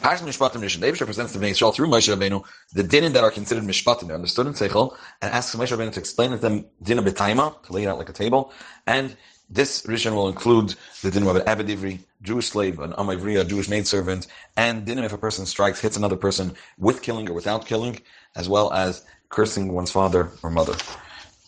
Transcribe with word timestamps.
Parshat 0.00 0.22
Mishpatim 0.22 0.62
Rishon. 0.62 0.80
Abishah 0.80 1.04
presents 1.04 1.34
the 1.34 1.38
Bnei 1.38 1.50
Yisrael 1.50 1.74
through 1.74 1.86
Moshe 1.86 2.08
Rabbeinu 2.08 2.42
the 2.72 2.82
dinim 2.82 3.12
that 3.12 3.22
are 3.22 3.30
considered 3.30 3.64
Mishpatim. 3.64 4.06
They're 4.06 4.16
understood 4.16 4.46
in 4.46 4.54
Seichel 4.54 4.96
and 5.20 5.30
asks 5.30 5.54
Moshe 5.54 5.76
Rabbeinu 5.76 5.92
to 5.92 6.00
explain 6.00 6.30
to 6.30 6.38
them 6.38 6.64
dinah 6.82 7.02
b'taima, 7.02 7.62
to 7.64 7.72
lay 7.74 7.84
it 7.84 7.86
out 7.86 7.98
like 7.98 8.08
a 8.08 8.14
table. 8.14 8.50
And 8.86 9.14
this 9.50 9.82
Rishon 9.82 10.14
will 10.14 10.28
include 10.28 10.74
the 11.02 11.10
dinim 11.10 11.28
of 11.28 11.36
an 11.36 11.42
Abedivri, 11.42 11.98
Jewish 12.22 12.48
slave, 12.48 12.78
an 12.78 12.92
Amavriya, 12.92 13.46
Jewish 13.46 13.68
maidservant, 13.68 14.26
and 14.56 14.86
dinim 14.86 15.04
if 15.04 15.12
a 15.12 15.18
person 15.18 15.44
strikes, 15.44 15.80
hits 15.80 15.98
another 15.98 16.16
person 16.16 16.54
with 16.78 17.02
killing 17.02 17.28
or 17.28 17.34
without 17.34 17.66
killing, 17.66 18.00
as 18.36 18.48
well 18.48 18.72
as 18.72 19.04
cursing 19.28 19.70
one's 19.70 19.90
father 19.90 20.30
or 20.42 20.50
mother. 20.50 20.72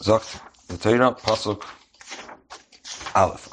Zokt, 0.03 0.39
the 0.69 0.77
Torah, 0.77 1.13
Pasuk, 1.15 1.63
Aleph, 3.15 3.49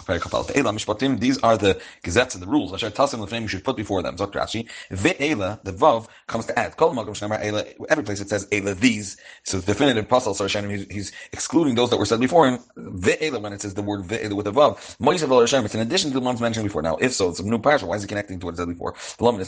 Mishpatim, 0.79 1.19
these 1.19 1.37
are 1.39 1.57
the 1.57 1.81
gazettes 2.03 2.33
and 2.33 2.43
the 2.43 2.47
rules. 2.47 2.73
Asher 2.73 2.89
Tasim 2.91 3.25
Lefnim, 3.25 3.43
you 3.43 3.47
should 3.47 3.63
put 3.63 3.75
before 3.75 4.01
them. 4.01 4.15
Dr. 4.15 4.39
Rashi. 4.39 4.69
Ve'ela, 4.91 5.61
the 5.63 5.73
Vav, 5.73 6.07
comes 6.27 6.45
to 6.47 6.57
add. 6.57 6.77
Kol 6.77 6.93
Magam 6.93 7.09
Shnamar 7.09 7.43
Eila, 7.43 7.73
every 7.89 8.03
place 8.03 8.19
it 8.19 8.29
says 8.29 8.45
Eila, 8.47 8.75
these. 8.79 9.17
So 9.43 9.59
the 9.59 9.65
definitive 9.65 10.07
Pasal 10.07 10.35
Sarashanim, 10.35 10.71
he's, 10.71 10.87
he's 10.89 11.11
excluding 11.33 11.75
those 11.75 11.89
that 11.89 11.97
were 11.97 12.05
said 12.05 12.19
before 12.19 12.47
him. 12.47 12.59
Ve'ela, 12.77 13.41
when 13.41 13.53
it 13.53 13.61
says 13.61 13.73
the 13.73 13.81
word 13.81 14.03
Ve'ela 14.03 14.33
with 14.33 14.47
a 14.47 14.51
Vav. 14.51 14.77
Moisav 14.97 15.29
El 15.29 15.41
Hashem, 15.41 15.65
it's 15.65 15.75
in 15.75 15.81
addition 15.81 16.11
to 16.11 16.19
the 16.19 16.25
ones 16.25 16.41
mentioned 16.41 16.65
before. 16.65 16.81
Now, 16.81 16.97
if 16.97 17.13
so, 17.13 17.29
it's 17.29 17.39
a 17.39 17.43
new 17.43 17.59
parsha. 17.59 17.83
Why 17.83 17.95
is 17.95 18.03
it 18.03 18.07
connecting 18.07 18.39
to 18.39 18.45
what 18.45 18.55
it 18.55 18.57
said 18.57 18.67
before? 18.67 18.95
The 19.17 19.25
um, 19.25 19.39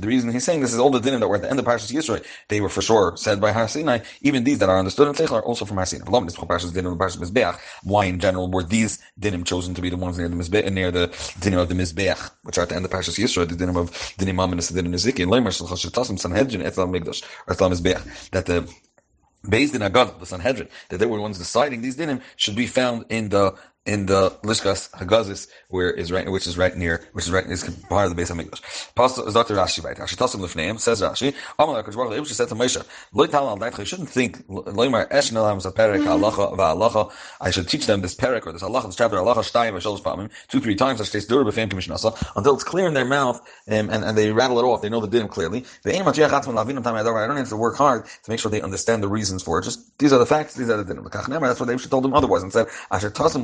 the 0.00 0.06
reason 0.06 0.30
he's 0.30 0.44
saying 0.44 0.60
this 0.60 0.72
is 0.74 0.78
all 0.78 0.90
the 0.90 1.00
dinim 1.00 1.20
that 1.20 1.28
were 1.28 1.36
at 1.36 1.42
the 1.42 1.50
end 1.50 1.58
of 1.58 1.64
Parshas 1.64 1.92
Yisro. 1.92 2.22
They 2.48 2.60
were 2.60 2.68
for 2.68 2.82
sure 2.82 3.16
said 3.16 3.40
by 3.40 3.52
Har 3.52 3.66
Sinai. 3.68 4.00
Even 4.20 4.44
these 4.44 4.58
that 4.58 4.68
are 4.68 4.78
understood 4.78 5.08
in 5.08 5.14
Seichel 5.14 5.32
are 5.32 5.42
also 5.42 5.64
from 5.64 5.78
Har 5.78 5.86
Sinai. 5.86 6.04
Why 7.82 8.04
in 8.06 8.18
general 8.18 8.50
were 8.50 8.62
these 8.62 8.98
dinim 9.20 9.44
chosen 9.44 9.74
to 9.74 9.82
be 9.82 9.90
the 9.90 9.96
ones 9.96 10.18
near 10.18 10.28
the 10.28 10.36
Mizbeach, 10.36 10.70
near 10.72 10.90
the 10.90 11.08
dinim 11.40 11.60
of 11.60 11.68
the 11.68 11.74
Mizbeach, 11.74 12.30
which 12.42 12.58
are 12.58 12.62
at 12.62 12.70
the 12.70 12.76
end 12.76 12.84
of 12.84 12.90
Parshas 12.90 13.18
Yisro, 13.18 13.48
the 13.48 13.54
dinim 13.54 13.76
of 13.76 13.90
dinim 14.18 14.36
Aminus, 14.36 14.72
the 14.72 14.80
dinim 14.80 14.94
Niziki, 14.94 15.22
and 15.22 15.32
Leimer 15.32 15.56
Shal 15.56 15.66
Chashatasim 15.68 16.18
Sanhedrin 16.18 16.62
Etzal 16.62 16.88
Migdash, 16.88 17.22
or 17.46 17.54
Etzal 17.54 17.70
Mizbeach, 17.70 18.30
that 18.30 18.46
the 18.46 18.68
based 19.48 19.74
in 19.74 19.82
Agad, 19.82 20.18
the 20.18 20.26
Sanhedrin, 20.26 20.68
that 20.88 20.98
they 20.98 21.06
were 21.06 21.16
the 21.16 21.22
ones 21.22 21.38
deciding 21.38 21.80
these 21.80 21.96
dinim, 21.96 22.20
should 22.36 22.56
be 22.56 22.66
found 22.66 23.04
in 23.08 23.28
the 23.28 23.54
in 23.86 24.06
the 24.06 24.30
Lishkas 24.42 24.90
Hagazis, 24.90 25.48
where 25.68 25.90
is 25.90 26.12
right, 26.12 26.30
which 26.30 26.46
is 26.46 26.58
right 26.58 26.76
near, 26.76 27.08
which 27.12 27.26
is 27.26 27.30
right 27.30 27.46
is 27.46 27.62
part 27.88 28.04
of 28.04 28.10
the 28.10 28.16
base 28.16 28.30
of 28.30 28.36
Mikdash. 28.36 28.94
Pastor 28.94 29.30
Dr. 29.30 29.54
Rashi 29.54 29.82
right. 29.84 29.96
Rashi 29.96 30.16
Tasim 30.16 30.40
Lifneim 30.40 30.78
says 30.78 31.00
Rashi. 31.00 31.34
Amalek 31.58 31.86
Kodesh 31.86 31.96
Baruch 31.96 32.26
said 32.26 32.48
to 32.48 32.54
Moshe, 32.54 32.84
"Loy 33.12 33.26
Tal 33.26 33.48
Al 33.48 33.78
You 33.78 33.84
shouldn't 33.84 34.10
think 34.10 34.46
Loymar 34.48 35.06
Esh 35.10 35.30
Nelam 35.30 35.64
a 35.64 35.72
Perek 35.72 36.04
Halacha 36.04 36.56
VaHalacha. 36.56 37.12
I 37.40 37.50
should 37.50 37.68
teach 37.68 37.86
them 37.86 38.00
this 38.00 38.14
Perek 38.14 38.46
or 38.46 38.52
this 38.52 38.62
Halacha, 38.62 38.86
this 38.86 38.96
chapter 38.96 39.16
Halacha 39.16 39.36
Shtayim 39.50 39.72
V'Shalosh 39.74 40.02
Pamim 40.02 40.30
two 40.48 40.60
three 40.60 40.74
times. 40.74 41.00
I 41.00 41.04
states 41.04 41.26
Dura 41.26 41.44
B'Fem 41.44 41.68
Commissionasa 41.68 42.32
until 42.36 42.54
it's 42.54 42.64
clear 42.64 42.86
in 42.86 42.94
their 42.94 43.04
mouth 43.04 43.40
um, 43.68 43.90
and, 43.90 44.04
and 44.04 44.18
they 44.18 44.32
rattle 44.32 44.58
it 44.58 44.64
off. 44.64 44.82
They 44.82 44.88
know 44.88 45.00
the 45.00 45.08
din 45.08 45.28
clearly. 45.28 45.64
The 45.82 45.92
aim 45.92 46.06
of 46.06 46.18
I 46.18 46.28
don't 46.28 47.36
have 47.36 47.48
to 47.48 47.56
work 47.56 47.76
hard 47.76 48.06
to 48.06 48.30
make 48.30 48.40
sure 48.40 48.50
they 48.50 48.62
understand 48.62 49.02
the 49.02 49.08
reasons 49.08 49.42
for 49.42 49.58
it. 49.58 49.64
Just 49.64 49.98
these 49.98 50.12
are 50.12 50.18
the 50.18 50.26
facts. 50.26 50.54
These 50.54 50.70
are 50.70 50.82
the 50.82 50.84
din. 50.84 51.02
That's 51.04 51.60
what 51.60 51.66
they 51.66 51.76
should 51.78 51.90
told 51.90 52.04
them 52.04 52.14
otherwise 52.14 52.42
and 52.42 52.52
said 52.52 52.66
Asher 52.90 53.10
Tasim 53.10 53.42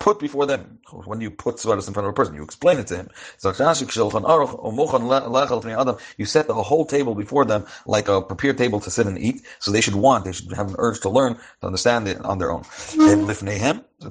Put 0.00 0.18
before 0.18 0.46
them. 0.46 0.78
When 1.04 1.20
you 1.20 1.30
put 1.30 1.56
Svaras 1.56 1.88
in 1.88 1.94
front 1.94 2.06
of 2.06 2.10
a 2.10 2.14
person, 2.14 2.34
you 2.34 2.42
explain 2.42 2.78
it 2.78 2.86
to 2.88 2.96
him. 2.96 3.08
You 6.18 6.24
set 6.26 6.46
the 6.46 6.54
whole 6.54 6.84
table 6.84 7.14
before 7.14 7.44
them 7.44 7.66
like 7.86 8.08
a 8.08 8.22
prepared 8.22 8.58
table 8.58 8.80
to 8.80 8.90
sit 8.90 9.06
and 9.06 9.18
eat, 9.18 9.42
so 9.58 9.70
they 9.70 9.80
should 9.80 9.94
want, 9.94 10.24
they 10.24 10.32
should 10.32 10.52
have 10.52 10.68
an 10.68 10.76
urge 10.78 11.00
to 11.00 11.08
learn, 11.08 11.34
to 11.60 11.66
understand 11.66 12.08
it 12.08 12.20
on 12.24 12.38
their 12.38 12.52
own. 12.52 12.64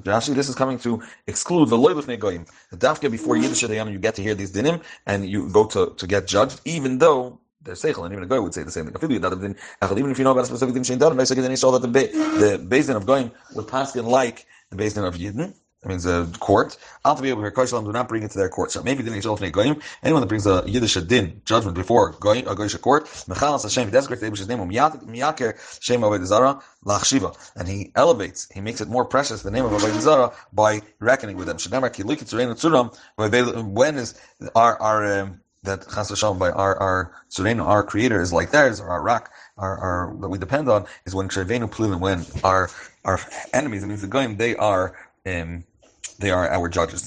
Actually, 0.06 0.34
this 0.34 0.48
is 0.48 0.54
coming 0.54 0.78
to 0.78 1.02
exclude 1.26 1.68
the 1.68 1.76
loy 1.76 1.92
lifnei 1.92 2.18
goyim. 2.18 2.46
The 2.70 2.76
dafka 2.78 3.10
before 3.10 3.36
Yiddish 3.36 3.62
you 3.62 3.98
get 3.98 4.14
to 4.14 4.22
hear 4.22 4.34
these 4.34 4.52
dinim, 4.52 4.82
and 5.06 5.28
you 5.28 5.48
go 5.50 5.66
to, 5.66 5.94
to 5.96 6.06
get 6.06 6.26
judged, 6.26 6.60
even 6.64 6.98
though 6.98 7.38
they're 7.62 7.74
seichel, 7.74 8.04
and 8.04 8.12
even 8.12 8.24
a 8.24 8.26
guy 8.26 8.38
would 8.38 8.54
say 8.54 8.62
the 8.62 8.70
same 8.70 8.86
thing. 8.86 8.96
Even 9.02 10.10
if 10.10 10.18
you 10.18 10.24
know 10.24 10.32
about 10.32 10.44
a 10.44 10.46
specific 10.46 10.74
thing, 10.74 10.98
then 10.98 11.50
he 11.50 11.56
saw 11.56 11.70
that 11.72 11.82
the, 11.82 11.88
the 11.88 12.66
Bezdin 12.68 12.96
of 12.96 13.06
Goyim 13.06 13.30
would 13.54 13.68
pass 13.68 13.94
in 13.94 14.06
like 14.06 14.46
the 14.72 14.82
Bezdin 14.82 15.06
of 15.06 15.14
Yidden, 15.16 15.54
that 15.82 15.88
means 15.88 16.06
a 16.06 16.28
court. 16.38 16.78
To 17.04 17.20
be 17.20 17.30
able 17.30 17.42
to 17.42 17.50
Koshalam 17.50 17.84
do 17.84 17.92
not 17.92 18.08
bring 18.08 18.22
it 18.22 18.30
to 18.30 18.38
their 18.38 18.48
court. 18.48 18.70
So 18.70 18.82
maybe 18.84 19.02
the 19.02 19.10
Nishal 19.10 19.36
Fnei 19.36 19.50
Goyim, 19.50 19.82
anyone 20.04 20.22
that 20.22 20.28
brings 20.28 20.46
a 20.46 20.62
Yiddish 20.64 20.94
din 20.94 21.42
judgment 21.44 21.74
before 21.74 22.10
a 22.10 22.12
Goyish 22.12 22.80
court, 22.80 23.06
Mechalas 23.06 23.64
Hashem, 23.64 23.86
he 23.86 23.90
desecrates 23.90 24.22
Abish's 24.22 24.46
name, 24.46 24.58
Miyaker 24.60 25.82
Shem 25.82 26.02
Aved 26.02 26.24
Zara, 26.24 26.60
Lachshiva. 26.84 27.36
And 27.56 27.66
he 27.66 27.90
elevates, 27.96 28.48
he 28.54 28.60
makes 28.60 28.80
it 28.80 28.88
more 28.88 29.04
precious, 29.04 29.42
the 29.42 29.50
name 29.50 29.64
of 29.64 29.72
Aved 29.72 30.00
Zara, 30.00 30.32
by 30.52 30.82
reckoning 31.00 31.36
with 31.36 31.48
them. 31.48 31.56
Shadamar 31.56 31.92
Ki 31.92 32.04
Likit 32.04 32.28
Tzurein 32.30 32.52
Tzuram, 32.54 32.96
when 33.72 33.96
is 33.96 34.14
our, 34.54 34.80
our, 34.80 35.20
um, 35.20 35.40
that 35.64 35.88
Chas 35.92 36.10
Hashem 36.10 36.38
by 36.38 36.50
our, 36.50 36.76
our 36.76 37.12
Tzurein, 37.30 37.60
our 37.60 37.82
creator 37.82 38.20
is 38.20 38.32
like 38.32 38.52
theirs, 38.52 38.80
or 38.80 38.88
our 38.88 39.02
rock, 39.02 39.32
our, 39.58 39.78
our, 39.78 40.16
that 40.20 40.28
we 40.28 40.38
depend 40.38 40.68
on, 40.68 40.86
is 41.04 41.14
when 41.14 41.28
Kshevenu 41.28 41.70
Plulim, 41.70 42.00
when 42.00 42.24
our, 42.44 42.70
our 43.04 43.20
enemies, 43.52 43.82
it 43.82 43.86
means 43.86 44.00
the 44.02 44.08
Goyim, 44.08 44.36
they 44.36 44.56
are, 44.56 44.96
um, 45.26 45.64
they 46.18 46.30
are 46.30 46.48
our 46.48 46.68
judges. 46.68 47.06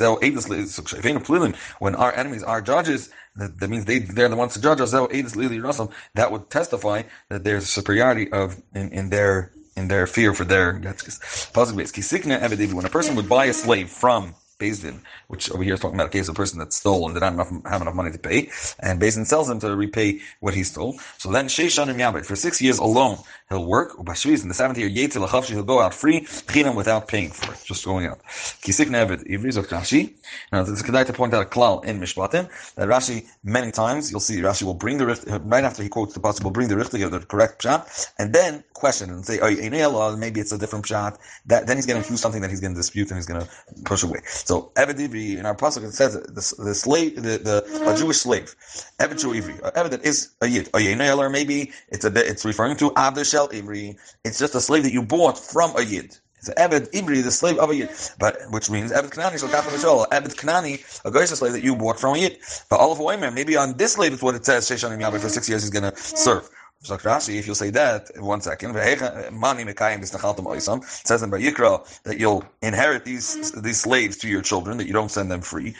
When 1.79 1.95
our 1.95 2.13
enemies 2.13 2.43
are 2.43 2.61
judges, 2.61 3.09
that, 3.35 3.69
means 3.69 3.85
they 3.85 3.99
they're 3.99 4.29
the 4.29 4.35
ones 4.35 4.53
to 4.53 4.61
judge 4.61 4.81
us. 4.81 4.91
That 4.91 6.31
would 6.31 6.49
testify 6.49 7.03
that 7.29 7.43
there's 7.43 7.63
a 7.63 7.67
superiority 7.67 8.31
of 8.31 8.61
in, 8.73 8.89
in 8.89 9.09
their 9.09 9.51
in 9.75 9.87
their 9.89 10.07
fear 10.07 10.33
for 10.33 10.45
their 10.45 10.79
that's 10.79 11.47
positive. 11.47 12.73
when 12.73 12.85
a 12.85 12.89
person 12.89 13.15
would 13.15 13.27
buy 13.27 13.45
a 13.45 13.53
slave 13.53 13.89
from 13.89 14.33
Din, 14.57 15.01
which 15.27 15.51
over 15.51 15.63
here 15.63 15.73
is 15.73 15.81
talking 15.81 15.95
about 15.95 16.07
a 16.07 16.11
case 16.11 16.29
of 16.29 16.35
a 16.35 16.37
person 16.37 16.59
that 16.59 16.71
stole 16.71 17.05
and 17.05 17.13
did 17.13 17.19
not 17.19 17.33
enough, 17.33 17.51
have 17.65 17.81
enough 17.81 17.93
money 17.93 18.11
to 18.11 18.17
pay, 18.17 18.49
and 18.79 18.99
Din 19.01 19.25
sells 19.25 19.49
him 19.49 19.59
to 19.59 19.75
repay 19.75 20.21
what 20.39 20.53
he 20.53 20.63
stole. 20.63 20.97
So 21.17 21.29
then 21.31 21.47
Sheishanim 21.47 21.95
Yabit, 21.95 22.25
for 22.25 22.35
six 22.37 22.61
years 22.61 22.79
alone, 22.79 23.17
he'll 23.49 23.65
work, 23.65 23.97
Ubashviz, 23.97 24.43
in 24.43 24.47
the 24.47 24.53
seventh 24.53 24.79
year, 24.79 24.89
Yetzil 24.89 25.27
Lachavshi, 25.27 25.49
he'll 25.49 25.63
go 25.63 25.81
out 25.81 25.93
free, 25.93 26.21
Chinam 26.21 26.75
without 26.75 27.07
paying 27.07 27.31
for 27.31 27.51
it, 27.51 27.61
just 27.65 27.83
going 27.83 28.05
out. 28.05 28.23
Kisik 28.23 28.87
Nevid, 28.87 29.29
Ivri 29.29 29.51
Zok 29.51 29.67
Rashi. 29.67 30.13
Now, 30.51 30.63
this 30.63 30.79
is 30.79 30.83
to 30.83 31.13
point 31.13 31.33
out 31.33 31.45
a 31.45 31.49
klal 31.49 31.83
in 31.83 31.99
Mishpatim, 31.99 32.49
that 32.75 32.87
Rashi, 32.87 33.25
many 33.43 33.71
times, 33.71 34.09
you'll 34.09 34.21
see 34.21 34.37
Rashi 34.37 34.63
will 34.63 34.73
bring 34.73 34.97
the, 34.97 35.41
right 35.45 35.63
after 35.63 35.83
he 35.83 35.89
quotes 35.89 36.13
the 36.13 36.19
passage, 36.21 36.43
will 36.43 36.51
bring 36.51 36.69
the 36.69 36.77
Richter, 36.77 37.09
the 37.09 37.19
correct 37.19 37.61
pshat, 37.61 38.07
and 38.17 38.33
then 38.33 38.63
question 38.73 39.09
and 39.09 39.25
say, 39.25 39.39
oh, 39.41 40.15
maybe 40.17 40.39
it's 40.39 40.51
a 40.51 40.57
different 40.57 40.85
pshat. 40.85 41.17
That, 41.47 41.67
then 41.67 41.77
he's 41.77 41.85
going 41.85 42.01
to 42.01 42.09
use 42.09 42.21
something 42.21 42.41
that 42.41 42.49
he's 42.49 42.59
going 42.61 42.73
to 42.73 42.79
dispute 42.79 43.09
and 43.09 43.17
he's 43.17 43.25
going 43.25 43.41
to 43.41 43.49
push 43.83 44.03
away. 44.03 44.19
So 44.45 44.71
Eved 44.75 44.99
Ivri 44.99 45.37
in 45.37 45.45
our 45.47 45.55
pasuk 45.55 45.83
it 45.83 45.93
says 45.93 46.13
the, 46.13 46.63
the 46.63 46.75
slave, 46.75 47.15
the, 47.15 47.37
the 47.39 47.57
a 47.57 47.67
mm-hmm. 47.67 47.97
Jewish 47.97 48.17
slave, 48.17 48.55
Eved 48.99 49.19
Shu 49.19 49.33
Ivri, 49.33 49.59
Eved 49.73 49.89
that 49.89 50.05
is 50.05 50.29
a 50.39 50.47
yid, 50.47 50.67
a 50.67 50.77
yinel, 50.77 51.17
or 51.17 51.31
maybe 51.31 51.71
it's 51.89 52.05
a 52.05 52.11
it's 52.15 52.45
referring 52.45 52.77
to 52.77 52.91
Avdeshel 52.91 53.51
Ivri. 53.51 53.97
It's 54.23 54.37
just 54.37 54.53
a 54.53 54.61
slave 54.61 54.83
that 54.83 54.93
you 54.93 55.01
bought 55.01 55.39
from 55.39 55.75
a 55.75 55.81
yid. 55.81 56.15
It's 56.37 56.49
Eved 56.51 56.91
Ivri, 56.91 57.23
the 57.23 57.31
slave 57.31 57.57
of 57.57 57.71
a 57.71 57.75
yid, 57.75 57.89
but 58.19 58.37
which 58.51 58.69
means 58.69 58.91
Eved 58.91 59.09
Kanani 59.09 59.39
shall 59.39 59.49
kafir 59.49 59.71
mishol. 59.71 60.07
Eved 60.09 60.35
Kanani, 60.35 60.75
a 61.03 61.09
goyish 61.09 61.35
slave 61.35 61.53
that 61.53 61.63
you 61.63 61.75
bought 61.75 61.99
from 61.99 62.13
a 62.13 62.19
yid. 62.19 62.37
But 62.69 62.79
all 62.79 62.91
of 62.91 62.99
Oimer, 62.99 63.33
maybe 63.33 63.57
on 63.57 63.77
this 63.77 63.93
slave 63.93 64.13
is 64.13 64.21
what 64.21 64.35
it 64.35 64.45
says. 64.45 64.69
Sheishanim 64.69 65.01
Yahweh 65.01 65.17
for 65.17 65.29
six 65.29 65.49
years 65.49 65.63
he's 65.63 65.71
going 65.71 65.91
to 65.91 65.97
serve. 65.97 66.47
Rashi, 66.89 67.37
if 67.37 67.47
you 67.47 67.55
say 67.55 67.69
that, 67.71 68.11
one 68.19 68.41
second, 68.41 68.73
Mekayim 68.73 69.99
Oisam, 70.45 70.83
says 71.05 71.23
in 71.23 71.31
Yikra 71.31 72.03
that 72.03 72.19
you'll 72.19 72.43
inherit 72.61 73.05
these 73.05 73.51
these 73.53 73.81
slaves 73.81 74.17
to 74.17 74.27
your 74.27 74.41
children, 74.41 74.77
that 74.77 74.87
you 74.87 74.93
don't 74.93 75.09
send 75.11 75.31
them 75.31 75.41
free. 75.41 75.75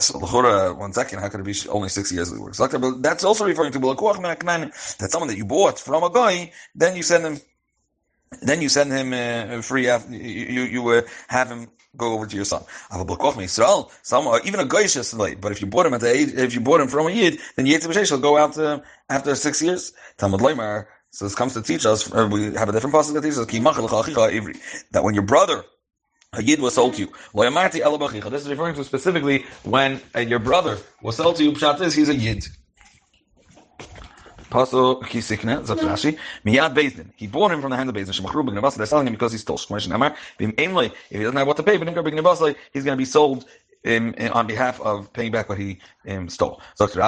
So 0.00 0.18
L'chora, 0.18 0.76
one 0.76 0.92
second, 0.92 1.20
how 1.20 1.28
could 1.28 1.40
it 1.40 1.44
be 1.44 1.54
only 1.68 1.88
six 1.88 2.10
years 2.12 2.30
of 2.32 2.38
work? 2.40 2.54
But 2.58 3.02
that's 3.02 3.24
also 3.24 3.44
referring 3.44 3.72
to 3.72 3.78
that 3.78 5.08
someone 5.10 5.28
that 5.28 5.36
you 5.36 5.44
bought 5.44 5.78
from 5.78 6.02
a 6.02 6.10
guy, 6.10 6.52
then 6.74 6.96
you 6.96 7.02
send 7.02 7.24
him 7.24 7.40
then 8.42 8.60
you 8.60 8.68
send 8.68 8.90
him 8.92 9.12
uh, 9.12 9.62
free 9.62 9.88
after 9.88 10.12
you 10.12 10.44
you, 10.56 10.62
you 10.62 10.88
uh, 10.88 11.02
have 11.28 11.48
him 11.48 11.68
go 11.96 12.12
over 12.14 12.26
to 12.26 12.36
your 12.36 12.44
son. 12.44 12.62
Some 12.90 14.26
even 14.44 14.60
a 14.60 14.64
goyish 14.64 15.04
slave, 15.04 15.40
but 15.40 15.52
if 15.52 15.60
you 15.60 15.66
bought 15.66 15.86
him 15.86 15.94
at 15.94 16.00
the 16.00 16.12
age, 16.12 16.32
if 16.34 16.54
you 16.54 16.60
bought 16.60 16.80
him 16.80 16.88
from 16.88 17.06
a 17.06 17.10
yid, 17.10 17.38
then 17.56 17.66
B'Sheish 17.66 18.10
will 18.10 18.18
go 18.18 18.36
out 18.36 18.56
after 19.08 19.34
six 19.34 19.62
years. 19.62 19.92
Talmud 20.18 20.40
Leimar. 20.40 20.86
So 21.10 21.24
this 21.26 21.34
comes 21.36 21.54
to 21.54 21.62
teach 21.62 21.86
us. 21.86 22.12
Uh, 22.12 22.28
we 22.30 22.54
have 22.54 22.68
a 22.68 22.72
different 22.72 22.92
passage 22.94 23.14
that 23.14 23.22
teaches 23.22 23.38
us 23.38 23.46
that 24.90 25.04
when 25.04 25.14
your 25.14 25.22
brother 25.22 25.64
a 26.36 26.42
yid 26.42 26.60
was 26.60 26.74
sold 26.74 26.94
to 26.94 27.00
you. 27.02 27.12
This 27.32 28.42
is 28.42 28.48
referring 28.48 28.74
to 28.74 28.84
specifically 28.84 29.44
when 29.62 30.00
uh, 30.16 30.20
your 30.20 30.40
brother 30.40 30.78
was 31.02 31.16
sold 31.16 31.36
to 31.36 31.44
you. 31.44 31.52
Pshat 31.52 31.80
is 31.80 31.94
he's 31.94 32.08
a 32.08 32.14
yid. 32.14 32.44
Paso 34.54 35.00
kisikne 35.00 35.64
zat 35.66 35.78
Rashi 35.78 36.16
miyad 36.46 36.74
Bezdin. 36.76 37.10
He 37.16 37.26
bought 37.26 37.50
him 37.50 37.60
from 37.60 37.72
the 37.72 37.76
hand 37.76 37.88
of 37.88 37.96
Bezdin. 37.96 38.14
Shemachru. 38.14 38.76
They're 38.76 38.86
selling 38.86 39.08
him 39.08 39.14
because 39.14 39.32
he 39.32 39.38
stole. 39.38 39.58
Shmeish 39.58 39.88
Namar 39.88 40.14
bim 40.38 40.54
If 40.56 40.92
he 41.10 41.18
doesn't 41.18 41.36
have 41.36 41.48
what 41.48 41.56
to 41.56 41.64
pay, 41.64 41.76
but 41.76 41.88
he's 41.88 42.84
going 42.84 42.96
to 42.96 42.96
be 42.96 43.04
sold 43.04 43.46
in, 43.84 44.14
on 44.30 44.46
behalf 44.46 44.80
of 44.80 45.12
paying 45.12 45.30
back 45.32 45.48
what 45.48 45.58
he 45.58 45.78
um, 46.08 46.28
stole. 46.28 46.60
So 46.74 46.86
guard 46.86 47.00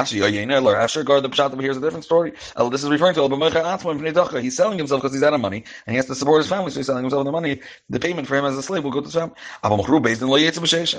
the 1.24 1.28
pshat 1.28 1.52
over 1.52 1.62
here 1.62 1.70
is 1.70 1.76
a 1.76 1.80
different 1.80 2.04
story. 2.04 2.32
Uh, 2.54 2.68
this 2.68 2.84
is 2.84 2.90
referring 2.90 3.14
to 3.14 4.40
He's 4.40 4.56
selling 4.56 4.78
himself 4.78 5.00
because 5.02 5.14
he's 5.14 5.22
out 5.22 5.34
of 5.34 5.40
money 5.40 5.64
and 5.86 5.92
he 5.92 5.96
has 5.96 6.06
to 6.06 6.14
support 6.14 6.40
his 6.40 6.48
family, 6.48 6.70
so 6.70 6.80
he's 6.80 6.86
selling 6.86 7.04
himself 7.04 7.24
the 7.24 7.32
money. 7.32 7.60
The 7.90 8.00
payment 8.00 8.28
for 8.28 8.36
him 8.36 8.44
as 8.44 8.56
a 8.56 8.62
slave 8.62 8.84
will 8.84 8.90
go 8.90 9.00
to 9.00 9.06
his 9.06 9.14
family. 9.14 9.34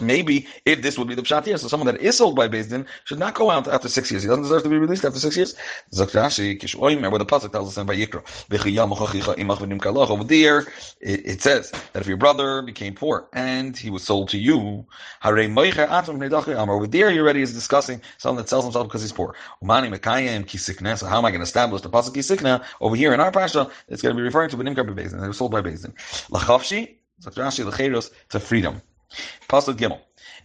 Maybe 0.01 0.47
if 0.65 0.81
this 0.81 0.97
would 0.97 1.07
be 1.07 1.15
the 1.15 1.21
pshat 1.21 1.45
here, 1.45 1.57
so 1.57 1.67
someone 1.67 1.87
that 1.87 2.01
is 2.01 2.17
sold 2.17 2.35
by 2.35 2.47
Bezdin 2.47 2.85
should 3.05 3.19
not 3.19 3.35
go 3.35 3.51
out 3.51 3.67
after 3.67 3.87
six 3.89 4.11
years. 4.11 4.23
He 4.23 4.29
doesn't 4.29 4.43
deserve 4.43 4.63
to 4.63 4.69
be 4.69 4.77
released 4.77 5.05
after 5.05 5.19
six 5.19 5.37
years. 5.37 5.55
The 5.91 6.05
pasuk 7.27 7.51
tells 7.51 7.69
us. 7.69 7.77
Over 7.77 7.93
it 11.01 11.41
says 11.41 11.71
that 11.71 12.01
if 12.01 12.07
your 12.07 12.17
brother 12.17 12.61
became 12.61 12.95
poor 12.95 13.27
and 13.33 13.77
he 13.77 13.89
was 13.89 14.03
sold 14.03 14.29
to 14.29 14.37
you, 14.37 14.85
over 15.73 16.87
there 16.87 17.11
he 17.11 17.19
already 17.19 17.41
is 17.41 17.53
discussing 17.53 18.01
someone 18.17 18.41
that 18.41 18.49
sells 18.49 18.65
himself 18.65 18.87
because 18.87 19.01
he's 19.01 19.11
poor. 19.11 19.35
So 19.61 19.67
how 19.67 21.17
am 21.17 21.25
I 21.25 21.31
going 21.31 21.39
to 21.39 21.43
establish 21.43 21.81
the 21.81 21.89
pasuk 21.89 22.13
kisikna 22.13 22.63
over 22.81 22.95
here 22.95 23.13
in 23.13 23.19
our 23.19 23.31
pasha? 23.31 23.69
It's 23.87 24.01
going 24.01 24.15
to 24.15 24.19
be 24.19 24.23
referring 24.23 24.49
to 24.49 24.57
benimkar 24.57 24.85
bezin. 24.93 25.21
They 25.21 25.27
were 25.27 25.33
sold 25.33 25.51
by 25.51 25.61
bezin. 25.61 25.93
Lachavshi, 26.29 26.95
Rashi, 27.23 27.69
lecheros 27.69 28.11
to 28.29 28.39
freedom. 28.39 28.81
Pasuk 29.49 29.75
gimel. 29.77 29.99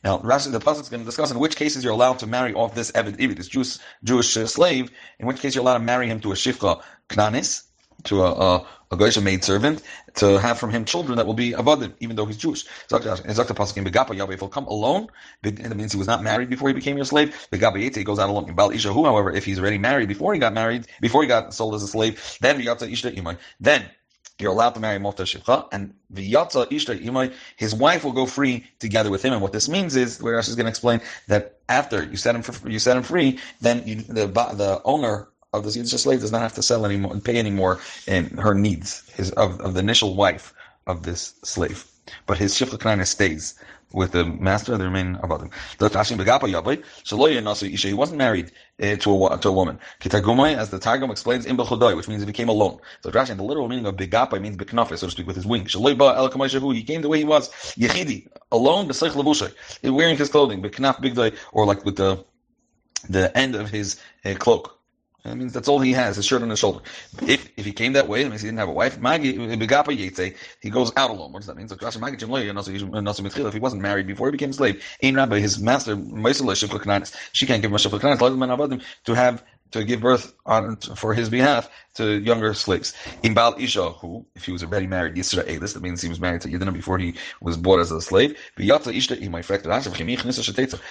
Now, 0.05 0.19
Rashi, 0.19 0.51
the 0.51 0.61
pasuk 0.61 0.83
is 0.83 0.89
going 0.89 1.03
to 1.03 1.07
discuss 1.07 1.31
in 1.31 1.39
which 1.39 1.57
cases 1.57 1.85
you're 1.85 1.93
allowed 1.93 2.19
to 2.21 2.27
marry 2.27 2.55
off 2.55 2.75
this 2.75 2.91
Eved 2.93 3.37
this 3.37 3.49
Jewish, 3.49 3.79
Jewish 4.03 4.37
uh, 4.37 4.47
slave, 4.47 4.91
in 5.19 5.27
which 5.27 5.41
case 5.41 5.55
you're 5.55 5.63
allowed 5.63 5.79
to 5.79 5.85
marry 5.85 6.09
him 6.09 6.21
to 6.21 6.33
a 6.33 6.35
Shifcha 6.35 6.83
Knanis, 7.09 7.65
to 8.05 8.23
a, 8.23 8.33
a, 8.33 8.67
a 8.93 8.97
Goisha 8.97 9.23
maid 9.23 9.45
servant, 9.45 9.83
to 10.17 10.39
have 10.39 10.59
from 10.59 10.71
him 10.71 10.85
children 10.85 11.17
that 11.17 11.27
will 11.27 11.35
be 11.35 11.53
abundant, 11.53 11.97
even 12.01 12.17
though 12.17 12.27
he's 12.27 12.37
Jewish. 12.37 12.67
Zakta 12.89 13.55
Pasuk 13.55 13.77
in 13.77 13.85
Begapa 13.85 14.17
Yahweh, 14.17 14.35
if 14.35 14.41
he'll 14.41 14.49
come 14.49 14.67
alone, 14.67 15.09
that 15.43 15.77
means 15.77 15.93
he 15.93 15.99
was 15.99 16.07
not 16.07 16.23
married 16.23 16.51
before 16.51 16.69
he 16.69 16.75
became 16.75 16.97
your 16.97 17.07
slave. 17.07 17.49
Begapa 17.51 17.77
Yete, 17.77 17.97
he 17.97 18.05
goes 18.05 18.19
out 18.19 18.29
alone. 18.29 18.55
Bal 18.55 18.71
Ishahu, 18.71 19.05
however, 19.05 19.33
if 19.33 19.45
he's 19.45 19.59
already 19.59 19.79
married 19.79 20.09
before 20.09 20.35
he 20.35 20.41
got 20.41 20.53
married, 20.53 20.87
before 21.01 21.23
he 21.23 21.29
got 21.29 21.55
sold 21.55 21.75
as 21.75 21.83
a 21.83 21.89
slave, 21.89 22.39
then 22.41 22.61
Yata 22.61 22.91
Ishta 22.91 23.17
Imai, 23.17 23.39
then 23.61 23.89
you're 24.39 24.51
allowed 24.51 24.75
to 24.75 24.81
marry 24.81 24.99
Mota 24.99 25.23
Shivcha, 25.23 25.69
and 25.73 25.95
V'yatza 26.13 26.67
Ishta 26.69 27.01
Imai, 27.03 27.33
his 27.57 27.75
wife 27.75 28.05
will 28.05 28.13
go 28.13 28.27
free 28.27 28.67
together 28.81 29.11
with 29.11 29.23
him. 29.23 29.33
And 29.33 29.41
what 29.41 29.53
this 29.53 29.69
means 29.69 29.95
is, 29.97 30.21
where 30.21 30.37
Rashi 30.37 30.49
is 30.49 30.57
going 30.57 30.67
to 30.67 30.71
explain 30.71 31.01
that 31.29 31.61
after 31.69 32.05
you 32.05 32.17
set 32.17 32.35
him 32.35 32.43
for, 32.43 32.69
you 32.69 32.79
set 32.79 32.97
him 32.97 33.03
free, 33.03 33.39
then 33.61 33.87
you, 33.87 33.97
the 33.97 34.27
the 34.27 34.81
owner 34.85 35.29
of 35.53 35.65
the 35.65 35.71
Yiddish 35.71 35.91
slave 35.91 36.21
does 36.21 36.33
not 36.33 36.41
have 36.41 36.55
to 36.55 36.63
sell 36.63 36.87
anymore 36.87 37.13
and 37.13 37.25
pay 37.25 37.39
anymore 37.39 37.81
in 38.07 38.37
her 38.39 38.55
needs 38.55 39.09
his 39.11 39.31
of, 39.33 39.61
of 39.61 39.75
the 39.75 39.81
initial 39.81 40.15
wife 40.15 40.55
of 40.87 41.03
this 41.03 41.35
slave. 41.45 41.87
But 42.27 42.39
his 42.39 42.55
Shivcha 42.55 43.07
stays 43.07 43.55
with 43.93 44.13
the 44.13 44.25
master, 44.25 44.77
they 44.79 44.85
remain 44.85 45.17
about 45.23 45.43
him. 45.43 45.51
He 45.79 45.85
wasn't 47.95 48.19
married 48.19 48.51
uh, 48.83 48.97
to, 48.97 49.27
a, 49.27 49.39
to 49.39 49.49
a 49.49 49.53
woman. 49.53 49.79
As 50.03 50.71
the 50.71 50.79
Targum 50.79 51.11
explains, 51.11 51.47
which 51.47 52.09
means 52.09 52.23
he 52.23 52.27
became 52.27 52.49
alone. 52.49 52.79
So 53.03 53.11
Rashi, 53.11 53.37
the 53.37 53.43
literal 53.43 53.69
meaning 53.69 53.87
of 53.87 53.97
begapa 53.97 54.41
means 54.41 54.57
beknafe, 54.57 54.97
so 54.99 55.07
to 55.07 55.11
speak, 55.11 55.27
with 55.27 55.37
his 55.37 55.47
wings. 55.47 55.75
He 55.75 56.83
came 56.83 57.03
the 57.03 57.09
way 57.09 57.19
he 57.19 57.25
was, 57.25 57.51
yechidi, 57.77 58.29
alone, 58.51 58.91
wearing 59.95 60.17
his 60.17 60.29
clothing, 60.31 60.63
beknaf 60.63 60.97
bigdai, 61.03 61.37
or 61.53 61.67
like 61.67 61.85
with 61.85 61.97
the 61.97 62.25
the 63.09 63.37
end 63.37 63.57
of 63.57 63.69
his 63.69 64.01
uh, 64.25 64.35
cloak. 64.39 64.79
That 65.25 65.37
means 65.37 65.53
that's 65.53 65.69
all 65.69 65.79
he 65.79 65.93
has, 65.93 66.17
his 66.17 66.27
shirt 66.27 66.43
on 66.43 66.51
his 66.51 66.59
shoulder. 66.59 66.81
If 67.27 67.49
if 67.57 67.65
he 67.65 67.73
came 67.73 67.93
that 67.93 68.09
way, 68.09 68.25
that 68.25 68.31
means 68.31 68.43
he 68.43 68.49
didn't 68.49 68.59
have 68.59 68.69
a 68.69 68.73
wife. 68.73 68.99
He 70.61 70.71
goes 70.71 70.93
out 70.97 71.11
alone. 71.11 71.33
What 71.33 71.41
does 71.41 71.47
that 71.47 71.57
mean? 71.57 71.69
So 71.69 71.77
If 71.81 73.55
he 73.55 73.61
wasn't 73.61 73.83
married 73.83 74.07
before 74.09 74.27
he 74.27 74.33
became 74.33 74.51
a 74.51 74.53
slave, 74.53 74.83
his 75.01 75.59
master, 75.61 75.97
she 77.33 77.47
can't 77.47 77.63
give 77.63 77.71
him 77.71 78.79
to 79.05 79.15
have 79.15 79.45
to 79.73 79.85
give 79.85 80.01
birth 80.01 80.35
on 80.45 80.77
for 80.77 81.15
his 81.15 81.31
behalf 81.31 81.71
to 81.95 82.21
younger 82.21 82.53
slaves. 82.53 82.93
In 83.23 83.33
Baal 83.33 83.55
Isha, 83.59 83.91
who, 83.93 84.27
if 84.35 84.45
he 84.45 84.53
was 84.53 84.63
already 84.63 84.87
married, 84.87 85.15
Yisra 85.15 85.49
Elis, 85.49 85.73
that 85.73 85.83
means 85.83 86.03
he 86.03 86.09
was 86.09 86.21
married 86.21 86.43
to 86.43 86.49
Yidina 86.49 86.73
before 86.73 86.99
he 86.99 87.15
was 87.41 87.57
bought 87.57 87.81
as 87.81 87.91
a 87.91 88.01
slave. 88.01 88.37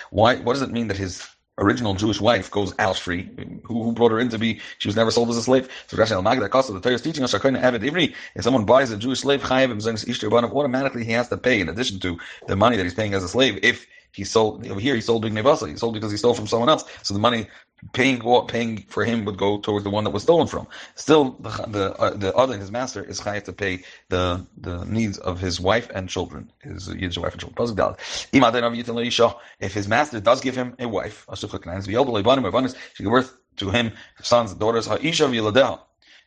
Why? 0.09 0.35
What 0.35 0.53
does 0.53 0.61
it 0.61 0.71
mean 0.71 0.87
that 0.87 0.97
his 0.97 1.27
original 1.57 1.93
Jewish 1.93 2.19
wife 2.19 2.49
goes 2.49 2.73
out 2.79 2.97
free. 2.97 3.29
Who, 3.63 3.83
who, 3.83 3.91
brought 3.93 4.11
her 4.11 4.19
in 4.19 4.29
to 4.29 4.39
be? 4.39 4.59
She 4.79 4.87
was 4.87 4.95
never 4.95 5.11
sold 5.11 5.29
as 5.29 5.37
a 5.37 5.43
slave. 5.43 5.69
So 5.87 5.97
Rashi 5.97 6.11
al 6.11 6.21
Magda 6.21 6.49
Kosta, 6.49 6.73
the 6.73 6.79
Torah 6.79 6.95
is 6.95 7.01
teaching 7.01 7.23
us. 7.23 7.33
If 7.33 8.43
someone 8.43 8.65
buys 8.65 8.91
a 8.91 8.97
Jewish 8.97 9.19
slave, 9.19 9.43
automatically 9.43 11.05
he 11.05 11.11
has 11.11 11.29
to 11.29 11.37
pay 11.37 11.61
in 11.61 11.69
addition 11.69 11.99
to 11.99 12.17
the 12.47 12.55
money 12.55 12.77
that 12.77 12.83
he's 12.83 12.93
paying 12.93 13.13
as 13.13 13.23
a 13.23 13.29
slave. 13.29 13.59
If 13.63 13.87
he 14.11 14.23
sold 14.23 14.67
over 14.67 14.79
here, 14.79 14.95
he 14.95 15.01
sold 15.01 15.21
Big 15.21 15.33
Nevasa. 15.33 15.69
He 15.69 15.77
sold 15.77 15.93
because 15.93 16.11
he 16.11 16.17
stole 16.17 16.33
from 16.33 16.47
someone 16.47 16.69
else. 16.69 16.83
So 17.03 17.13
the 17.13 17.19
money 17.19 17.47
paying 17.93 18.19
what 18.23 18.47
paying 18.47 18.83
for 18.87 19.03
him 19.03 19.25
would 19.25 19.37
go 19.37 19.59
towards 19.59 19.83
the 19.83 19.89
one 19.89 20.03
that 20.03 20.11
was 20.11 20.23
stolen 20.23 20.47
from. 20.47 20.67
Still, 20.95 21.31
the 21.39 21.49
the, 21.67 21.93
uh, 21.95 22.11
the 22.11 22.35
other 22.35 22.57
his 22.57 22.71
master 22.71 23.03
is 23.03 23.19
chayav 23.21 23.43
to 23.45 23.53
pay 23.53 23.83
the 24.09 24.45
the 24.57 24.83
needs 24.85 25.17
of 25.17 25.39
his 25.39 25.59
wife 25.59 25.89
and 25.93 26.09
children, 26.09 26.51
his 26.61 26.87
Yiddish 26.87 27.17
wife 27.17 27.33
and 27.33 27.41
children. 27.41 27.95
If 29.59 29.73
his 29.73 29.87
master 29.87 30.19
does 30.19 30.41
give 30.41 30.55
him 30.55 30.75
a 30.79 30.87
wife, 30.87 31.25
she 31.33 33.03
give 33.03 33.11
birth 33.11 33.37
to 33.57 33.69
him 33.69 33.91
sons, 34.21 34.53
daughters. 34.53 34.87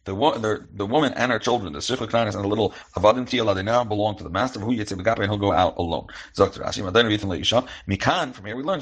The, 0.04 0.14
the, 0.14 0.66
the 0.72 0.86
woman 0.86 1.12
and 1.14 1.32
her 1.32 1.38
children, 1.38 1.72
the 1.72 1.78
Shifcha 1.78 2.08
Knanis 2.08 2.34
and 2.34 2.44
the 2.44 2.48
little 2.48 2.74
Avadim 2.96 3.26
Tiyala, 3.26 3.54
they 3.54 3.62
now 3.62 3.84
belong 3.84 4.16
to 4.16 4.24
the 4.24 4.30
master 4.30 4.60
who 4.60 4.72
Yitzim 4.76 5.00
Begape, 5.02 5.20
and 5.20 5.30
he'll 5.30 5.38
go 5.38 5.52
out 5.52 5.76
alone. 5.78 6.06
Dr. 6.34 6.60
Rashi, 6.60 6.84
Madan 6.84 7.06
Ritin 7.06 7.26
Leisha, 7.26 7.66
Mikan, 7.88 8.34
from 8.34 8.46
here 8.46 8.56
we 8.56 8.62
learn, 8.62 8.80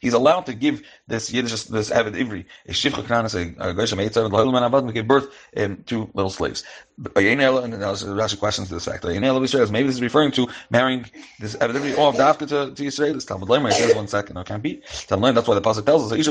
he's 0.00 0.12
allowed 0.12 0.46
to 0.46 0.54
give 0.54 0.82
this 1.06 1.32
Yiddish, 1.32 1.64
this 1.64 1.90
Avid 1.90 2.14
Ivri, 2.14 2.44
a 2.66 2.72
Shifcha 2.72 3.02
Knanis, 3.02 3.34
a 3.34 3.74
Geshem 3.74 4.02
Eitzah, 4.02 4.24
and 4.24 4.34
Lahilam 4.34 4.62
and 4.62 4.72
Avadim, 4.72 4.94
give 4.94 5.06
birth 5.06 5.28
um, 5.56 5.82
to 5.86 6.10
little 6.14 6.30
slaves. 6.30 6.64
And 6.96 7.08
Rashi 7.10 8.38
questions 8.38 8.70
this 8.70 8.84
fact. 8.84 9.04
Maybe 9.04 9.18
this 9.18 9.96
is 9.96 10.02
referring 10.02 10.30
to 10.32 10.48
marrying 10.70 11.06
this 11.40 11.56
Ivri 11.56 11.98
off 11.98 12.20
after 12.20 12.46
to, 12.46 12.72
to 12.72 12.82
Yisrael. 12.82 13.14
This 13.14 13.24
Talmud 13.24 13.48
Leimer 13.48 13.72
says 13.72 13.96
one 13.96 14.06
second, 14.06 14.34
no, 14.34 14.44
can't 14.44 14.62
be. 14.62 14.80
Talmud 15.08 15.34
that's 15.34 15.48
why 15.48 15.56
the 15.56 15.60
Pasuk 15.60 15.86
tells 15.86 16.12
us 16.12 16.26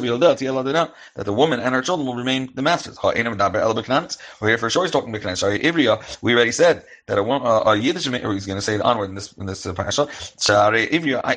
that 1.15 1.25
the 1.25 1.33
woman 1.33 1.59
and 1.59 1.75
her 1.75 1.81
children 1.81 2.07
will 2.07 2.15
remain 2.15 2.49
the 2.53 2.61
masters. 2.61 2.97
Or 3.03 3.13
here 3.13 4.57
for 4.57 4.69
sure 4.69 4.83
he's 4.83 4.91
talking. 4.91 5.13
Sorry, 5.35 5.59
Ivria, 5.59 6.01
we 6.21 6.33
already 6.33 6.53
said 6.53 6.85
that 7.07 7.17
a, 7.17 7.21
a, 7.21 7.71
a 7.71 7.75
Yiddish, 7.75 8.05
he's 8.05 8.45
going 8.45 8.57
to 8.57 8.61
say 8.61 8.75
it 8.75 8.81
onward 8.81 9.09
in 9.09 9.15
this 9.15 9.33
in 9.33 9.45
this 9.45 9.65
uh, 9.65 9.73
parasha. 9.73 10.07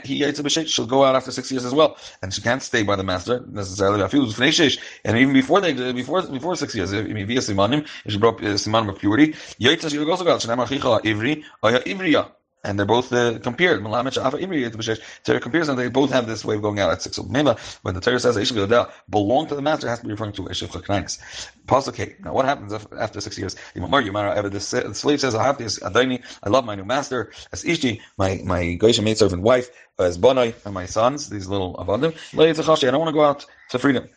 He 0.05 0.32
she'll 0.67 0.87
go 0.87 1.05
out 1.05 1.17
after 1.17 1.32
six 1.32 1.50
years 1.50 1.64
as 1.64 1.75
well, 1.75 1.96
and 2.22 2.32
she 2.32 2.43
can't 2.43 2.62
stay 2.62 2.84
by 2.84 2.94
the 2.94 3.02
master 3.02 3.44
necessarily. 3.49 4.00
And 4.02 5.19
even 5.19 5.32
before 5.32 5.61
they 5.61 5.93
before 5.93 6.22
before 6.22 6.55
six 6.55 6.76
years, 6.76 6.93
if 6.93 8.12
she 8.12 8.19
brought 8.19 8.40
uh, 8.40 8.55
simanim 8.55 8.90
of 8.90 8.99
purity, 8.99 9.15
Yaitza 9.16 9.90
she 9.90 9.98
also 9.98 10.24
got 10.24 10.40
Shnei 10.40 10.56
Marchicha 10.56 11.02
Ivri, 11.02 11.44
Ivria 11.62 12.30
and 12.66 12.78
they're 12.78 12.86
both 12.86 13.12
uh, 13.12 13.38
compared. 13.38 13.82
Torah 13.82 15.40
compares 15.40 15.66
them. 15.68 15.76
They 15.76 15.88
both 15.88 16.10
have 16.10 16.26
this 16.26 16.44
way 16.44 16.56
of 16.56 16.62
going 16.62 16.80
out 16.80 16.90
at 16.90 17.00
six. 17.00 17.16
So 17.16 17.22
remember, 17.22 17.56
when 17.82 17.94
the 17.94 18.00
Torah 18.00 18.18
says 18.18 18.36
Eishav 18.36 18.91
belong 19.08 19.46
to 19.46 19.55
the 19.55 19.62
master, 19.62 19.88
has 19.88 20.00
to 20.00 20.05
be 20.05 20.10
referring 20.10 20.32
to 20.32 20.43
Eishav 20.43 20.69
Chaknainis. 20.69 21.19
Pasuk 21.67 22.20
Now, 22.20 22.32
what 22.32 22.44
happens 22.44 22.72
if, 22.72 22.86
after 22.98 23.20
six 23.20 23.38
years? 23.38 23.55
The 23.74 24.94
slave 24.94 25.20
says, 25.20 25.34
"I 25.34 26.48
love 26.48 26.64
my 26.64 26.74
new 26.74 26.84
master 26.84 27.31
as 27.52 27.64
Ishti, 27.64 28.00
my 28.19 28.41
my 28.44 28.76
Goisha 28.81 29.02
maid 29.02 29.19
servant 29.19 29.43
wife, 29.43 29.70
as 29.98 30.19
Bonai, 30.19 30.55
and 30.64 30.74
my 30.74 30.86
sons. 30.86 31.29
These 31.29 31.46
little 31.46 31.74
avadim. 31.76 32.14
I 32.36 32.91
don't 32.91 33.00
want 33.00 33.08
to 33.08 33.12
go 33.12 33.24
out 33.24 33.46
to 33.70 33.79
freedom." 33.79 34.08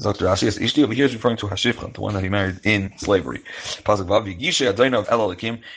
Dr. 0.00 0.26
Rashi 0.26 0.44
is 0.44 0.58
Ishti 0.58 0.84
over 0.84 0.92
here 0.92 1.06
is 1.06 1.14
referring 1.14 1.38
to 1.38 1.46
Hashifcha, 1.46 1.94
the 1.94 2.00
one 2.00 2.14
that 2.14 2.22
he 2.22 2.28
married 2.28 2.60
in 2.64 2.92
slavery. 2.98 3.38
Pasuk 3.84 4.06
Vav 4.06 4.32
Yigisha 4.32 4.72
Adayna 4.72 4.98
of 4.98 5.08
El 5.10 5.34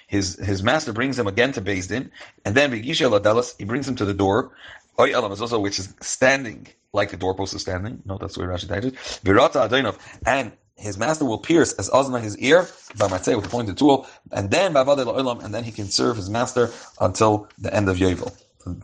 his 0.07 0.35
his 0.35 0.61
master 0.61 0.91
brings 0.91 1.17
him 1.17 1.27
again 1.27 1.53
to 1.53 1.61
Din, 1.61 2.11
and 2.45 2.55
then 2.55 2.71
Yigisha 2.71 3.09
Ladelas, 3.09 3.55
he 3.57 3.63
brings 3.63 3.87
him 3.87 3.95
to 3.95 4.05
the 4.05 4.13
door. 4.13 4.51
Oy 4.99 5.11
Elam 5.13 5.31
is 5.31 5.41
also 5.41 5.59
which 5.59 5.79
is 5.79 5.93
standing 6.01 6.67
like 6.93 7.09
the 7.11 7.17
doorpost 7.17 7.53
is 7.53 7.61
standing. 7.61 8.01
No, 8.05 8.17
that's 8.17 8.37
where 8.37 8.49
Rashi 8.49 8.69
it. 8.83 8.95
Virata 9.23 9.69
Adainov, 9.69 9.97
and 10.25 10.51
his 10.75 10.97
master 10.97 11.23
will 11.25 11.39
pierce 11.39 11.73
as 11.73 11.89
Ozma 11.93 12.19
his 12.19 12.37
ear 12.39 12.67
by 12.97 13.07
Matzeh 13.07 13.35
with 13.35 13.45
a 13.45 13.49
pointed 13.49 13.77
tool, 13.77 14.07
and 14.31 14.51
then 14.51 14.73
Bavadel 14.73 15.43
and 15.43 15.53
then 15.53 15.63
he 15.63 15.71
can 15.71 15.87
serve 15.87 16.17
his 16.17 16.29
master 16.29 16.69
until 16.99 17.47
the 17.57 17.73
end 17.73 17.87
of 17.87 17.97
Yovel, 17.97 18.35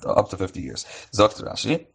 up 0.05 0.29
to 0.29 0.37
50 0.37 0.61
years. 0.61 0.85
Dr. 1.13 1.43
Rashi. 1.43 1.85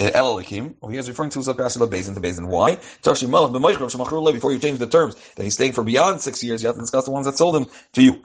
Uh, 0.00 0.10
El 0.12 0.34
Elikim, 0.34 0.74
he 0.90 0.96
is 0.96 1.08
referring 1.08 1.30
to 1.30 1.38
Zakashila 1.38 1.88
Bazin 1.88 2.14
to 2.14 2.20
Bazin. 2.20 2.48
Why? 2.48 2.74
Before 3.02 4.52
you 4.52 4.58
change 4.58 4.78
the 4.78 4.88
terms, 4.90 5.14
that 5.36 5.44
he's 5.44 5.54
staying 5.54 5.72
for 5.72 5.84
beyond 5.84 6.20
six 6.20 6.42
years, 6.42 6.62
you 6.62 6.66
have 6.66 6.74
to 6.74 6.80
discuss 6.80 7.04
the 7.04 7.12
ones 7.12 7.26
that 7.26 7.38
sold 7.38 7.54
him 7.54 7.66
to 7.92 8.02
you. 8.02 8.24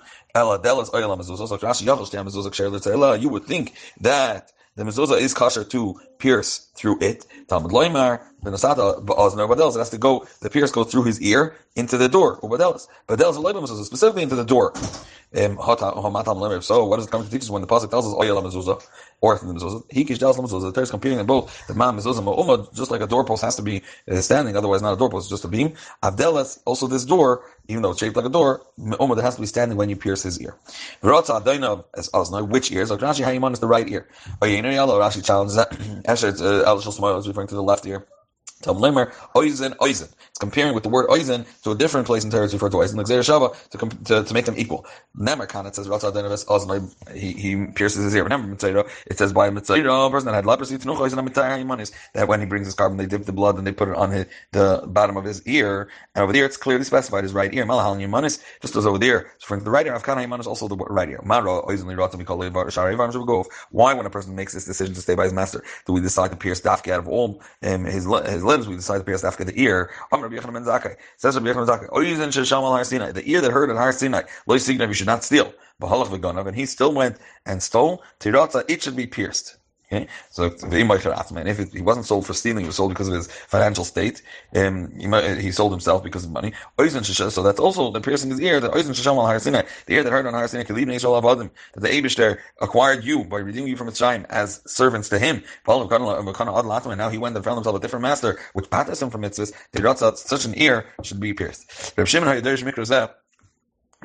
You 3.22 3.30
would 3.30 3.46
think 3.46 3.74
that 4.02 4.52
the 4.76 4.84
mezuzah 4.84 5.20
is 5.20 5.34
kosher 5.34 5.64
to 5.64 6.00
pierce 6.20 6.70
through 6.76 7.00
it. 7.02 7.26
Talmud 7.48 7.72
Loimar, 7.72 8.22
the 8.44 8.52
Nasata 8.52 9.04
Ozner, 9.06 9.48
but 9.48 9.60
else 9.60 9.76
it 9.76 9.80
has 9.80 9.90
to 9.90 9.98
go, 9.98 10.26
the 10.42 10.50
pierce 10.50 10.72
goes 10.72 10.92
through 10.92 11.04
his 11.04 11.22
ear 11.22 11.56
into 11.76 11.98
the 11.98 12.08
door, 12.08 12.38
or 12.42 12.50
what 12.50 12.62
else? 12.62 12.88
But 13.08 13.20
specifically 13.20 14.24
into 14.24 14.36
the 14.36 14.46
door. 14.46 14.74
Um, 15.32 15.58
so 15.58 16.86
what 16.86 16.96
does 16.96 17.06
it 17.06 17.12
come 17.12 17.24
to 17.24 17.30
teach 17.30 17.44
us 17.44 17.50
when 17.52 17.62
the 17.62 17.68
pasuk 17.68 17.92
tells 17.92 18.08
us 18.08 18.14
oyel 18.16 18.42
mezuzah 18.42 18.84
or 19.22 19.38
the 19.38 19.46
mezuzah? 19.46 19.84
He 19.92 20.04
kish 20.04 20.18
das 20.18 20.38
mezuzah. 20.38 20.74
The 20.74 20.82
is 20.82 20.90
comparing 20.90 21.18
them 21.18 21.28
both. 21.28 21.68
The 21.68 21.76
man 21.76 21.96
mezuzah 21.98 22.24
ma'uma, 22.24 22.74
just 22.74 22.90
like 22.90 23.02
a 23.02 23.08
doorpost 23.08 23.44
has 23.44 23.56
to 23.58 23.62
be 23.62 23.84
uh, 24.10 24.22
standing, 24.22 24.58
otherwise 24.58 24.82
not 24.82 24.94
a 24.94 24.98
doorpost, 24.98 25.30
just 25.30 25.46
a 25.46 25.48
beam. 25.48 25.74
Avdelas, 26.02 26.60
also 26.66 26.88
this 26.88 27.06
door, 27.06 27.44
even 27.68 27.84
though 27.84 27.92
it's 27.92 28.00
shaped 28.00 28.16
like 28.16 28.26
a 28.26 28.30
door, 28.30 28.66
ma'uma, 28.80 29.16
that 29.16 29.22
has 29.22 29.36
to 29.36 29.42
be 29.42 29.48
standing 29.48 29.78
when 29.78 29.88
you 29.88 29.96
pierce 29.96 30.24
his 30.24 30.42
ear. 30.42 30.56
V'rotza 31.04 31.44
adayna 31.44 31.86
as 31.96 32.10
ozna, 32.10 32.48
which 32.48 32.72
ear? 32.72 32.88
So 32.88 32.98
Rashi 32.98 33.24
Hayiman 33.24 33.54
is 33.54 33.60
the 33.60 33.68
right 33.68 33.88
ear. 33.88 34.08
Oyenu 34.42 34.64
yalo, 34.64 35.00
Rashi 35.00 35.24
challenges 35.24 35.58
that. 35.58 35.70
Esher, 36.10 36.34
uh, 36.42 36.64
El 36.64 36.82
Shul 36.82 37.18
is 37.18 37.28
referring 37.28 37.48
to 37.48 37.56
the 37.56 37.64
left 37.64 37.86
ear. 37.86 38.06
Talmud 38.62 39.10
oizen, 39.36 39.76
oizen. 39.78 40.14
It's 40.30 40.40
comparing 40.40 40.74
with 40.76 40.84
the 40.84 40.90
word 40.90 41.10
oizen 41.10 41.46
to 41.64 41.72
a 41.72 41.76
different 41.76 42.08
place 42.08 42.24
in 42.26 42.32
Torah 42.32 42.48
to 42.48 42.56
refer 42.56 42.70
to 42.70 42.78
oizen, 42.78 42.98
like 42.98 43.08
Shava, 43.08 43.56
to, 43.72 44.06
to, 44.06 44.24
to 44.24 44.34
make 44.34 44.46
them 44.46 44.56
equal. 44.58 44.86
Nemer 45.18 45.48
kan, 45.48 45.66
it 45.66 45.76
says, 45.76 45.88
he, 47.16 47.34
he 47.34 47.66
pierces 47.68 48.04
his 48.06 48.16
ear. 48.16 48.24
Remember, 48.24 48.54
it 48.54 49.18
says 49.18 49.34
by 49.34 49.50
Mitzayra, 49.50 50.08
a 50.08 50.12
person 50.12 50.28
that 50.28 50.36
had 50.36 50.46
leprosy, 50.46 50.78
to 50.78 50.92
a 50.92 50.96
matahimanis. 50.96 51.92
that 52.14 52.28
when 52.28 52.40
he 52.40 52.46
brings 52.46 52.68
his 52.68 52.76
carbon, 52.76 52.98
they 52.98 53.06
dip 53.06 53.26
the 53.26 53.34
blood 53.34 53.58
and 53.58 53.66
they 53.68 53.72
put 53.72 53.90
it 53.90 53.96
on 53.96 54.12
his, 54.12 54.26
the 54.52 54.84
bottom 54.88 55.18
of 55.18 55.26
his 55.26 55.46
ear. 55.48 55.90
And 56.16 56.24
over 56.24 56.34
there, 56.34 56.46
it's 56.46 56.58
clearly 56.58 56.84
specified 56.84 57.24
his 57.24 57.34
right 57.34 57.54
ear. 57.54 57.66
Malahal 57.66 57.98
Yimanis, 57.98 58.44
just 58.62 58.76
as 58.76 58.86
over 58.86 58.98
there, 58.98 59.32
so 59.40 59.48
for 59.48 59.60
the 59.60 59.72
right 59.72 59.86
ear, 59.88 59.94
Afkana 59.94 60.26
Yimanis, 60.26 60.48
also 60.48 60.68
the 60.68 60.76
right 60.76 61.10
ear. 61.10 61.22
Mara, 61.24 61.62
oizen, 61.64 61.86
Why, 63.72 63.94
when 63.94 64.06
a 64.06 64.10
person 64.10 64.36
makes 64.36 64.54
this 64.54 64.66
decision 64.66 64.96
to 64.96 65.02
stay 65.02 65.16
by 65.16 65.26
his 65.26 65.34
master, 65.34 65.64
do 65.86 65.94
we 65.94 66.02
decide 66.02 66.32
to 66.32 66.38
pierce 66.38 66.62
dafke 66.62 66.92
out 66.92 67.00
of 67.00 67.08
all 67.08 67.42
um, 67.64 67.86
his, 67.86 68.06
his 68.06 68.44
limbs, 68.50 68.68
we 68.68 68.76
decide 68.76 68.98
to 68.98 69.04
pierce 69.06 69.24
after 69.24 69.44
the 69.46 69.54
ear. 69.62 69.92
Says 70.12 70.22
Rabbi 70.22 70.36
Yochanan 70.36 70.54
ben 70.54 70.66
Zakkai, 70.66 70.98
the 73.14 73.24
ear 73.32 73.42
that 73.42 73.52
heard 73.52 73.70
at 73.70 73.78
Har 73.78 73.92
Sinai, 73.94 74.24
lo 74.48 74.56
you 74.56 74.94
should 74.94 75.08
not 75.08 75.24
steal. 75.24 75.54
And 75.82 76.56
he 76.56 76.66
still 76.66 76.94
went 76.94 77.18
and 77.46 77.64
stole. 77.64 78.04
Tirata, 78.20 78.66
it 78.68 78.84
should 78.84 78.98
be 78.98 79.08
pierced. 79.08 79.59
Okay, 79.92 80.08
so 80.30 80.44
if 80.44 81.60
it, 81.60 81.74
he 81.74 81.82
wasn't 81.82 82.06
sold 82.06 82.28
for 82.28 82.36
stealing, 82.36 82.64
he 82.64 82.68
was 82.68 82.76
sold 82.76 82.92
because 82.92 83.08
of 83.08 83.16
his 83.16 83.26
financial 83.28 83.84
state. 83.84 84.22
Um, 84.56 84.92
he, 84.96 85.08
he 85.42 85.52
sold 85.52 85.72
himself 85.72 86.04
because 86.04 86.26
of 86.26 86.32
money. 86.32 86.54
So 86.78 87.42
that's 87.42 87.60
also 87.60 87.90
the 87.90 88.00
piercing 88.00 88.30
his 88.30 88.40
ear. 88.40 88.60
That 88.60 88.72
the 88.72 89.94
ear 89.96 90.04
that 90.04 90.12
heard 90.12 90.28
on 90.28 90.34
Har 90.36 90.48
Sinai, 90.48 90.64
that 90.68 91.82
the 91.82 91.88
Abish 91.88 92.38
acquired 92.62 93.04
you 93.04 93.24
by 93.26 93.40
redeeming 93.40 93.70
you 93.70 93.78
from 93.78 93.88
Mitzrayim 93.88 94.28
as 94.30 94.62
servants 94.68 95.10
to 95.10 95.18
him. 95.18 95.44
And 95.68 96.98
now 96.98 97.10
he 97.10 97.18
went 97.18 97.36
and 97.36 97.44
found 97.44 97.58
himself 97.58 97.76
a 97.76 97.80
different 97.80 98.04
master, 98.04 98.38
which 98.54 98.70
batters 98.70 99.02
him 99.02 99.10
from 99.10 99.24
mitzvahs. 99.24 100.18
Such 100.18 100.46
an 100.46 100.54
ear 100.56 100.86
should 101.02 101.20
be 101.20 101.34
pierced. 101.34 101.94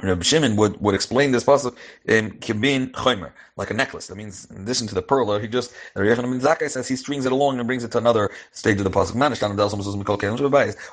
Rabbi 0.08 0.23
Shimon 0.23 0.56
would, 0.56 0.80
would 0.80 0.94
explain 0.94 1.32
this 1.32 1.44
pasuk 1.44 1.76
in 2.06 2.32
kibin 2.40 2.90
chomer, 2.92 3.32
like 3.56 3.70
a 3.70 3.75
necklace. 3.75 4.08
That 4.08 4.16
means, 4.16 4.46
in 4.50 4.62
addition 4.62 4.87
to 4.88 4.94
the 4.94 5.02
pearl, 5.02 5.38
he 5.38 5.49
just 5.49 5.73
Yochanan 5.96 6.40
Zakkai 6.40 6.70
says 6.70 6.88
he 6.88 6.96
strings 6.96 7.26
it 7.26 7.32
along 7.32 7.58
and 7.58 7.66
brings 7.66 7.84
it 7.84 7.92
to 7.92 7.99
another 7.99 8.30
stage 8.52 8.78
of 8.78 8.84
the 8.84 8.90
pasuk. 8.90 9.14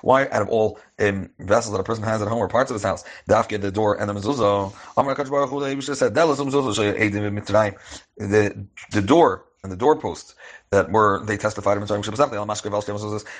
Why, 0.01 0.27
out 0.29 0.41
of 0.41 0.49
all 0.49 0.79
um, 0.99 1.29
vessels 1.39 1.73
that 1.73 1.81
a 1.81 1.83
person 1.83 2.03
has 2.03 2.21
at 2.21 2.27
home 2.27 2.39
or 2.39 2.47
parts 2.47 2.71
of 2.71 2.75
his 2.75 2.83
house, 2.83 3.03
dafke 3.29 3.59
the 3.59 3.71
door 3.71 3.99
and 3.99 4.09
the 4.09 4.13
mezuzah, 4.13 4.73
Amar 4.97 5.15
Baruch 5.15 5.49
Hu 5.49 5.81
said, 5.81 6.13
the 8.17 8.67
the 8.91 9.01
door 9.01 9.45
and 9.63 9.71
the 9.71 9.75
doorpost 9.75 10.35
that 10.71 10.89
were 10.89 11.21
they 11.25 11.35
testified 11.35 11.77
in 11.77 11.83
Mitzrayim 11.83 12.01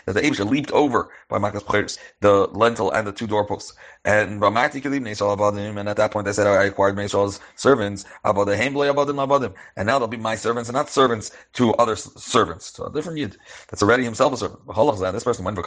that 0.05 0.13
the 0.13 0.21
Abisha 0.21 0.49
leaped 0.49 0.71
over 0.71 1.09
by 1.29 1.37
Makas 1.37 1.63
Pcheres, 1.63 1.97
the 2.19 2.47
lentil 2.51 2.91
and 2.91 3.07
the 3.07 3.13
two 3.13 3.25
doorposts. 3.25 3.73
And 4.03 4.43
and 4.43 5.89
at 5.89 5.97
that 5.97 6.11
point 6.11 6.25
they 6.25 6.33
said, 6.33 6.45
I 6.45 6.65
acquired 6.65 6.97
Meishal's 6.97 7.39
servants, 7.55 8.03
and 8.25 9.87
now 9.87 9.99
they'll 9.99 10.07
be 10.09 10.17
my 10.17 10.35
servants 10.35 10.67
and 10.67 10.75
not 10.75 10.89
servants 10.89 11.31
to 11.53 11.73
other 11.75 11.95
servants. 11.95 12.73
So 12.75 12.87
a 12.87 12.91
different 12.91 13.17
yid. 13.17 13.37
That's 13.69 13.81
already 13.81 14.03
himself 14.03 14.33
a 14.33 14.37
servant. 14.37 15.13
This 15.13 15.23
person 15.23 15.45
went 15.45 15.57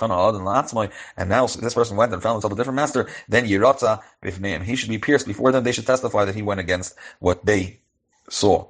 and 1.17 1.29
now 1.31 1.47
this 1.47 1.75
person 1.75 1.97
went 1.97 2.13
and 2.13 2.23
found 2.23 2.35
himself 2.35 2.53
a 2.53 2.57
different 2.57 2.77
master, 2.77 3.09
then 3.29 3.47
Yiratza, 3.47 4.03
if 4.23 4.39
name 4.39 4.61
he 4.61 4.77
should 4.77 4.91
be 4.91 4.99
pierced 4.99 5.27
before 5.27 5.51
them, 5.51 5.65
they 5.65 5.73
should 5.73 5.87
testify 5.87 6.27
that 6.27 6.35
he 6.35 6.43
went 6.43 6.61
against 6.61 6.95
what 7.21 7.47
they 7.47 7.81
saw. 8.29 8.67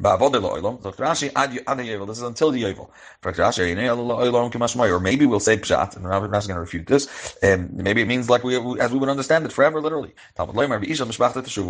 This 0.00 0.20
is 2.16 2.22
until 2.22 2.50
the 2.50 2.62
Yovel. 2.62 2.90
Or 4.92 5.00
maybe 5.00 5.26
we'll 5.26 5.40
say 5.40 5.56
Pshat, 5.56 5.96
and 5.96 6.08
Rabbi 6.08 6.36
is 6.36 6.46
going 6.46 6.56
to 6.56 6.60
refute 6.60 6.86
this. 6.86 7.36
And 7.42 7.72
maybe 7.74 8.00
it 8.02 8.08
means 8.08 8.30
like 8.30 8.44
we, 8.44 8.56
as 8.80 8.92
we 8.92 8.98
would 8.98 9.08
understand 9.08 9.44
it 9.46 9.52
forever, 9.52 9.80
literally. 9.80 10.14
A 10.38 10.46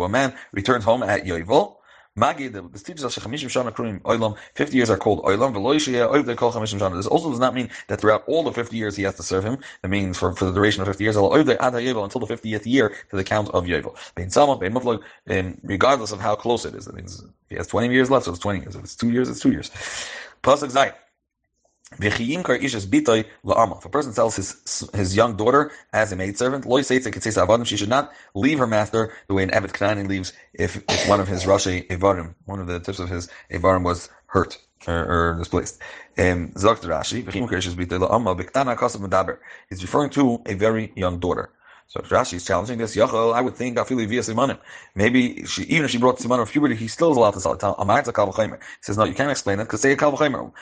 man 0.09 0.33
returns 0.51 0.83
home 0.85 1.03
at 1.03 1.25
Yovel. 1.25 1.77
Magi, 2.17 2.49
this 2.49 2.83
teaches 2.83 3.05
us 3.05 3.17
Chamishim 3.17 3.47
Shana 3.47 3.71
Kruim 3.71 4.01
Oilam, 4.01 4.37
50 4.55 4.75
years 4.75 4.89
are 4.89 4.97
called 4.97 5.23
Oilam, 5.23 5.53
Veloishia, 5.53 6.11
Oiv 6.11 6.25
they 6.25 6.35
call 6.35 6.51
Chamishim 6.51 6.77
Shana. 6.77 6.97
This 6.97 7.07
also 7.07 7.29
does 7.29 7.39
not 7.39 7.53
mean 7.53 7.69
that 7.87 8.01
throughout 8.01 8.25
all 8.27 8.43
the 8.43 8.51
50 8.51 8.75
years 8.75 8.97
he 8.97 9.03
has 9.03 9.15
to 9.15 9.23
serve 9.23 9.45
him. 9.45 9.57
It 9.81 9.89
means 9.89 10.17
for, 10.17 10.33
for 10.33 10.43
the 10.43 10.51
duration 10.51 10.81
of 10.81 10.89
50 10.89 11.01
years, 11.05 11.15
until 11.15 11.29
the 11.31 11.47
50th 11.47 12.65
year 12.65 12.89
to 13.11 13.15
the 13.15 13.23
count 13.23 13.47
of 13.51 13.63
Yovel. 13.63 13.95
Bein 14.15 14.27
Salma, 14.27 14.59
Bein 14.59 14.73
Muflag, 14.73 15.01
um, 15.29 15.57
regardless 15.63 16.11
of 16.11 16.19
how 16.19 16.35
close 16.35 16.65
it 16.65 16.75
is. 16.75 16.85
It 16.85 16.95
means 16.95 17.21
if 17.21 17.29
he 17.47 17.55
has 17.55 17.67
20 17.67 17.93
years 17.93 18.11
left, 18.11 18.25
so 18.25 18.31
it's 18.31 18.41
20 18.41 18.59
years. 18.59 18.75
If 18.75 18.83
it's 18.83 18.95
two 18.95 19.11
years, 19.11 19.29
it's 19.29 19.39
two 19.39 19.51
years. 19.51 19.69
Pasuk 20.43 20.69
Zayt. 20.69 20.95
If 21.99 22.19
a 23.85 23.89
person 23.89 24.13
sells 24.13 24.35
his 24.35 24.89
his 24.93 25.15
young 25.15 25.35
daughter 25.35 25.71
as 25.93 26.11
a 26.11 26.15
maid 26.15 26.39
maidservant, 26.39 27.67
she 27.67 27.77
should 27.77 27.89
not 27.89 28.11
leave 28.33 28.59
her 28.59 28.67
master 28.67 29.13
the 29.27 29.33
way 29.33 29.43
an 29.43 29.49
Eved 29.49 29.73
Kanani 29.73 30.07
leaves 30.07 30.33
if, 30.53 30.77
if 30.77 31.09
one 31.09 31.19
of 31.19 31.27
his 31.27 31.43
Rashi 31.43 31.87
Evarim, 31.87 32.35
one 32.45 32.59
of 32.59 32.67
the 32.67 32.79
tips 32.79 32.99
of 32.99 33.09
his 33.09 33.29
Evarim 33.51 33.83
was 33.83 34.09
hurt 34.27 34.57
or, 34.87 34.95
or 34.95 35.35
displaced. 35.37 35.79
Um, 36.17 36.51
he's 39.69 39.81
referring 39.81 40.09
to 40.11 40.41
a 40.45 40.53
very 40.53 40.91
young 40.95 41.19
daughter. 41.19 41.51
So 41.91 41.99
Rashi 41.99 42.35
is 42.35 42.45
challenging 42.45 42.77
this. 42.77 42.95
Yachol, 42.95 43.33
I 43.33 43.41
would 43.41 43.55
think 43.55 43.75
Afili 43.75 44.07
via 44.07 44.21
Simanim. 44.21 44.57
Maybe 44.95 45.43
she, 45.43 45.63
even 45.63 45.83
if 45.83 45.91
she 45.91 45.97
brought 45.97 46.19
Simanim 46.19 46.43
of 46.43 46.49
puberty, 46.49 46.73
he 46.73 46.87
still 46.87 47.11
is 47.11 47.17
allowed 47.17 47.31
to 47.33 47.41
sell 47.41 47.51
it. 47.51 47.61
He 47.61 47.67
says 48.79 48.97
no, 48.97 49.03
you 49.03 49.13
can't 49.13 49.29
explain 49.29 49.59
it 49.59 49.65
because 49.65 49.81
say 49.81 49.93
Kalvachimer. 49.97 50.53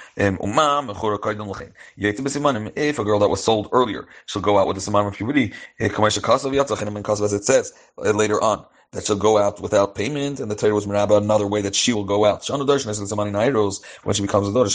If 2.75 2.97
a 2.97 3.03
girl 3.03 3.19
that 3.19 3.29
was 3.29 3.43
sold 3.43 3.69
earlier, 3.71 4.07
she'll 4.25 4.41
go 4.41 4.57
out 4.57 4.65
with 4.65 4.83
the 4.83 4.91
Simanim 4.91 5.09
of 5.09 5.13
puberty. 5.13 5.53
As 5.79 7.33
it 7.33 7.45
says 7.45 7.73
uh, 7.99 8.09
later 8.09 8.41
on 8.41 8.65
that 8.91 9.05
she'll 9.05 9.15
go 9.15 9.37
out 9.37 9.61
without 9.61 9.93
payment, 9.93 10.39
and 10.39 10.49
the 10.49 10.55
Torah 10.55 10.73
was 10.73 10.87
meraba 10.87 11.17
another 11.17 11.45
way 11.45 11.61
that 11.61 11.75
she 11.75 11.93
will 11.93 12.05
go 12.05 12.25
out. 12.25 12.49
When 12.49 14.15
she 14.15 14.21
becomes 14.23 14.47
a 14.47 14.53
daughter. 14.53 14.69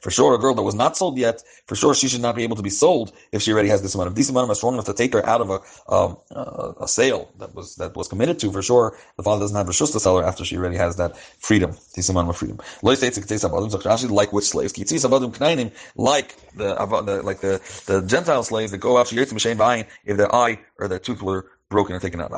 For 0.00 0.10
sure, 0.10 0.34
a 0.34 0.38
girl 0.38 0.54
that 0.54 0.62
was 0.62 0.74
not 0.74 0.96
sold 0.96 1.18
yet, 1.18 1.42
for 1.66 1.76
sure 1.76 1.94
she 1.94 2.08
should 2.08 2.22
not 2.22 2.34
be 2.34 2.42
able 2.42 2.56
to 2.56 2.62
be 2.62 2.70
sold 2.70 3.12
if 3.32 3.42
she 3.42 3.52
already 3.52 3.68
has 3.68 3.82
this 3.82 3.94
amount 3.94 4.08
of 4.08 4.14
this 4.14 4.30
amount 4.30 4.50
of 4.50 4.56
strong 4.56 4.72
enough 4.74 4.86
to 4.86 4.94
take 4.94 5.12
her 5.12 5.26
out 5.26 5.42
of 5.42 5.50
a 5.50 5.60
um, 5.92 6.16
uh, 6.34 6.72
a 6.80 6.88
sale 6.88 7.30
that 7.38 7.54
was 7.54 7.76
that 7.76 7.94
was 7.94 8.08
committed 8.08 8.38
to. 8.38 8.50
For 8.50 8.62
sure, 8.62 8.96
the 9.16 9.22
father 9.22 9.40
doesn't 9.40 9.56
have 9.56 9.68
a 9.68 9.72
shus 9.72 9.92
to 9.92 10.00
sell 10.00 10.16
her 10.18 10.24
after 10.24 10.44
she 10.44 10.56
already 10.56 10.76
has 10.76 10.96
that 10.96 11.16
freedom. 11.18 11.76
This 11.94 12.08
amount 12.08 12.30
of 12.30 12.36
freedom. 12.36 12.58
Like 12.82 14.32
which 14.32 14.44
slaves? 14.46 14.78
Like 15.96 16.36
the 16.56 17.22
like 17.22 17.40
the 17.40 17.60
the 17.86 18.02
Gentile 18.06 18.42
slaves 18.44 18.70
that 18.72 18.78
go 18.78 18.96
out 18.96 19.06
to 19.08 19.16
Yertim 19.16 19.38
Shein 19.38 19.86
if 20.04 20.16
their 20.16 20.34
eye 20.34 20.58
or 20.78 20.88
their 20.88 20.98
tooth 20.98 21.22
were 21.22 21.46
broken 21.70 21.96
or 21.96 22.00
taken 22.00 22.20
out. 22.20 22.30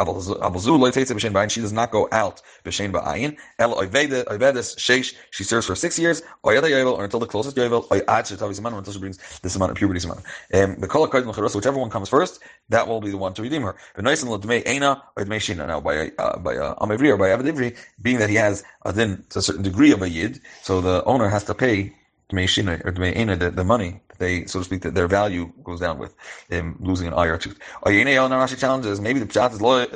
She 1.51 1.61
does 1.61 1.73
not 1.73 1.91
go 1.91 2.09
out 2.13 2.43
b'shein 2.65 2.93
ba'ayin. 2.93 3.37
El 3.59 3.75
oivedes 3.75 4.77
sheish. 4.77 5.15
She 5.31 5.45
serves 5.45 5.67
for 5.67 5.75
six 5.75 5.99
years. 5.99 6.23
Or 6.43 6.55
until 6.55 7.21
the 7.21 7.27
closest 7.27 7.57
yovel. 7.57 7.87
Until 7.91 8.93
she 8.93 8.99
brings 8.99 9.19
this 9.41 9.57
amount 9.57 9.73
of 9.73 9.77
puberty 9.77 10.05
amount. 10.05 10.21
Um, 10.55 10.77
the 10.81 10.89
kol 10.89 11.07
whichever 11.07 11.79
one 11.79 11.91
comes 11.91 12.09
first, 12.09 12.41
that 12.69 12.87
will 12.89 13.01
be 13.01 13.11
the 13.11 13.17
one 13.17 13.35
to 13.35 13.43
redeem 13.43 13.63
her. 13.63 13.77
Now 13.99 15.81
by 15.81 16.11
uh, 16.19 16.39
by 16.39 16.57
uh, 16.57 16.75
amivri 16.77 17.09
or 17.09 17.17
by 17.17 17.29
avidivri, 17.29 17.77
being 18.01 18.19
that 18.19 18.31
he 18.31 18.37
has 18.37 18.65
a 18.85 18.91
a 18.91 19.43
certain 19.43 19.63
degree 19.63 19.93
of 19.93 20.03
a 20.03 20.09
yid, 20.09 20.41
so 20.63 20.81
the 20.81 21.05
owner 21.05 21.29
has 21.29 21.45
to 21.45 21.55
pay 21.55 21.77
Dmei 21.77 21.85
or 21.85 21.93
Dmei 21.93 22.06
the, 22.29 23.53
the 23.55 23.65
money 23.65 24.01
they, 24.19 24.47
so 24.47 24.61
to 24.61 24.65
speak, 24.65 24.83
that 24.83 24.95
their 24.95 25.09
value 25.09 25.53
goes 25.63 25.81
down 25.81 25.99
with 25.99 26.15
them 26.49 26.77
losing 26.81 27.07
an 27.07 27.13
or 27.13 27.39
tooth. 27.39 27.59
Rashi 27.85 28.59
challenges 28.59 29.01
maybe 29.01 29.21
the 29.21 29.27
pshat 29.27 29.53
is 29.53 29.61
lo 29.61 29.87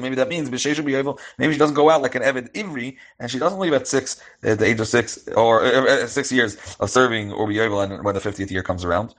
Maybe 0.00 0.16
that 0.16 0.28
means 0.28 0.50
maybe 1.38 1.52
she 1.52 1.58
doesn't 1.58 1.74
go 1.74 1.90
out 1.90 2.02
like 2.02 2.14
an 2.14 2.22
Eved 2.22 2.52
Ivri, 2.52 2.96
and 3.20 3.30
she 3.30 3.38
doesn't 3.38 3.58
leave 3.58 3.72
at 3.72 3.86
six, 3.86 4.20
at 4.42 4.58
the 4.58 4.66
age 4.66 4.80
of 4.80 4.88
six 4.88 5.28
or 5.28 5.64
uh, 5.64 6.04
uh 6.04 6.06
six 6.06 6.32
years 6.32 6.56
of 6.80 6.90
serving 6.90 7.32
or 7.32 7.46
be 7.46 7.58
able, 7.58 7.80
and 7.80 8.04
when 8.04 8.14
the 8.14 8.20
fiftieth 8.20 8.50
year 8.50 8.62
comes 8.62 8.84
around. 8.84 9.14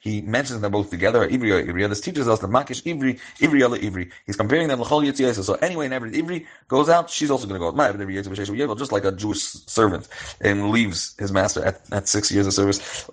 He 0.00 0.20
mentions 0.22 0.60
them 0.60 0.72
both 0.72 0.90
together. 0.90 1.28
This 1.28 2.00
teaches 2.00 2.28
us 2.28 2.38
that 2.40 2.50
Makish 2.50 2.82
Ivri, 2.82 3.20
Ivri 3.38 3.62
Ola 3.62 3.78
Ivri. 3.78 4.10
He's 4.26 4.36
comparing 4.36 4.68
them. 4.68 4.82
So 4.84 5.54
anyway, 5.54 5.86
whenever 5.86 6.08
Ivri 6.10 6.46
goes 6.68 6.88
out, 6.88 7.10
she's 7.10 7.30
also 7.30 7.46
going 7.46 7.60
to 7.60 7.70
go 7.70 7.80
out. 7.80 8.78
Just 8.78 8.92
like 8.92 9.04
a 9.04 9.12
Jewish 9.12 9.42
servant 9.42 10.08
and 10.40 10.70
leaves 10.70 11.14
his 11.18 11.32
master 11.32 11.64
at, 11.64 11.80
at 11.92 12.08
six 12.08 12.30
years 12.30 12.46
of 12.46 12.52
service. 12.52 13.08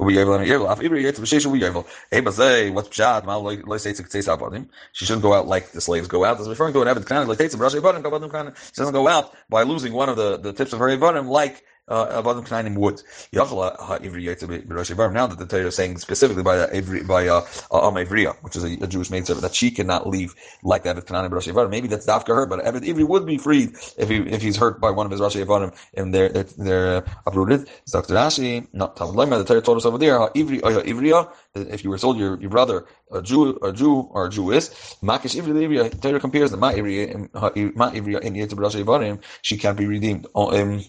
She 4.92 5.06
shouldn't 5.06 5.22
go 5.24 5.34
out 5.34 5.48
like 5.48 5.72
the 5.72 5.82
slaves 5.82 6.08
go 6.08 6.26
out. 6.26 6.40
It's 6.40 6.48
referring 6.48 6.74
to 6.74 6.82
an 6.82 6.88
Kanan. 7.04 8.56
She 8.74 8.82
doesn't 8.82 8.94
go 8.94 9.08
out 9.08 9.34
by 9.50 9.64
losing 9.64 9.94
one 9.94 10.10
of 10.10 10.18
the, 10.18 10.38
the 10.38 10.54
tips 10.54 10.74
of 10.74 10.80
her 10.80 10.88
Avadim 10.88 11.28
like 11.28 11.64
Avadim 11.90 12.48
Knainim 12.48 12.78
would. 12.78 13.02
Now 13.34 15.28
that 15.28 15.40
the 15.40 15.46
Torah 15.46 15.66
is 15.68 15.76
saying 15.76 15.98
specifically 16.00 16.44
by 16.44 16.60
uh, 16.60 16.82
by 17.08 17.28
uh, 17.28 17.42
Am 17.72 17.96
Ivriya, 17.96 18.36
which 18.44 18.56
is 18.56 18.64
a, 18.64 18.78
a 18.84 18.88
Jewish 18.88 19.10
maidservant, 19.10 19.42
that 19.42 19.56
she 19.56 19.72
cannot 19.72 20.08
leave 20.08 20.36
like 20.64 20.84
that 20.84 20.98
of 20.98 21.06
Knainim 21.06 21.30
Rashi 21.32 21.54
Avadim. 21.54 21.70
Maybe 21.72 21.88
that's 21.88 22.06
Dafka 22.06 22.36
her, 22.36 22.46
but 22.46 22.64
Eved 22.66 22.86
Ivri 22.86 23.08
would 23.08 23.26
be 23.26 23.38
freed 23.38 23.72
if 23.98 24.10
he 24.10 24.18
if 24.18 24.42
he's 24.42 24.58
hurt 24.58 24.80
by 24.80 24.92
one 24.92 25.06
of 25.06 25.12
his 25.12 25.22
Rashi 25.22 25.44
Avadim 25.46 25.76
and 25.96 26.14
they're 26.14 26.30
they're, 26.30 26.44
they're 26.58 26.96
uh, 26.98 27.02
uprooted. 27.28 27.70
Dr. 27.92 28.14
Rashi, 28.14 28.68
not 28.74 28.96
Talmud. 28.96 29.30
The 29.30 29.44
Torah 29.44 29.62
told 29.62 29.78
us 29.78 29.86
over 29.86 29.98
there, 29.98 30.20
Ivri 30.20 30.62
Ivriya, 30.62 31.32
if 31.56 31.84
you 31.84 31.90
were 31.90 31.98
told 31.98 32.18
your, 32.18 32.40
your 32.40 32.50
brother 32.50 32.86
a 33.12 33.22
Jew 33.22 33.58
a 33.64 33.74
Jew 33.74 34.08
or 34.12 34.28
a 34.28 34.30
Jew 34.30 34.52
is 34.52 34.70
Makish 35.02 35.36
Ivri 35.40 35.54
Ivriya. 35.54 36.02
Torah 36.02 36.20
compares 36.20 36.52
the 36.52 36.58
Ma 36.58 36.72
Ivriya 36.72 37.30
Ma 37.76 37.92
Ivriya 37.92 38.22
in 38.22 38.34
Yetzer 38.34 38.56
Avadim. 38.56 39.22
She 39.42 39.58
can't 39.58 39.78
be 39.78 39.86
redeemed. 39.86 40.28
Um, 40.36 40.84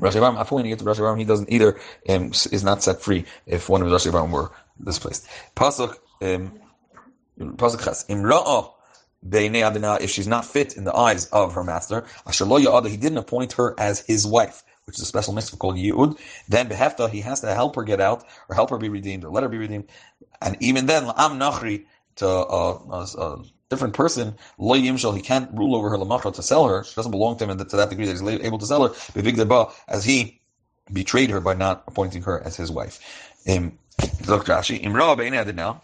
Rashi 0.00 0.16
Abraham, 0.16 0.36
Afu 0.36 0.52
when 0.52 0.64
he 0.64 0.70
gets 0.70 0.82
to 0.82 0.88
Rashi 0.88 0.96
Abraham, 0.96 1.18
he 1.18 1.24
doesn't 1.24 1.50
either, 1.50 1.78
um, 2.08 2.30
is 2.30 2.64
not 2.64 2.82
set 2.82 3.00
free 3.00 3.24
if 3.46 3.68
one 3.68 3.82
of 3.82 3.90
his 3.90 4.02
Rashi 4.02 4.08
Abraham 4.08 4.32
were 4.32 4.50
displaced. 4.82 5.26
Pasuk, 5.54 5.96
um, 6.22 6.58
Pasuk 7.38 7.80
Imra'ah, 8.08 8.72
Beinei 9.26 9.62
Adonai, 9.62 9.98
if 10.00 10.10
she's 10.10 10.26
not 10.26 10.44
fit 10.46 10.76
in 10.76 10.84
the 10.84 10.96
eyes 10.96 11.26
of 11.26 11.52
her 11.54 11.62
master, 11.62 12.04
he 12.26 12.96
didn't 12.96 13.18
appoint 13.18 13.52
her 13.52 13.74
as 13.78 14.00
his 14.00 14.26
wife, 14.26 14.62
which 14.84 14.96
is 14.96 15.02
a 15.02 15.06
special 15.06 15.34
mitzvah 15.34 15.58
called 15.58 15.76
Yud, 15.76 16.18
then 16.48 16.68
Behefta, 16.68 17.10
he 17.10 17.20
has 17.20 17.40
to 17.40 17.54
help 17.54 17.76
her 17.76 17.82
get 17.82 18.00
out, 18.00 18.24
or 18.48 18.54
help 18.54 18.70
her 18.70 18.78
be 18.78 18.88
redeemed, 18.88 19.24
or 19.24 19.30
let 19.30 19.42
her 19.42 19.48
be 19.48 19.58
redeemed. 19.58 19.88
And 20.40 20.56
even 20.60 20.86
then, 20.86 21.04
Am 21.04 21.38
Nachri, 21.38 21.84
to 22.16 22.26
a, 22.26 22.74
uh, 22.74 23.06
uh, 23.18 23.42
different 23.68 23.94
person, 23.94 24.34
lo 24.58 24.74
yimshal, 24.74 25.14
he 25.14 25.22
can't 25.22 25.50
rule 25.52 25.76
over 25.76 25.90
her 25.90 25.96
lamachra 25.96 26.34
to 26.34 26.42
sell 26.42 26.66
her. 26.66 26.84
She 26.84 26.94
doesn't 26.94 27.12
belong 27.12 27.36
to 27.38 27.46
him 27.46 27.56
to 27.56 27.76
that 27.76 27.90
degree 27.90 28.06
that 28.06 28.12
he's 28.12 28.22
able 28.22 28.58
to 28.58 28.66
sell 28.66 28.88
her. 28.88 29.74
As 29.88 30.04
he 30.04 30.40
betrayed 30.92 31.30
her 31.30 31.40
by 31.40 31.54
not 31.54 31.84
appointing 31.86 32.22
her 32.22 32.42
as 32.44 32.56
his 32.56 32.70
wife. 32.70 32.98
Um, 33.48 33.78
Look, 34.26 34.46
Rashi. 34.46 34.82
Imra 34.82 35.16
be'ena. 35.16 35.80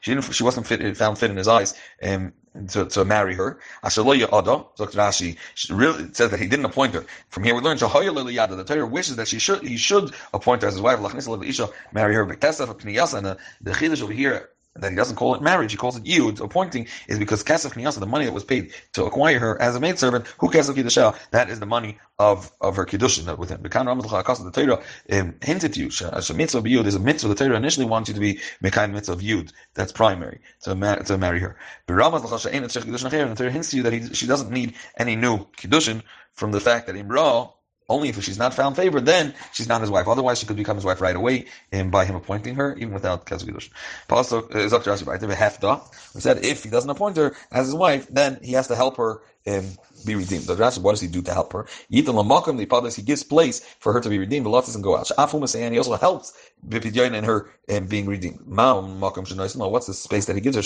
She 0.00 0.10
didn't. 0.10 0.32
She 0.32 0.42
wasn't 0.42 0.66
fit, 0.66 0.96
found 0.96 1.18
fit 1.18 1.30
in 1.30 1.36
his 1.36 1.48
eyes 1.48 1.74
um, 2.02 2.32
to, 2.68 2.86
to 2.86 3.04
marry 3.04 3.34
her. 3.34 3.58
Ashaloya 3.82 4.26
ada. 4.28 4.64
Look, 4.78 4.92
Rashi. 4.92 5.36
Really 5.70 6.12
says 6.14 6.30
that 6.30 6.40
he 6.40 6.46
didn't 6.46 6.64
appoint 6.64 6.94
her. 6.94 7.04
From 7.30 7.44
here 7.44 7.54
we 7.54 7.60
learn 7.60 7.78
shahoya 7.78 8.10
liliyada. 8.10 8.56
The 8.56 8.64
Torah 8.64 8.86
wishes 8.86 9.16
that 9.16 9.28
she 9.28 9.38
should. 9.38 9.62
He 9.62 9.76
should 9.76 10.14
appoint 10.32 10.62
her 10.62 10.68
as 10.68 10.74
his 10.74 10.82
wife. 10.82 10.98
Lachnis 11.00 11.48
isha 11.48 11.68
marry 11.92 12.14
her. 12.14 12.24
Be'tesef 12.24 12.68
pniyasa. 12.80 13.18
And 13.18 13.26
the, 13.60 13.70
chiddush 13.72 14.02
over 14.02 14.12
here 14.12 14.50
that 14.76 14.90
he 14.90 14.96
doesn't 14.96 15.16
call 15.16 15.34
it 15.34 15.42
marriage, 15.42 15.70
he 15.70 15.76
calls 15.76 15.96
it 15.96 16.04
yud, 16.04 16.40
appointing, 16.40 16.86
is 17.06 17.18
because 17.18 17.44
kesef 17.44 17.74
kniasa, 17.74 18.00
the 18.00 18.06
money 18.06 18.24
that 18.24 18.32
was 18.32 18.44
paid 18.44 18.72
to 18.92 19.04
acquire 19.04 19.38
her 19.38 19.60
as 19.60 19.76
a 19.76 19.80
maidservant, 19.80 20.26
who 20.38 20.48
kesef 20.48 20.74
kiddusha, 20.74 21.16
that 21.30 21.48
is 21.48 21.60
the 21.60 21.66
money 21.66 21.98
of, 22.18 22.50
of 22.60 22.76
her 22.76 22.84
kiddushin 22.84 23.38
with 23.38 23.50
him. 23.50 23.62
The 23.62 23.68
kan 23.68 23.86
the 23.86 24.50
Torah 24.52 24.82
um, 25.12 25.34
hinted 25.42 25.76
you, 25.76 25.90
a 26.00 26.34
mitzvah 26.34 26.58
of 26.58 26.64
yud 26.64 26.86
is 26.86 26.94
a 26.94 27.00
mitzvah, 27.00 27.28
the 27.28 27.34
Torah 27.34 27.56
initially 27.56 27.86
wants 27.86 28.08
you 28.08 28.14
to 28.14 28.20
be 28.20 28.40
mekayin 28.62 28.92
mitzvah 28.92 29.12
of 29.12 29.20
yud, 29.20 29.52
that's 29.74 29.92
primary, 29.92 30.40
to, 30.62 30.74
to 31.06 31.18
marry 31.18 31.40
her. 31.40 31.56
But 31.86 31.96
the 31.96 33.34
Torah 33.36 33.50
hints 33.50 33.70
to 33.70 33.76
you 33.76 33.82
that 33.84 33.92
he, 33.92 34.14
she 34.14 34.26
doesn't 34.26 34.50
need 34.50 34.74
any 34.96 35.14
new 35.16 35.46
kiddushin 35.56 36.02
from 36.32 36.50
the 36.50 36.60
fact 36.60 36.86
that 36.86 36.96
in 36.96 37.06
Imra, 37.06 37.52
only 37.88 38.08
if 38.08 38.22
she's 38.22 38.38
not 38.38 38.54
found 38.54 38.76
favored, 38.76 39.06
then 39.06 39.34
she's 39.52 39.68
not 39.68 39.80
his 39.80 39.90
wife. 39.90 40.08
Otherwise, 40.08 40.38
she 40.38 40.46
could 40.46 40.56
become 40.56 40.76
his 40.76 40.84
wife 40.84 41.00
right 41.00 41.16
away, 41.16 41.46
and 41.70 41.90
by 41.90 42.04
him 42.04 42.16
appointing 42.16 42.54
her, 42.54 42.74
even 42.76 42.94
without 42.94 43.26
kesugidush. 43.26 43.68
Also, 44.08 44.46
is 44.48 44.72
up 44.72 44.84
to 44.84 44.90
Rashi. 44.90 46.14
We 46.14 46.20
said 46.20 46.44
if 46.44 46.62
he 46.64 46.70
doesn't 46.70 46.90
appoint 46.90 47.16
her 47.16 47.36
as 47.52 47.66
his 47.66 47.74
wife, 47.74 48.06
then 48.08 48.38
he 48.42 48.52
has 48.52 48.68
to 48.68 48.76
help 48.76 48.96
her 48.96 49.20
and 49.46 49.76
be 50.06 50.14
redeemed. 50.14 50.44
The 50.44 50.56
Rashi, 50.56 50.78
what 50.78 50.92
does 50.92 51.02
he 51.02 51.08
do 51.08 51.20
to 51.20 51.34
help 51.34 51.52
her? 51.52 51.66
He 51.90 52.00
gives 52.00 53.22
place 53.22 53.60
for 53.78 53.92
her 53.92 54.00
to 54.00 54.08
be 54.08 54.18
redeemed. 54.18 54.46
Lot 54.46 54.64
doesn't 54.64 54.80
go 54.80 54.96
out. 54.96 55.10
And 55.18 55.74
he 55.74 55.78
also 55.78 55.96
helps 55.96 56.32
in 56.70 57.24
her 57.24 57.50
and 57.68 57.88
being 57.88 58.06
redeemed. 58.06 58.40
What's 58.46 59.86
the 59.86 59.94
space 59.94 60.24
that 60.24 60.36
he 60.36 60.40
gives 60.40 60.56
her? 60.56 60.62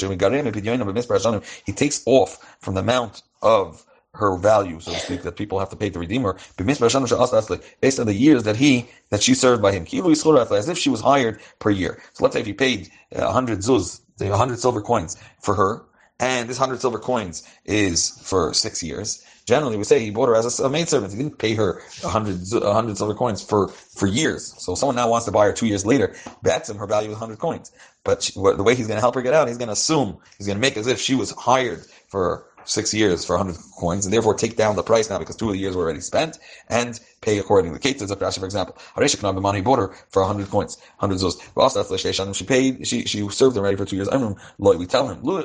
He 1.66 1.72
takes 1.72 2.02
off 2.06 2.56
from 2.60 2.74
the 2.74 2.82
mount 2.84 3.22
of 3.42 3.84
her 4.18 4.36
value, 4.36 4.80
so 4.80 4.92
to 4.92 4.98
speak, 4.98 5.22
that 5.22 5.36
people 5.36 5.58
have 5.60 5.70
to 5.70 5.76
pay 5.76 5.88
the 5.88 5.98
redeemer. 5.98 6.36
based 6.56 8.00
on 8.00 8.06
the 8.06 8.14
years 8.14 8.42
that 8.42 8.56
he 8.56 8.88
that 9.10 9.22
she 9.22 9.34
served 9.34 9.62
by 9.62 9.72
him, 9.72 9.86
as 9.86 10.68
if 10.68 10.76
she 10.76 10.90
was 10.90 11.00
hired 11.00 11.40
per 11.60 11.70
year. 11.70 12.02
So 12.14 12.24
let's 12.24 12.34
say 12.34 12.40
if 12.40 12.46
he 12.46 12.52
paid 12.52 12.90
uh, 13.16 13.28
a 13.28 13.32
hundred 13.32 13.60
zuz, 13.60 14.00
hundred 14.20 14.58
silver 14.58 14.82
coins 14.82 15.16
for 15.40 15.54
her, 15.54 15.84
and 16.18 16.48
this 16.48 16.58
hundred 16.58 16.80
silver 16.80 16.98
coins 16.98 17.48
is 17.64 18.10
for 18.22 18.52
six 18.52 18.82
years. 18.82 19.24
Generally, 19.46 19.78
we 19.78 19.84
say 19.84 20.00
he 20.00 20.10
bought 20.10 20.28
her 20.28 20.34
as 20.34 20.58
a, 20.58 20.64
a 20.64 20.68
maidservant. 20.68 21.12
He 21.12 21.18
didn't 21.18 21.38
pay 21.38 21.54
her 21.54 21.80
hundred 22.02 22.98
silver 22.98 23.14
coins 23.14 23.42
for 23.42 23.68
for 23.68 24.06
years. 24.08 24.52
So 24.58 24.74
someone 24.74 24.96
now 24.96 25.08
wants 25.08 25.26
to 25.26 25.32
buy 25.32 25.46
her 25.46 25.52
two 25.52 25.68
years 25.68 25.86
later, 25.86 26.14
bets 26.42 26.68
him 26.68 26.76
her 26.76 26.86
value 26.86 27.12
is 27.12 27.16
hundred 27.16 27.38
coins. 27.38 27.70
But 28.02 28.24
she, 28.24 28.32
the 28.32 28.62
way 28.62 28.74
he's 28.74 28.88
going 28.88 28.96
to 28.96 29.00
help 29.00 29.14
her 29.14 29.22
get 29.22 29.34
out, 29.34 29.46
he's 29.46 29.58
going 29.58 29.68
to 29.68 29.74
assume 29.74 30.18
he's 30.38 30.46
going 30.48 30.56
to 30.56 30.60
make 30.60 30.76
as 30.76 30.88
if 30.88 31.00
she 31.00 31.14
was 31.14 31.30
hired 31.30 31.84
for 32.08 32.47
six 32.68 32.94
years 32.94 33.24
for 33.24 33.36
100 33.36 33.60
coins, 33.78 34.06
and 34.06 34.12
therefore 34.12 34.34
take 34.34 34.56
down 34.56 34.76
the 34.76 34.82
price 34.82 35.08
now 35.10 35.18
because 35.18 35.36
two 35.36 35.46
of 35.46 35.54
the 35.54 35.58
years 35.58 35.74
were 35.74 35.84
already 35.84 36.00
spent, 36.00 36.38
and 36.68 37.00
pay 37.20 37.38
accordingly. 37.38 37.78
Kate 37.78 37.98
Rashi, 37.98 38.38
for 38.38 38.44
example, 38.44 38.76
Haresha 38.94 39.16
Knab 39.16 39.40
money 39.40 39.60
bought 39.60 39.78
her 39.78 39.88
for 40.10 40.22
100 40.22 40.50
coins, 40.50 40.76
100 40.98 41.18
zuz. 41.18 42.34
She 42.34 42.44
paid, 42.44 42.86
she, 42.86 43.04
she 43.04 43.28
served 43.30 43.56
him 43.56 43.64
ready 43.64 43.76
for 43.76 43.84
two 43.84 43.96
years. 43.96 44.08
I 44.08 44.14
remember, 44.14 44.40
we 44.58 44.86
tell 44.86 45.08
him, 45.08 45.18
even 45.18 45.44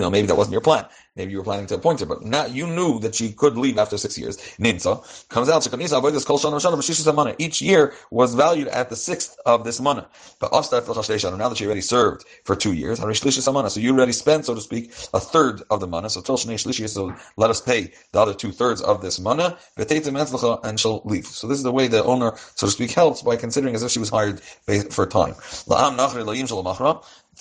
though 0.00 0.10
maybe 0.10 0.26
that 0.26 0.36
wasn't 0.36 0.52
your 0.52 0.60
plan. 0.60 0.84
Maybe 1.14 1.32
you 1.32 1.38
were 1.38 1.44
planning 1.44 1.66
to 1.66 1.74
appoint 1.74 2.00
her, 2.00 2.06
but 2.06 2.22
now 2.22 2.46
you 2.46 2.66
knew 2.66 2.98
that 3.00 3.14
she 3.14 3.32
could 3.32 3.58
leave 3.58 3.76
after 3.76 3.98
six 3.98 4.16
years. 4.16 4.38
Nimsa 4.58 5.28
comes 5.28 5.50
out, 5.50 5.62
each 7.38 7.60
year 7.60 7.92
was 8.10 8.34
valued 8.34 8.68
at 8.68 8.88
the 8.88 8.96
sixth 8.96 9.36
of 9.44 9.62
this 9.64 9.78
money. 9.78 10.02
But 10.40 10.52
now 10.52 10.60
that 10.62 11.56
she 11.58 11.66
already 11.66 11.82
served 11.82 12.24
for 12.44 12.56
two 12.56 12.72
years, 12.72 12.98
so 12.98 13.80
you 13.80 13.92
already 13.92 14.12
spent, 14.12 14.46
so 14.46 14.54
to 14.54 14.60
speak, 14.62 14.90
a 15.12 15.20
third 15.20 15.62
of 15.70 15.80
the 15.80 15.86
money. 15.86 16.08
So 16.08 16.20
let 17.36 17.50
us 17.50 17.60
pay 17.60 17.92
the 18.12 18.20
other 18.20 18.32
two 18.32 18.50
thirds 18.52 18.80
of 18.80 19.02
this 19.02 19.20
money, 19.20 19.54
and 19.76 20.80
she'll 20.80 21.02
leave. 21.04 21.26
So 21.26 21.46
this 21.46 21.58
is 21.58 21.64
the 21.64 21.72
way 21.72 21.88
the 21.88 22.02
owner, 22.04 22.32
so 22.54 22.66
to 22.66 22.70
speak, 22.70 22.92
helps 22.92 23.20
by 23.20 23.36
considering 23.36 23.74
as 23.74 23.82
if 23.82 23.90
she 23.90 23.98
was 23.98 24.08
hired 24.08 24.40
for 24.90 25.06
time. 25.06 25.34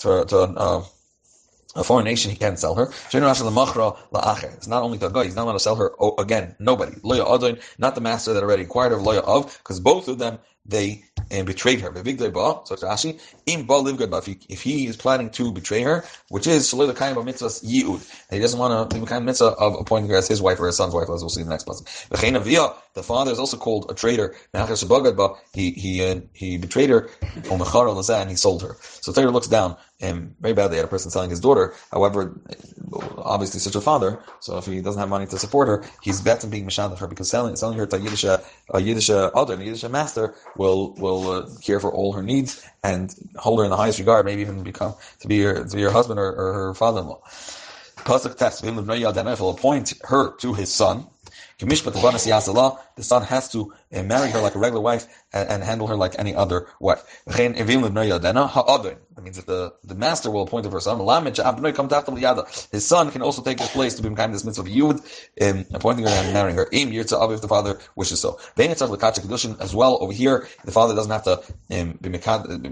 To, 0.02 0.36
uh, 0.58 0.84
a 1.76 1.84
foreign 1.84 2.06
nation, 2.06 2.32
he 2.32 2.38
can't 2.38 2.60
sell 2.60 2.76
her. 2.76 2.90
It's 3.14 4.68
not 4.68 4.84
only 4.84 4.98
the 4.98 5.10
guy, 5.10 5.24
he's 5.24 5.36
not 5.36 5.44
allowed 5.44 5.54
to 5.54 5.60
sell 5.60 5.76
her 5.76 5.92
again. 6.18 6.56
Nobody. 6.60 6.94
Not 7.78 7.96
the 7.96 8.02
master 8.02 8.34
that 8.34 8.44
already 8.44 8.64
acquired 8.64 8.92
her, 8.92 8.98
loya 8.98 9.24
of, 9.24 9.58
because 9.60 9.80
both 9.80 10.08
of 10.08 10.18
them 10.18 10.40
they 10.66 11.04
and 11.32 11.48
betrayed 11.48 11.80
her. 11.80 11.92
So 11.96 12.76
Rashi, 12.76 13.20
im 13.46 13.66
if 13.70 14.26
he, 14.26 14.40
if 14.50 14.62
he 14.62 14.86
is 14.88 14.98
planning 14.98 15.30
to 15.32 15.52
betray 15.52 15.82
her, 15.82 16.04
which 16.30 16.46
is 16.46 16.70
the 16.70 16.94
kind 16.94 17.18
of 17.18 17.26
mitzvah 17.26 17.48
yiud, 17.48 18.28
and 18.30 18.36
he 18.36 18.40
doesn't 18.40 18.60
want 18.60 18.90
to 18.90 19.00
the 19.00 19.06
kind 19.06 19.22
of 19.22 19.26
mitzvah 19.26 19.46
of 19.46 19.76
appointing 19.80 20.10
her 20.10 20.18
as 20.18 20.28
his 20.28 20.42
wife 20.42 20.60
or 20.60 20.68
his 20.68 20.78
son's 20.78 20.94
wife, 20.94 21.10
as 21.10 21.22
we'll 21.22 21.30
see 21.30 21.42
in 21.42 21.48
the 21.48 21.52
next 21.52 21.68
lesson. 21.68 21.86
The 22.94 23.04
father 23.04 23.32
is 23.32 23.40
also 23.40 23.56
called 23.56 23.90
a 23.90 23.94
traitor. 23.94 24.36
He 25.54 25.72
he 25.72 26.06
uh, 26.06 26.20
he 26.34 26.58
betrayed 26.58 26.90
her, 26.90 27.10
and 27.34 28.30
he 28.30 28.36
sold 28.36 28.62
her. 28.64 28.76
So 28.82 29.14
Torah 29.14 29.32
looks 29.32 29.48
down 29.48 29.78
um, 30.04 30.36
very 30.42 30.54
badly 30.54 30.80
at 30.80 30.86
a 30.86 30.88
person 30.90 31.10
selling 31.10 31.30
his 31.30 31.40
daughter. 31.40 31.74
However, 31.92 32.38
obviously 33.18 33.62
such 33.62 33.76
a 33.76 33.82
father, 33.82 34.22
so 34.42 34.58
if 34.58 34.66
he 34.66 34.82
doesn't 34.82 35.00
have 35.00 35.08
money 35.10 35.26
to 35.28 35.38
support 35.40 35.70
her, 35.70 35.86
he's 36.02 36.20
better 36.20 36.48
being 36.48 36.66
mashad 36.66 36.92
of 36.92 37.00
her 37.00 37.08
because 37.08 37.30
selling 37.30 37.56
selling 37.56 37.78
her 37.78 37.86
to 37.86 37.96
a 37.96 38.00
Yiddish, 38.00 38.26
a 38.26 38.42
Yiddish 38.76 39.10
other, 39.10 39.54
a 39.54 39.64
Yiddish 39.64 39.84
master 39.84 40.36
will 40.58 40.94
will 40.94 41.32
uh, 41.32 41.50
care 41.62 41.80
for 41.80 41.92
all 41.92 42.14
her 42.14 42.24
needs 42.24 42.66
and 42.84 43.16
hold 43.36 43.60
her 43.60 43.66
in 43.66 43.72
the 43.72 43.78
highest 43.78 44.00
regard, 44.00 44.26
maybe 44.26 44.42
even 44.42 44.64
become 44.64 44.94
to 45.20 45.28
be 45.28 45.42
her 45.42 45.64
to 45.64 45.76
be 45.76 45.82
her 45.84 45.92
husband 45.92 46.20
or, 46.20 46.34
or 46.34 46.54
her 46.54 46.74
father-in-law. 46.74 47.22
Pasuk 47.98 48.38
test 48.38 48.64
will 48.64 49.50
appoint 49.52 49.94
her 50.04 50.36
to 50.38 50.54
his 50.54 50.74
son. 50.74 51.08
The 53.02 53.06
son 53.06 53.24
has 53.24 53.50
to 53.54 53.74
uh, 53.96 54.04
marry 54.04 54.30
her 54.30 54.40
like 54.40 54.54
a 54.54 54.60
regular 54.60 54.80
wife 54.80 55.08
and, 55.34 55.50
and 55.50 55.64
handle 55.64 55.88
her 55.88 55.96
like 55.96 56.14
any 56.20 56.36
other 56.36 56.68
wife. 56.80 57.02
That 57.26 59.24
means 59.26 59.38
that 59.38 59.48
the, 59.48 59.74
the 59.84 59.96
master 59.96 60.30
will 60.30 60.44
appoint 60.44 60.68
her 60.72 60.80
son. 60.80 61.00
His 62.72 62.88
son 62.88 63.12
can 63.12 63.24
also 63.24 63.42
take 63.42 63.60
his 63.60 63.70
place 63.70 63.96
to 63.96 64.04
be 64.04 64.10
of 64.10 64.32
this 64.34 64.46
mitzvah 64.46 64.62
of 64.62 64.68
Yud, 64.68 64.98
um, 65.42 65.66
appointing 65.74 66.06
her 66.06 66.12
and 66.12 66.32
marrying 66.32 66.56
her. 66.58 66.70
If 66.72 67.42
the 67.42 67.48
father 67.48 67.80
wishes 67.96 68.20
so. 68.20 68.40
As 68.58 69.74
well, 69.76 69.98
over 70.00 70.14
here, 70.14 70.48
the 70.64 70.72
father 70.72 70.94
doesn't 70.94 71.12
have 71.12 71.24
to 71.24 71.42
um, 71.80 71.98
be 72.02 72.10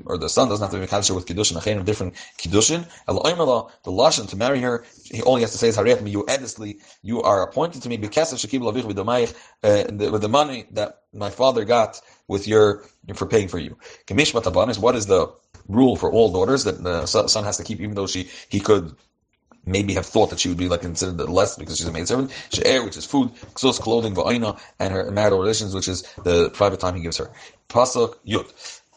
or 0.06 0.20
the 0.20 0.30
son 0.30 0.48
doesn't 0.48 0.64
have 0.64 0.72
to 0.72 0.80
be 0.80 0.86
mekadosh 0.86 1.16
with 1.16 1.26
kiddushin, 1.26 1.58
a 1.58 1.62
of 1.80 1.86
different 1.86 2.14
kiddushin. 2.38 2.86
The 3.08 3.92
lashon 3.92 4.30
to 4.30 4.36
marry 4.38 4.60
her, 4.60 4.86
he 5.06 5.24
only 5.24 5.42
has 5.42 5.52
to 5.54 5.58
say 5.58 5.70
is 5.70 5.78
you 6.06 6.24
you 7.02 7.22
are 7.24 7.42
appointed 7.42 7.82
to 7.82 7.90
me 7.90 7.98
because 7.98 8.32
of 8.32 8.40
lavich 8.40 8.86
with 8.86 8.96
the 10.20 10.30
money 10.30 10.68
that 10.72 11.02
my 11.14 11.30
father 11.30 11.66
got 11.66 12.02
with 12.28 12.48
your 12.48 12.84
for 13.16 13.26
paying 13.26 13.48
for 13.48 13.60
you. 13.60 13.78
Kamish 14.08 14.34
matabanis, 14.34 14.78
what 14.78 14.96
is 14.96 15.06
the 15.08 15.32
rule 15.68 15.96
for 15.96 16.12
all 16.12 16.32
daughters 16.32 16.64
that 16.64 16.84
the 16.84 17.06
son 17.06 17.44
has 17.44 17.58
to 17.58 17.64
keep, 17.64 17.80
even 17.80 17.96
though 17.96 18.08
she 18.08 18.30
he 18.50 18.60
could 18.60 18.96
maybe 19.66 19.94
have 19.94 20.06
thought 20.06 20.30
that 20.32 20.40
she 20.40 20.50
would 20.50 20.58
be 20.58 20.68
like 20.68 20.82
considered 20.82 21.20
less 21.30 21.56
because 21.56 21.78
she's 21.78 21.88
a 21.88 21.92
maidservant. 21.92 22.32
She'er, 22.52 22.84
which 22.84 22.98
is 22.98 23.06
food, 23.06 23.34
ksos, 23.54 23.80
clothing, 23.80 24.16
va'ina, 24.16 24.60
and 24.80 24.94
her 24.94 25.12
marital 25.12 25.40
relations, 25.40 25.76
which 25.76 25.88
is 25.88 26.04
the 26.24 26.50
private 26.52 26.80
time 26.80 26.96
he 26.96 27.02
gives 27.02 27.18
her. 27.18 27.30
Pasuk 27.70 28.16
yud. 28.26 28.52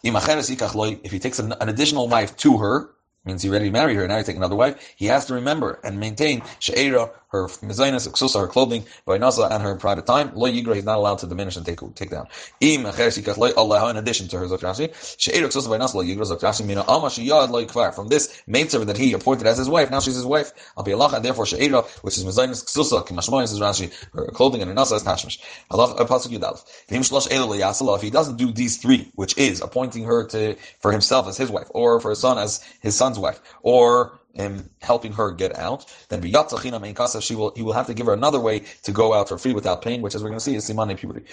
If 0.04 1.12
he 1.12 1.18
takes 1.20 1.38
an, 1.38 1.52
an 1.60 1.68
additional 1.68 2.08
wife 2.08 2.36
to 2.38 2.58
her, 2.58 2.90
means 3.24 3.42
he 3.42 3.48
already 3.50 3.70
married 3.70 3.96
her, 3.96 4.08
now 4.08 4.18
he 4.18 4.24
take 4.24 4.36
another 4.36 4.56
wife, 4.56 4.94
he 4.96 5.06
has 5.06 5.26
to 5.26 5.34
remember 5.34 5.78
and 5.84 6.00
maintain 6.00 6.42
she'era, 6.58 7.10
her 7.32 7.46
mezainas, 7.46 8.08
ksusa, 8.08 8.40
her 8.40 8.46
clothing, 8.46 8.84
by 9.06 9.18
nasa, 9.18 9.50
and 9.50 9.62
her 9.62 9.74
private 9.76 10.06
time. 10.06 10.32
Lo 10.34 10.48
yigra, 10.48 10.76
is 10.76 10.84
not 10.84 10.98
allowed 10.98 11.18
to 11.18 11.26
diminish 11.26 11.56
and 11.56 11.66
take 11.66 11.80
take 11.94 12.10
down. 12.10 12.26
Im 12.60 12.86
Allah, 12.86 13.90
in 13.90 13.96
addition 13.96 14.28
to 14.28 14.38
her 14.38 14.46
zakrashi, 14.46 14.92
she'era 15.18 15.48
ksusa 15.48 15.68
nasa 15.78 15.94
lo 15.94 16.04
yigra 16.04 16.30
zakrashi 16.30 16.64
mina 16.64 16.82
ama 16.82 17.08
shiyad 17.08 17.50
lo 17.50 17.64
yikvar. 17.64 17.94
From 17.94 18.08
this 18.08 18.42
maidservant 18.46 18.86
that 18.86 18.98
he 18.98 19.12
appointed 19.14 19.46
as 19.46 19.58
his 19.58 19.68
wife, 19.68 19.90
now 19.90 20.00
she's 20.00 20.14
his 20.14 20.26
wife. 20.26 20.52
Be 20.84 20.92
Allah, 20.92 21.10
and 21.14 21.24
therefore 21.24 21.46
she'era, 21.46 21.82
which 22.02 22.18
is 22.18 22.24
mezainas 22.24 22.64
ksusa, 22.64 23.06
kimashmoyim 23.06 23.48
says 23.48 23.60
Rashi, 23.60 23.92
her 24.12 24.26
clothing 24.26 24.60
and 24.62 24.70
her 24.70 24.76
nasa 24.76 24.96
is 24.96 25.02
tashmish. 25.02 25.38
Allah 25.70 25.94
uh, 25.94 26.04
pasuk 26.04 26.28
yudalef. 26.28 26.64
If 26.88 28.02
he 28.02 28.10
doesn't 28.10 28.36
do 28.36 28.52
these 28.52 28.76
three, 28.76 29.10
which 29.14 29.36
is 29.38 29.60
appointing 29.60 30.04
her 30.04 30.26
to 30.28 30.56
for 30.80 30.92
himself 30.92 31.28
as 31.28 31.36
his 31.36 31.50
wife, 31.50 31.68
or 31.70 32.00
for 32.00 32.10
his 32.10 32.18
son 32.18 32.38
as 32.38 32.62
his 32.80 32.94
son's 32.94 33.18
wife, 33.18 33.40
or 33.62 34.18
him 34.34 34.68
helping 34.80 35.12
her 35.12 35.30
get 35.30 35.56
out, 35.58 35.84
then 36.08 36.22
she 36.22 37.34
will 37.34 37.52
he 37.54 37.62
will 37.62 37.72
have 37.72 37.86
to 37.86 37.94
give 37.94 38.06
her 38.06 38.12
another 38.12 38.40
way 38.40 38.60
to 38.82 38.92
go 38.92 39.14
out 39.14 39.28
for 39.28 39.38
free 39.38 39.52
without 39.52 39.82
pain, 39.82 40.02
which 40.02 40.14
as 40.14 40.22
we're 40.22 40.30
going 40.30 40.38
to 40.38 40.44
see 40.44 40.54
is 40.54 40.68
siman 40.68 40.96
puberty. 40.96 41.24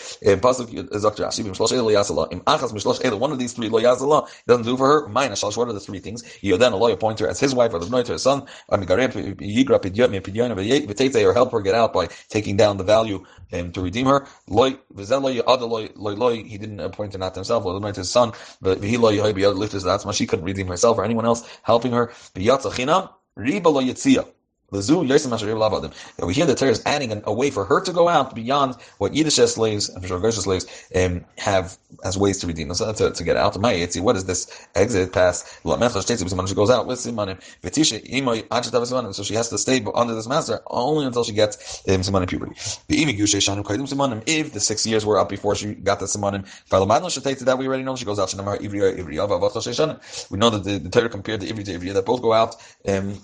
One 3.20 3.32
of 3.32 3.40
these 3.40 3.54
three 3.54 3.70
lo 3.70 3.80
doesn't 4.48 4.66
do 4.66 4.78
for 4.78 4.88
her. 4.88 5.08
Minus 5.08 5.44
What 5.44 5.68
are 5.68 5.74
the 5.74 5.80
three 5.80 6.00
things? 6.00 6.24
Then 6.42 6.74
a 6.74 6.78
appoint 6.94 7.20
her 7.20 7.28
as 7.28 7.40
his 7.40 7.56
wife 7.56 7.74
or 7.74 7.80
the 7.80 8.04
to 8.04 8.14
his 8.14 8.22
son, 8.22 8.46
or 11.26 11.34
help 11.34 11.52
her 11.52 11.62
get 11.62 11.76
out 11.76 11.94
by 11.94 12.08
taking 12.30 12.58
down 12.58 12.78
the 12.78 12.84
value 12.84 13.26
um, 13.54 13.72
to 13.72 13.82
redeem 13.82 14.08
her. 14.08 14.28
He 14.48 14.78
didn't 16.58 16.80
appoint 16.80 17.14
her 17.14 17.20
not 17.20 17.34
to 17.34 17.40
himself, 17.40 17.66
or 17.66 17.80
the 17.80 17.92
to 17.92 18.02
his 18.02 18.12
son, 18.12 18.34
but 18.62 18.84
he 18.84 18.98
lift 18.98 19.74
his 19.74 19.84
she 20.16 20.28
couldn't 20.28 20.46
redeem 20.46 20.68
herself 20.68 20.98
or 20.98 21.06
anyone 21.06 21.26
else 21.26 21.48
helping 21.64 21.92
her. 21.92 22.12
Riba 23.36 23.70
lo 23.70 23.82
we 24.72 24.82
hear 24.82 26.46
the 26.46 26.56
Torah 26.56 26.72
is 26.72 26.84
adding 26.86 27.12
an, 27.12 27.24
a 27.26 27.34
way 27.34 27.50
for 27.50 27.66
her 27.66 27.82
to 27.82 27.92
go 27.92 28.08
out 28.08 28.36
beyond 28.36 28.76
what 28.98 29.16
Yiddish 29.16 29.36
slaves 29.36 29.90
and 29.90 30.04
Gershon 30.04 30.44
slaves 30.44 30.88
um, 30.96 31.26
have 31.38 31.78
as 32.04 32.18
ways 32.18 32.38
to 32.40 32.48
redeem 32.48 32.68
themselves, 32.68 33.00
to, 33.00 33.12
to 33.12 33.24
get 33.24 33.36
out. 33.36 33.58
What 33.58 34.16
is 34.16 34.26
this 34.26 34.68
exit 34.76 35.12
pass? 35.12 35.60
She 35.64 35.66
goes 35.66 36.70
out 36.70 36.88
with 36.88 37.00
Simanim. 37.00 39.16
So 39.16 39.24
she 39.24 39.34
has 39.34 39.50
to 39.50 39.58
stay 39.58 39.84
under 39.96 40.14
this 40.14 40.28
master 40.28 40.62
only 40.68 41.06
until 41.06 41.24
she 41.24 41.34
gets 41.34 41.84
um, 41.90 42.02
Simanim 42.02 42.28
puberty. 42.28 42.54
If 44.28 44.54
the 44.54 44.60
six 44.60 44.86
years 44.86 45.06
were 45.06 45.18
up 45.18 45.30
before 45.30 45.56
she 45.56 45.74
got 45.74 46.00
the 46.00 46.06
Simanim, 46.06 46.46
that 47.46 47.58
we 47.58 47.68
already 47.68 47.84
know 47.84 47.96
she 47.96 48.06
goes 48.06 48.20
out. 48.20 48.34
We 50.30 50.38
know 50.38 50.50
that 50.50 50.64
the, 50.64 50.78
the 50.78 50.90
Torah 50.90 51.10
compared 51.10 51.42
the 51.42 51.48
Ivri 51.48 51.66
to 51.66 51.80
Ivri 51.80 51.94
that 51.94 52.06
both 52.06 52.22
go 52.22 52.34
out 52.34 52.56
um, 52.88 53.20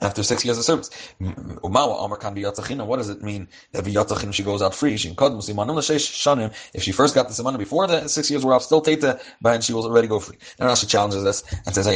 after 0.00 0.22
six 0.22 0.44
years 0.44 0.58
of 0.58 0.64
service. 0.64 0.90
What 1.20 2.96
does 2.96 3.08
it 3.08 3.22
mean 3.22 3.48
that 3.72 4.32
she 4.32 4.42
goes 4.42 4.62
out 4.62 4.74
free? 4.74 4.94
If 4.94 5.00
she 6.82 6.92
first 6.92 7.14
got 7.14 7.28
the 7.28 7.34
simana 7.34 7.58
before 7.58 7.86
the 7.86 8.08
six 8.08 8.30
years 8.30 8.44
were 8.44 8.54
up, 8.54 8.62
still 8.62 8.80
take 8.80 9.00
but 9.40 9.62
she 9.64 9.72
will 9.72 9.84
already 9.84 10.08
go 10.08 10.20
free. 10.20 10.36
And 10.58 10.68
Rashi 10.68 10.88
challenges 10.88 11.22
this 11.24 11.44
and 11.66 11.74
says, 11.74 11.86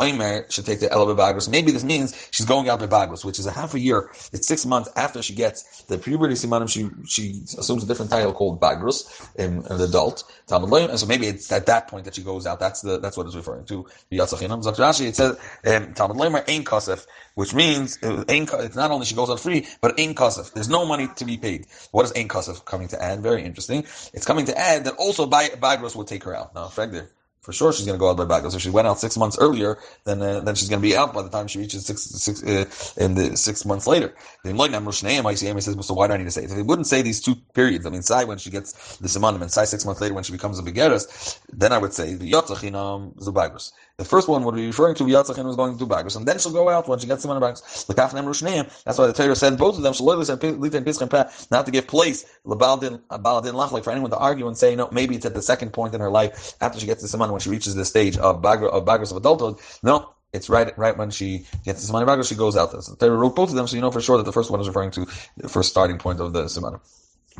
Omer 0.00 0.46
should 0.48 0.64
take 0.64 0.78
the 0.80 0.86
Bagros. 0.88 1.48
Maybe 1.48 1.72
this 1.72 1.82
means 1.82 2.14
she's 2.30 2.46
going 2.46 2.68
out 2.68 2.80
Bagros, 2.80 3.24
which 3.24 3.38
is 3.38 3.46
a 3.46 3.50
half 3.50 3.74
a 3.74 3.80
year. 3.80 4.10
It's 4.32 4.46
six 4.46 4.64
months 4.64 4.88
after 4.94 5.22
she 5.22 5.34
gets 5.34 5.82
the 5.82 5.98
puberty 5.98 6.34
simanim. 6.34 6.68
She 6.68 6.88
she 7.06 7.42
assumes 7.58 7.82
a 7.82 7.86
different 7.86 8.10
title 8.10 8.32
called 8.32 8.60
Bagros, 8.60 9.26
in 9.36 9.64
an 9.68 9.80
adult. 9.80 10.22
And 10.50 10.98
so 11.00 11.06
maybe 11.06 11.26
it's 11.26 11.50
at 11.50 11.66
that 11.66 11.88
point 11.88 12.04
that 12.04 12.14
she 12.14 12.22
goes 12.22 12.46
out. 12.46 12.60
That's 12.60 12.82
the 12.82 12.98
that's 13.00 13.16
what 13.16 13.26
it's 13.26 13.34
referring 13.34 13.64
to. 13.66 13.84
Yatsachinam 14.12 14.62
Zakrashi. 14.62 15.08
It 15.08 15.16
says 15.16 15.36
um, 15.66 15.94
Talmud 15.94 16.16
Leimer 16.16 16.48
Ein 16.48 16.64
Kasef, 16.64 17.06
which 17.34 17.52
means 17.52 17.98
uh, 18.02 18.24
it's 18.28 18.76
not 18.76 18.92
only 18.92 19.04
she 19.04 19.16
goes 19.16 19.30
out 19.30 19.40
free, 19.40 19.66
but 19.80 19.98
Ein 19.98 20.14
Kasef. 20.14 20.52
There's 20.52 20.68
no 20.68 20.86
money 20.86 21.08
to 21.16 21.24
be 21.24 21.36
paid. 21.36 21.66
What 21.90 22.04
is 22.04 22.12
Ein 22.12 22.28
Kasef 22.28 22.64
coming 22.64 22.86
to 22.88 23.02
add? 23.02 23.20
Very 23.20 23.42
interesting. 23.42 23.80
It's 24.14 24.26
coming 24.26 24.46
to 24.46 24.56
add 24.56 24.84
that 24.84 24.94
also 24.94 25.26
Bagros 25.28 25.96
would 25.96 26.06
take 26.06 26.22
her 26.22 26.36
out. 26.36 26.54
Now, 26.54 26.66
Fregdir 26.66 27.08
for 27.48 27.54
sure 27.54 27.72
she's 27.72 27.86
going 27.86 27.96
to 27.96 27.98
go 27.98 28.10
out 28.10 28.18
by 28.18 28.26
Bagel. 28.26 28.50
So 28.50 28.56
if 28.58 28.62
she 28.62 28.68
went 28.68 28.86
out 28.86 29.00
six 29.00 29.16
months 29.16 29.38
earlier, 29.40 29.78
then 30.04 30.20
uh, 30.20 30.40
then 30.40 30.54
she's 30.54 30.68
going 30.68 30.82
to 30.82 30.86
be 30.86 30.94
out 30.94 31.14
by 31.14 31.22
the 31.22 31.30
time 31.30 31.48
she 31.48 31.60
reaches 31.60 31.86
six, 31.86 32.02
six 32.02 32.42
uh, 32.42 32.66
in 33.02 33.14
the 33.14 33.38
six 33.38 33.64
months 33.64 33.86
later. 33.86 34.12
The 34.44 34.50
ICM 34.50 35.62
says, 35.62 35.86
so 35.86 35.94
why 35.94 36.08
do 36.08 36.12
I 36.12 36.18
need 36.18 36.24
to 36.24 36.30
say 36.30 36.44
it? 36.44 36.52
He 36.52 36.60
wouldn't 36.60 36.86
say 36.86 37.00
these 37.00 37.22
two 37.22 37.36
periods, 37.54 37.86
I 37.86 37.88
mean, 37.88 38.02
Sai 38.02 38.24
when 38.24 38.36
she 38.36 38.50
gets 38.50 38.98
the 38.98 39.08
Simanim 39.08 39.40
and 39.40 39.50
Sai 39.50 39.64
six 39.64 39.86
months 39.86 40.02
later 40.02 40.12
when 40.12 40.24
she 40.24 40.32
becomes 40.32 40.58
a 40.58 40.62
Begeris, 40.62 41.38
then 41.50 41.72
I 41.72 41.78
would 41.78 41.94
say 41.94 42.12
the 42.12 42.30
Yotzachinam 42.30 43.16
Zubagros. 43.16 43.72
The 43.98 44.04
first 44.04 44.28
one 44.28 44.44
would 44.44 44.54
be 44.54 44.68
referring 44.68 44.94
to 44.94 45.04
Yatzachin 45.04 45.44
was 45.44 45.56
going 45.56 45.76
to 45.76 45.84
do 45.84 45.92
and 45.92 46.24
then 46.28 46.38
she'll 46.38 46.52
go 46.52 46.68
out 46.68 46.86
when 46.86 47.00
she 47.00 47.08
gets 47.08 47.26
Siman 47.26 47.40
Bagros. 47.40 47.84
The 47.84 47.94
Kafnem 47.94 48.26
Rushneim. 48.26 48.84
That's 48.84 48.96
why 48.96 49.08
the 49.08 49.12
Torah 49.12 49.34
said 49.34 49.58
both 49.58 49.76
of 49.76 49.82
them 49.82 49.92
Shaloilis 49.92 50.30
and 50.30 50.40
Litin 50.40 51.10
Peh 51.10 51.24
not 51.50 51.66
to 51.66 51.72
give 51.72 51.88
place 51.88 52.24
Labaldin 52.46 53.00
Baladin 53.10 53.54
Lach, 53.54 53.72
like 53.72 53.82
for 53.82 53.90
anyone 53.90 54.10
to 54.10 54.16
argue 54.16 54.46
and 54.46 54.56
say 54.56 54.76
no, 54.76 54.88
maybe 54.92 55.16
it's 55.16 55.26
at 55.26 55.34
the 55.34 55.42
second 55.42 55.72
point 55.72 55.96
in 55.96 56.00
her 56.00 56.10
life 56.10 56.54
after 56.60 56.78
she 56.78 56.86
gets 56.86 57.02
the 57.02 57.08
Siman 57.08 57.32
when 57.32 57.40
she 57.40 57.50
reaches 57.50 57.74
the 57.74 57.84
stage 57.84 58.16
of 58.18 58.40
Bagros 58.40 58.70
of 58.70 58.86
of 58.86 59.16
adulthood. 59.16 59.58
No, 59.82 60.14
it's 60.32 60.48
right 60.48 60.78
right 60.78 60.96
when 60.96 61.10
she 61.10 61.46
gets 61.64 61.80
the 61.80 61.88
Simon 61.88 62.06
Bagros, 62.06 62.28
she 62.28 62.36
goes 62.36 62.56
out. 62.56 62.70
So 62.84 62.92
the 62.92 63.04
Torah 63.04 63.18
wrote 63.18 63.34
both 63.34 63.48
of 63.50 63.56
them, 63.56 63.66
so 63.66 63.74
you 63.74 63.82
know 63.82 63.90
for 63.90 64.00
sure 64.00 64.16
that 64.16 64.24
the 64.24 64.32
first 64.32 64.52
one 64.52 64.60
is 64.60 64.68
referring 64.68 64.92
to 64.92 65.06
the 65.38 65.48
first 65.48 65.70
starting 65.70 65.98
point 65.98 66.20
of 66.20 66.32
the 66.32 66.44
Siman. 66.44 66.80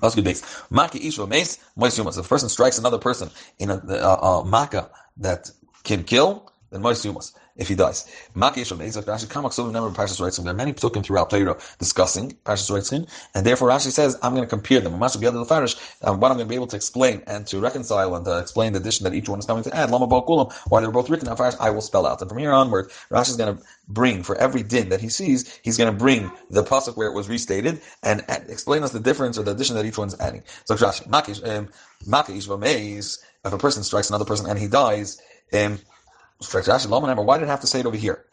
That's 0.03 0.17
good 0.17 0.25
base. 0.25 0.43
Maki 0.73 1.01
Ishva 1.03 1.29
Mace, 1.29 1.59
Mois 1.77 1.97
Yumas. 1.97 2.19
If 2.19 2.27
a 2.27 2.29
person 2.29 2.49
strikes 2.49 2.79
another 2.79 2.99
person 2.99 3.31
in 3.61 3.71
a, 3.71 3.77
a, 3.77 4.15
a 4.15 4.45
Maka 4.45 4.91
that 5.19 5.53
can 5.85 6.05
kill, 6.05 6.53
then 6.71 6.83
Mois 6.83 7.05
Yumas 7.05 7.33
if 7.59 7.69
he 7.69 7.75
dies. 7.75 8.05
There 8.35 8.45
are 8.45 8.49
many 8.49 8.63
psukim 10.73 11.05
throughout 11.05 11.31
Torah 11.31 11.59
discussing 11.79 12.33
Parshas 12.45 12.71
Reitzim, 12.71 13.09
and 13.35 13.45
therefore 13.45 13.69
Rashi 13.69 13.91
says 13.91 14.17
I'm 14.23 14.35
going 14.35 14.45
to 14.45 14.49
compare 14.49 14.81
them. 14.81 14.95
Um, 14.95 15.01
what 15.01 16.31
I'm 16.31 16.37
going 16.37 16.39
to 16.39 16.45
be 16.47 16.55
able 16.55 16.69
to 16.69 16.77
explain 16.77 17.23
and 17.27 17.47
to 17.49 17.59
reconcile 17.61 18.15
and 18.15 18.25
to 18.25 18.39
explain 18.39 18.73
the 18.73 18.79
addition 18.79 19.05
that 19.05 19.15
each 19.15 19.29
one 19.29 19.41
is 19.41 19.47
coming 19.47 19.65
to 19.65 19.77
add. 19.77 19.91
Lama 19.91 20.07
why 20.69 20.81
they're 20.81 20.91
both 20.91 21.11
written 21.11 21.29
I 21.29 21.71
will 21.71 21.81
spell 21.81 22.07
out. 22.07 22.21
And 22.21 22.31
from 22.31 22.39
here 22.39 22.53
onward, 22.53 22.91
Rashi 23.11 23.31
is 23.31 23.37
going 23.37 23.57
to 23.57 23.63
bring 23.89 24.23
for 24.23 24.37
every 24.37 24.63
din 24.63 24.91
that 24.91 25.01
he 25.01 25.09
sees, 25.09 25.59
he's 25.63 25.77
going 25.77 25.93
to 25.93 25.99
bring 25.99 26.31
the 26.51 26.63
pasuk 26.63 26.97
where 26.97 27.09
it 27.09 27.15
was 27.15 27.29
restated 27.29 27.81
and 28.03 28.25
explain 28.29 28.83
us 28.85 28.93
the 28.93 29.01
difference 29.01 29.37
or 29.37 29.43
the 29.43 29.51
addition 29.51 29.75
that 29.77 29.85
each 29.85 29.99
one's 29.99 30.19
adding. 30.21 30.45
So 30.65 30.77
Rashi, 30.77 31.09
Makish, 31.09 31.43
um, 31.47 31.69
if 33.45 33.53
a 33.53 33.59
person 33.59 33.83
strikes 33.83 34.09
another 34.11 34.25
person 34.25 34.47
and 34.49 34.59
he 34.59 34.69
dies, 34.69 35.21
um, 35.53 35.79
why 36.39 37.39
did 37.39 37.45
it 37.45 37.49
have 37.49 37.61
to 37.61 37.67
say 37.67 37.81
it 37.81 37.87
over 37.87 37.97
here? 37.97 38.25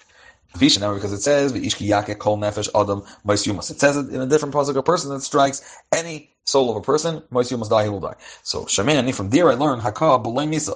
Because 0.54 1.12
it 1.12 1.22
says 1.22 1.52
kol 1.52 2.38
nefesh 2.38 2.70
adam 2.74 3.04
It 3.28 3.80
says 3.80 3.98
it 3.98 4.10
in 4.14 4.22
a 4.22 4.28
different 4.28 4.54
pasuk. 4.54 4.76
A 4.78 4.84
person 4.84 5.12
that 5.12 5.22
strikes 5.22 5.62
any 5.92 6.32
soul 6.46 6.70
of 6.70 6.78
a 6.78 6.82
person, 6.82 7.24
must 7.30 7.52
die. 7.52 7.84
He 7.84 7.90
will 7.90 8.00
die. 8.00 8.16
So 8.44 8.64
shemin 8.66 9.14
from 9.14 9.32
there 9.32 9.52
I 9.52 9.56
learned 9.56 9.82
hakah 9.82 10.24
b'loy 10.24 10.48
misa. 10.48 10.76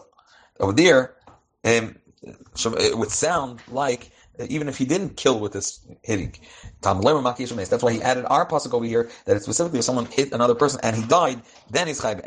Over 0.60 0.74
there, 0.74 1.16
um, 1.64 1.96
it 2.24 2.98
would 2.98 3.12
sound 3.12 3.62
like 3.70 4.12
even 4.48 4.68
if 4.68 4.78
he 4.78 4.86
didn't 4.86 5.16
kill 5.16 5.40
with 5.40 5.54
this 5.54 5.80
hitting. 6.02 6.34
That's 6.82 7.84
why 7.84 7.94
he 7.94 8.02
added 8.02 8.26
our 8.26 8.46
pasuk 8.46 8.74
over 8.74 8.86
here 8.86 9.10
that 9.26 9.36
it's 9.36 9.46
specifically 9.46 9.80
if 9.80 9.86
someone 9.86 10.06
hit 10.06 10.34
another 10.34 10.56
person 10.56 10.80
and 10.84 10.96
he 10.96 11.06
died, 11.06 11.42
then 11.70 11.88
he's 11.88 12.02
chayiv. 12.02 12.26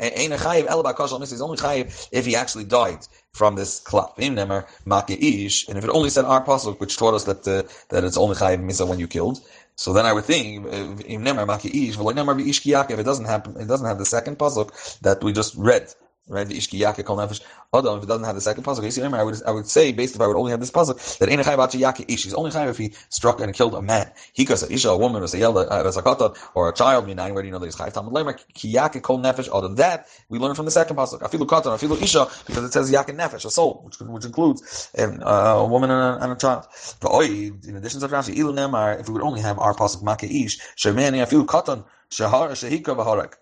He's 1.29 1.41
only 1.41 1.57
chayiv 1.57 2.07
if 2.11 2.25
he 2.25 2.35
actually 2.35 2.65
died 2.65 3.07
from 3.33 3.55
this 3.55 3.81
klap. 3.81 4.13
And 4.17 5.77
if 5.77 5.83
it 5.83 5.89
only 5.89 6.09
said 6.09 6.25
our 6.25 6.45
pasuk, 6.45 6.79
which 6.79 6.97
taught 6.97 7.13
us 7.13 7.23
that 7.23 7.47
uh, 7.47 7.63
that 7.89 8.03
it's 8.03 8.17
only 8.17 8.35
chayiv 8.35 8.63
misa 8.63 8.87
when 8.87 8.99
you 8.99 9.07
killed, 9.07 9.41
so 9.75 9.91
then 9.91 10.05
I 10.05 10.13
would 10.13 10.25
think 10.25 10.67
if 10.67 12.99
it 12.99 13.03
doesn't 13.03 13.25
happen, 13.25 13.59
it 13.59 13.67
doesn't 13.67 13.87
have 13.87 13.97
the 13.97 14.05
second 14.05 14.37
pasuk 14.37 14.99
that 14.99 15.23
we 15.23 15.33
just 15.33 15.55
read 15.55 15.93
right? 16.27 16.47
The 16.47 16.55
ishki 16.55 16.79
yake 16.79 17.03
kol 17.03 17.17
nefesh 17.17 17.41
adam. 17.73 17.97
If 17.97 18.03
it 18.03 18.07
doesn't 18.07 18.23
have 18.23 18.35
the 18.35 18.41
second 18.41 18.63
pasuk, 18.63 19.13
I 19.13 19.23
would 19.23 19.43
I 19.45 19.51
would 19.51 19.67
say 19.67 19.91
based 19.91 20.15
if 20.15 20.21
I 20.21 20.27
would 20.27 20.37
only 20.37 20.51
have 20.51 20.59
this 20.59 20.71
pasuk 20.71 21.17
that 21.17 21.29
ain't 21.29 21.43
chay 21.43 21.51
yake 21.55 22.05
ish. 22.09 22.23
He's 22.23 22.33
only 22.33 22.51
chay 22.51 22.67
if 22.69 22.77
he 22.77 22.93
struck 23.09 23.41
and 23.41 23.53
killed 23.53 23.73
a 23.75 23.81
man. 23.81 24.11
He 24.33 24.45
goes 24.45 24.63
isha 24.63 24.89
a 24.89 24.97
woman 24.97 25.21
or 25.21 25.25
a 25.25 25.27
yelda 25.27 25.67
uh, 25.69 26.25
a 26.25 26.33
or 26.55 26.69
a 26.69 26.73
child. 26.73 27.07
Meaning 27.07 27.33
where 27.33 27.43
do 27.43 27.47
you 27.47 27.51
know 27.51 27.59
there's 27.59 27.75
chay 27.75 27.89
tam 27.89 28.09
lemer 28.09 28.39
ki 28.53 28.73
yake 28.73 29.01
kol 29.01 29.19
nefesh 29.19 29.55
adam. 29.55 29.75
That 29.75 30.07
we 30.29 30.39
learn 30.39 30.55
from 30.55 30.65
the 30.65 30.71
second 30.71 30.95
pasuk. 30.95 31.19
Afilu 31.21 31.45
katan, 31.45 31.77
afilu 31.77 32.01
isha 32.01 32.27
because 32.45 32.63
it 32.63 32.73
says 32.73 32.91
yake 32.91 33.15
nefesh 33.15 33.45
a 33.45 33.51
soul 33.51 33.81
which 33.83 33.99
which 33.99 34.25
includes 34.25 34.89
uh, 34.97 35.03
a 35.03 35.65
woman 35.65 35.91
and 35.91 36.21
a, 36.21 36.23
and 36.23 36.31
a 36.31 36.35
child. 36.35 36.65
But 37.01 37.25
in 37.25 37.75
addition 37.75 37.99
to 37.99 38.07
Rashi, 38.07 38.35
ilu 38.35 38.53
nemar 38.53 38.99
if 38.99 39.07
we 39.07 39.13
would 39.13 39.23
only 39.23 39.41
have 39.41 39.59
our 39.59 39.73
pasuk 39.73 40.03
make 40.03 40.23
ish 40.23 40.59
shemani 40.77 41.25
afilu 41.25 41.45
katan 41.45 41.83
shahar 42.09 42.51
shehika 42.51 42.95
v'harek 42.95 43.33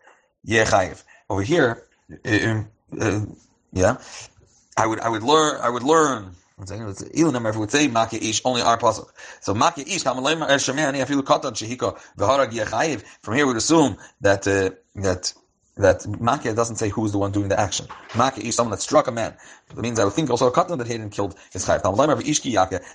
yechayiv. 0.47 1.03
Over 1.29 1.43
here 1.43 1.83
yeah, 3.73 3.97
I 4.77 4.85
would 4.85 4.99
I 4.99 5.09
would 5.09 5.23
learn 5.23 5.61
I 5.61 5.69
would 5.69 5.83
learn. 5.83 6.35
Even 7.15 7.35
if 7.35 7.55
would 7.55 7.71
say 7.71 7.87
Maki 7.87 8.21
Ish 8.21 8.43
only 8.45 8.61
our 8.61 8.77
pasuk. 8.77 9.09
So 9.39 9.55
Maki 9.55 9.79
Ish 9.79 10.03
Kamalem 10.03 10.45
Shemani 10.47 11.03
Afilu 11.03 11.23
Katan 11.23 11.53
Shehika 11.53 11.97
V'Harag 12.19 12.51
Yechayiv. 12.51 13.01
From 13.23 13.35
here, 13.35 13.47
we'd 13.47 13.57
assume 13.57 13.97
that 14.21 14.45
uh, 14.45 14.69
that 14.93 15.33
that 15.77 16.01
Makia 16.01 16.55
doesn't 16.55 16.75
say 16.77 16.89
who's 16.89 17.11
the 17.11 17.17
one 17.17 17.31
doing 17.31 17.49
the 17.49 17.59
action. 17.59 17.87
Makia 18.09 18.39
is 18.39 18.55
someone 18.55 18.71
that 18.71 18.81
struck 18.81 19.07
a 19.07 19.11
man. 19.11 19.35
That 19.69 19.81
means 19.81 19.99
I 19.99 20.03
would 20.03 20.13
think 20.13 20.29
also 20.29 20.47
a 20.47 20.51
katan 20.51 20.77
that 20.77 20.87
hit 20.87 20.99
and 20.99 21.11
killed 21.11 21.35
his 21.51 21.65
chayiv. 21.65 21.81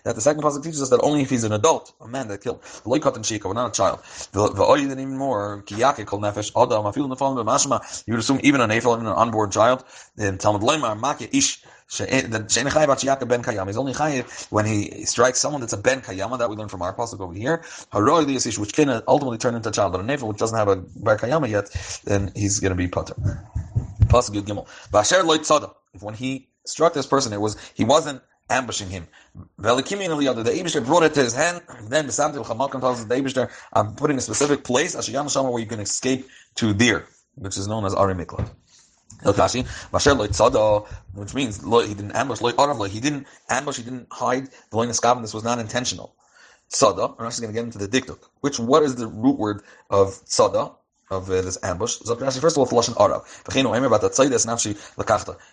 That 0.04 0.14
the 0.14 0.20
second 0.20 0.42
pasuk 0.42 0.62
teaches 0.62 0.82
us 0.82 0.90
that 0.90 1.00
only 1.02 1.22
if 1.22 1.30
he's 1.30 1.44
an 1.44 1.52
adult, 1.52 1.92
a 2.00 2.08
man 2.08 2.28
that 2.28 2.42
killed. 2.42 2.62
The 2.84 2.88
loy 2.88 2.98
katan 2.98 3.20
shika, 3.24 3.52
not 3.54 3.70
a 3.70 3.72
child. 3.72 4.00
The 4.32 4.62
oy 4.62 4.86
then 4.86 5.00
even 5.00 5.16
more 5.16 5.62
kiyake 5.62 6.06
called 6.06 6.22
nefesh 6.22 6.50
adam 6.50 6.84
afil 6.84 7.08
nefal 7.08 7.36
b'mashma. 7.42 8.04
You 8.06 8.14
would 8.14 8.20
assume 8.20 8.40
even 8.42 8.60
an 8.60 8.70
nefal, 8.70 8.94
even 8.94 9.06
an 9.06 9.14
unborn 9.14 9.50
child. 9.50 9.84
In 10.18 10.38
Talmud 10.38 10.62
loymar 10.62 10.98
makia 11.00 11.28
ish 11.32 11.64
Ben 11.88 13.42
Kayam. 13.42 13.76
only 13.76 13.92
chayiv 13.92 14.50
when 14.50 14.66
he 14.66 15.04
strikes 15.04 15.38
someone 15.38 15.60
that's 15.60 15.72
a 15.72 15.76
Ben 15.76 16.00
Kayama, 16.00 16.38
that 16.38 16.50
we 16.50 16.56
learn 16.56 16.68
from 16.68 16.82
our 16.82 16.92
pasuk 16.92 17.20
over 17.20 17.32
here. 17.32 17.62
Haroy 17.92 18.24
Liyasish, 18.24 18.58
which 18.58 18.74
can 18.74 18.90
ultimately 19.06 19.38
turn 19.38 19.54
into 19.54 19.68
a 19.68 19.72
child, 19.72 19.92
but 19.92 20.00
a 20.00 20.04
Nevel, 20.04 20.28
which 20.28 20.38
doesn't 20.38 20.58
have 20.58 20.68
a 20.68 20.76
Ben 20.76 21.16
Kayama 21.16 21.48
yet, 21.48 21.70
then 22.04 22.32
he's 22.34 22.58
going 22.60 22.70
to 22.70 22.76
be 22.76 22.88
Potter. 22.88 23.14
Pasuk 24.06 24.34
Yud 24.34 24.46
Gimel. 24.46 24.66
If 25.94 26.02
when 26.02 26.14
he 26.14 26.48
struck 26.64 26.92
this 26.92 27.06
person, 27.06 27.32
it 27.32 27.40
was, 27.40 27.56
he 27.74 27.84
wasn't 27.84 28.20
ambushing 28.50 28.88
him. 28.90 29.06
The 29.58 29.68
Abishter 29.68 30.84
brought 30.84 31.04
it 31.04 31.14
to 31.14 31.20
his 31.20 31.34
hand. 31.34 31.62
Then 31.88 32.06
the 32.06 32.12
Chamalkan 32.12 32.80
tells 32.80 33.06
the 33.06 33.14
Abishter, 33.14 33.50
I'm 33.72 33.94
putting 33.94 34.18
a 34.18 34.20
specific 34.20 34.64
place, 34.64 34.96
Ashiyam 34.96 35.32
Shama, 35.32 35.50
where 35.50 35.60
you 35.60 35.68
can 35.68 35.80
escape 35.80 36.28
to 36.56 36.74
deer, 36.74 37.06
which 37.36 37.56
is 37.56 37.68
known 37.68 37.84
as 37.84 37.94
Ari 37.94 38.14
Which 39.24 39.36
means 41.34 41.62
he 41.62 41.94
didn't 41.94 42.12
ambush. 42.12 42.40
He 42.40 43.00
didn't 43.00 43.26
ambush. 43.50 43.76
He 43.76 43.82
didn't 43.84 44.08
hide. 44.10 44.48
The 44.70 44.76
loin 44.76 44.88
This 45.22 45.34
was 45.34 45.44
not 45.44 45.58
intentional. 45.58 46.14
Sada. 46.68 47.14
I'm 47.18 47.26
actually 47.26 47.48
going 47.48 47.54
to 47.54 47.60
get 47.60 47.64
into 47.64 47.78
the 47.78 47.88
diktuk. 47.88 48.18
Which 48.40 48.58
what 48.58 48.82
is 48.82 48.96
the 48.96 49.08
root 49.08 49.38
word 49.38 49.62
of 49.90 50.20
sada? 50.26 50.72
Of 51.10 51.30
uh, 51.30 51.42
this 51.42 51.58
ambush. 51.62 51.98
First 51.98 52.10
of 52.12 52.58
all, 52.58 52.66
lashon 52.66 52.94
arav. 52.96 53.24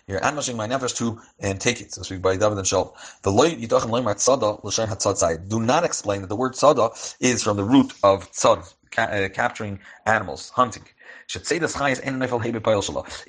You're 0.08 0.24
ambushing 0.24 0.56
my 0.56 0.68
nefesh 0.68 0.96
to 0.98 1.20
and 1.40 1.60
take 1.60 1.80
it. 1.80 1.92
So 1.94 2.02
speak 2.02 2.22
by 2.22 2.36
David 2.36 2.58
and 2.58 2.66
Shaul. 2.66 2.94
The 3.22 3.32
loy 3.32 3.50
yidachem 3.52 3.90
loymar 3.90 4.16
tzada 4.16 4.62
l'shem 4.64 4.88
hatzad 4.88 5.48
Do 5.48 5.60
not 5.60 5.84
explain 5.84 6.22
that 6.22 6.28
the 6.28 6.36
word 6.36 6.54
tzada 6.54 7.16
is 7.20 7.42
from 7.42 7.56
the 7.56 7.64
root 7.64 7.92
of 8.02 8.30
tzad, 8.32 8.74
ca- 8.90 9.04
uh, 9.04 9.28
capturing 9.30 9.80
animals, 10.06 10.50
hunting. 10.50 10.84
In 11.34 11.40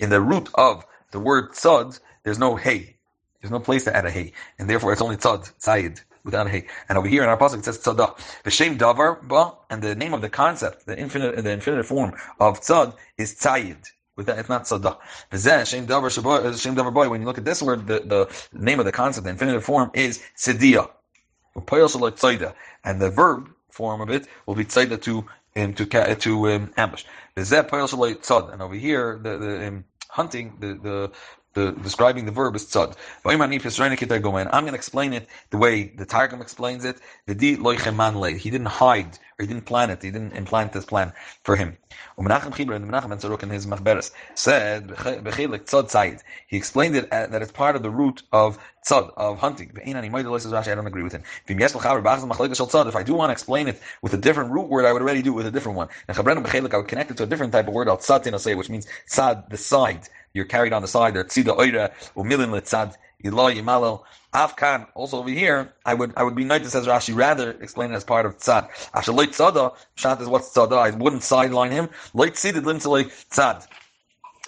the 0.09 0.21
root 0.21 0.49
of 0.55 0.85
the 1.11 1.19
word 1.19 1.51
tzad, 1.51 1.99
there's 2.23 2.39
no 2.39 2.55
hay. 2.55 2.95
There's 3.41 3.51
no 3.51 3.59
place 3.59 3.83
to 3.85 3.95
add 3.95 4.05
a 4.05 4.11
hay. 4.11 4.33
And 4.59 4.69
therefore 4.69 4.93
it's 4.93 5.01
only 5.01 5.17
tzad, 5.17 5.51
tzayid, 5.59 6.01
without 6.23 6.47
a 6.47 6.49
hay. 6.49 6.67
And 6.89 6.97
over 6.97 7.07
here 7.07 7.23
in 7.23 7.29
our 7.29 7.37
pasuk 7.37 7.59
it 7.59 7.65
says 7.65 7.79
tzada. 7.79 8.17
The 8.43 8.51
shem 8.51 8.77
davar 8.77 9.27
ba, 9.27 9.53
and 9.69 9.81
the 9.81 9.95
name 9.95 10.13
of 10.13 10.21
the 10.21 10.29
concept, 10.29 10.85
the 10.85 10.97
infinite, 10.97 11.43
the 11.43 11.51
infinite 11.51 11.85
form 11.85 12.13
of 12.39 12.61
tzad 12.61 12.95
is 13.17 13.35
tzayid. 13.35 13.83
With 14.15 14.27
that, 14.27 14.39
it's 14.39 14.49
not 14.49 14.63
tzada. 14.63 14.97
Uh, 15.31 15.65
shem 15.65 16.75
davar 16.75 16.93
boy. 16.93 17.09
When 17.09 17.21
you 17.21 17.27
look 17.27 17.37
at 17.37 17.45
this 17.45 17.61
word, 17.61 17.87
the, 17.87 17.99
the 17.99 18.57
name 18.57 18.79
of 18.79 18.85
the 18.85 18.91
concept, 18.91 19.25
the 19.25 19.31
infinitive 19.31 19.63
form 19.63 19.91
is 19.93 20.21
tzedia. 20.37 20.89
And 22.83 23.01
the 23.01 23.09
verb 23.09 23.49
form 23.69 24.01
of 24.01 24.09
it 24.09 24.27
will 24.45 24.55
be 24.55 24.65
tzayda 24.65 25.01
to 25.01 25.25
um, 25.55 25.73
to 25.73 25.85
to 26.15 26.51
um, 26.51 26.73
ambush. 26.77 27.05
The 27.35 27.41
zeh 27.41 28.51
and 28.53 28.61
over 28.61 28.75
here, 28.75 29.19
the, 29.21 29.37
the 29.37 29.67
um, 29.67 29.85
hunting, 30.09 30.57
the, 30.59 30.73
the 30.75 31.11
the, 31.55 31.71
describing 31.71 32.25
the 32.25 32.31
verb 32.31 32.55
is 32.55 32.65
tzad. 32.65 32.95
I'm 33.25 33.39
going 33.39 33.59
to 33.59 34.75
explain 34.75 35.13
it 35.13 35.27
the 35.49 35.57
way 35.57 35.87
the 35.87 36.05
Targum 36.05 36.41
explains 36.41 36.85
it. 36.85 36.99
He 37.25 37.33
didn't 37.33 38.65
hide, 38.65 39.17
or 39.39 39.41
he 39.43 39.47
didn't 39.47 39.65
plan 39.65 39.89
it. 39.89 40.03
He 40.03 40.11
didn't 40.11 40.33
implant 40.33 40.73
this 40.73 40.85
plan 40.85 41.13
for 41.43 41.55
him. 41.55 41.77
And 42.17 43.51
his 43.51 43.65
said, 44.35 44.91
He 46.47 46.57
explained 46.57 46.95
it 46.95 47.11
uh, 47.11 47.27
that 47.27 47.41
it's 47.41 47.51
part 47.51 47.75
of 47.75 47.83
the 47.83 47.89
root 47.89 48.23
of 48.33 48.57
tzad, 48.85 49.11
of 49.15 49.39
hunting. 49.39 49.71
I 49.85 49.91
don't 49.91 50.87
agree 50.87 51.03
with 51.03 51.13
him. 51.13 51.23
If 51.47 52.95
I 52.95 53.03
do 53.03 53.13
want 53.13 53.29
to 53.29 53.31
explain 53.31 53.67
it 53.69 53.81
with 54.01 54.13
a 54.13 54.17
different 54.17 54.51
root 54.51 54.67
word, 54.67 54.85
I 54.85 54.91
would 54.91 55.01
already 55.01 55.21
do 55.21 55.31
it 55.31 55.35
with 55.35 55.47
a 55.47 55.51
different 55.51 55.77
one. 55.77 55.87
I 56.09 56.21
would 56.21 56.87
connect 56.87 57.11
it 57.11 57.17
to 57.17 57.23
a 57.23 57.27
different 57.27 57.53
type 57.53 57.67
of 57.69 57.73
word, 57.73 57.87
which 57.87 58.69
means 58.69 58.87
tzad, 59.09 59.49
the 59.49 59.57
side 59.57 60.09
you're 60.35 60.45
carried 60.45 60.73
on 60.73 60.81
the 60.81 60.87
side 60.87 61.15
there. 61.15 61.23
Tzida 61.23 61.57
oira 61.57 61.91
umilin 62.15 62.51
letzad 62.51 62.93
ilah 63.23 63.55
yimalel 63.55 64.03
avkan. 64.33 64.85
Also 64.93 65.17
over 65.17 65.29
here, 65.29 65.73
I 65.85 65.93
would 65.93 66.13
I 66.17 66.23
would 66.23 66.35
be 66.35 66.43
nice 66.43 66.69
says 66.69 66.85
Rashi 66.85 67.15
rather 67.15 67.51
explain 67.61 67.91
it 67.91 67.95
as 67.95 68.03
part 68.03 68.25
of 68.25 68.37
tzad. 68.37 68.67
Asher 68.93 69.13
loit 69.13 69.29
tzada. 69.29 69.73
Shat 69.95 70.21
is 70.21 70.27
what's 70.27 70.53
tzada. 70.53 70.77
I 70.77 70.91
wouldn't 70.91 71.23
sideline 71.23 71.71
him. 71.71 71.89
Loit 72.13 72.33
tzidid 72.33 72.63
limtzalei 72.63 73.05
tzad. 73.31 73.65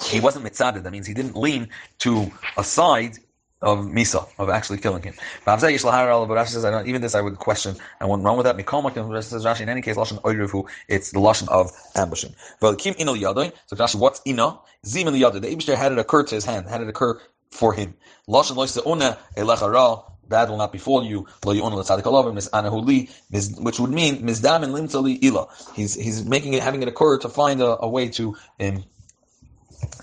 He 0.04 0.20
wasn't 0.20 0.46
mitzaded. 0.46 0.84
That 0.84 0.92
means 0.92 1.08
he 1.08 1.14
didn't 1.14 1.38
lean 1.38 1.70
to 2.00 2.32
a 2.58 2.64
side 2.64 3.18
of 3.62 3.86
Misa, 3.86 4.28
of 4.38 4.50
actually 4.50 4.78
killing 4.78 5.04
him. 5.04 5.14
But 5.46 5.64
I 5.64 6.72
don't, 6.72 6.88
even 6.88 7.02
this 7.02 7.16
I 7.16 7.22
would 7.22 7.38
question, 7.38 7.76
I 8.00 8.06
wouldn't 8.06 8.26
wrong 8.26 8.38
with 8.38 8.46
that. 8.46 9.24
Says 9.24 9.46
in 9.60 9.70
any 9.70 9.82
case, 9.82 9.98
it's 9.98 11.12
the 11.12 11.20
Lashon 11.20 11.48
of 11.50 11.72
ambushing. 11.96 12.36
Kim 12.78 12.94
so 12.94 13.76
Rashi, 13.76 13.96
what's 13.96 14.22
Ina? 14.28 14.60
Zim 14.86 15.12
the 15.12 15.22
Yadoy. 15.22 15.42
The 15.42 15.56
Abishter 15.56 15.76
had 15.76 15.92
it 15.92 15.98
occur 15.98 16.24
to 16.24 16.36
his 16.36 16.46
hand, 16.46 16.68
had 16.68 16.82
it 16.82 16.88
occur 16.88 17.20
for 17.50 17.74
him. 17.74 17.96
Lashon 18.28 18.56
Loisa 18.56 18.86
Una 18.86 19.18
bad 20.30 20.50
will 20.50 20.58
not 20.58 20.72
befall 20.72 21.04
you. 21.04 21.26
Which 21.44 23.80
would 23.80 23.92
mean. 23.92 24.28
He's 25.76 25.96
he's 25.96 26.26
making 26.26 26.54
it 26.54 26.64
having 26.64 26.82
it 26.82 26.88
occur 26.88 27.18
to 27.20 27.30
find 27.30 27.62
a, 27.62 27.82
a 27.82 27.90
way 27.90 28.10
to 28.10 28.36
um, 28.60 28.84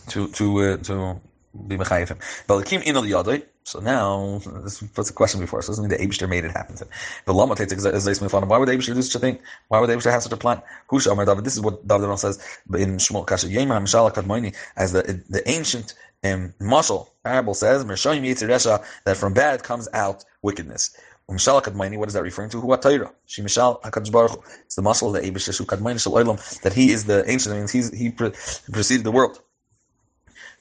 to 0.08 0.28
to 0.28 0.60
uh, 0.60 0.76
to 0.78 1.20
be 1.66 1.76
mechayifim. 1.76 2.18
Balakim 2.46 2.82
inol 2.84 3.08
yadai. 3.08 3.44
So 3.64 3.80
now, 3.80 4.40
this 4.62 4.82
puts 4.82 5.08
a 5.08 5.12
question 5.14 5.40
before 5.40 5.60
us. 5.60 5.68
Doesn't 5.68 5.82
mean 5.82 5.98
the 5.98 6.06
Abishter 6.06 6.28
made 6.28 6.44
it 6.44 6.50
happen. 6.50 6.76
The 7.24 7.32
Lama 7.32 7.54
takes 7.54 7.72
Why 7.72 7.90
would 7.90 8.68
the 8.68 8.72
Abishter 8.72 8.94
do 8.94 9.00
such 9.00 9.14
a 9.14 9.18
thing? 9.18 9.38
Why 9.68 9.80
would 9.80 9.88
the 9.88 9.94
Abishter 9.94 10.10
have 10.10 10.22
such 10.22 10.32
a 10.32 10.36
plan? 10.36 10.60
Husha 10.90 11.10
Amar 11.10 11.24
David. 11.24 11.44
This 11.44 11.54
is 11.54 11.62
what 11.62 11.86
David 11.88 12.18
says 12.18 12.38
in 12.74 12.98
Shmuel 12.98 13.26
Kasha. 13.26 13.46
Yema 13.46 13.80
Mishala 13.80 14.12
Kadmoini, 14.12 14.54
as 14.76 14.92
the 14.92 15.22
the 15.30 15.48
ancient 15.50 15.94
um, 16.24 16.54
Mashal 16.60 17.08
parable 17.22 17.54
says, 17.54 17.84
Mershayim 17.84 18.22
Yitzir 18.22 18.84
that 19.04 19.16
from 19.16 19.34
bad 19.34 19.62
comes 19.62 19.88
out 19.92 20.24
wickedness. 20.42 20.96
Umshal 21.30 21.62
Kadmaini, 21.62 21.96
what 21.96 22.08
is 22.08 22.14
that 22.14 22.22
referring 22.22 22.50
to? 22.50 22.60
Who 22.60 22.68
Atayra? 22.68 23.10
She 23.26 23.42
Mishal 23.42 23.80
Hakadosh 23.80 24.12
Baruch 24.12 24.44
It's 24.66 24.74
the 24.74 24.82
muscle 24.82 25.14
of 25.14 25.22
the 25.22 25.30
Abishter 25.30 25.54
Shu 25.56 25.64
Kadmaini 25.64 26.02
Shal 26.02 26.12
Olam 26.12 26.60
that 26.60 26.74
he 26.74 26.90
is 26.92 27.04
the 27.04 27.28
ancient. 27.30 27.54
That 27.54 27.60
means 27.60 27.72
he's, 27.72 27.90
he 27.96 28.10
preceded 28.10 29.04
the 29.04 29.12
world. 29.12 29.40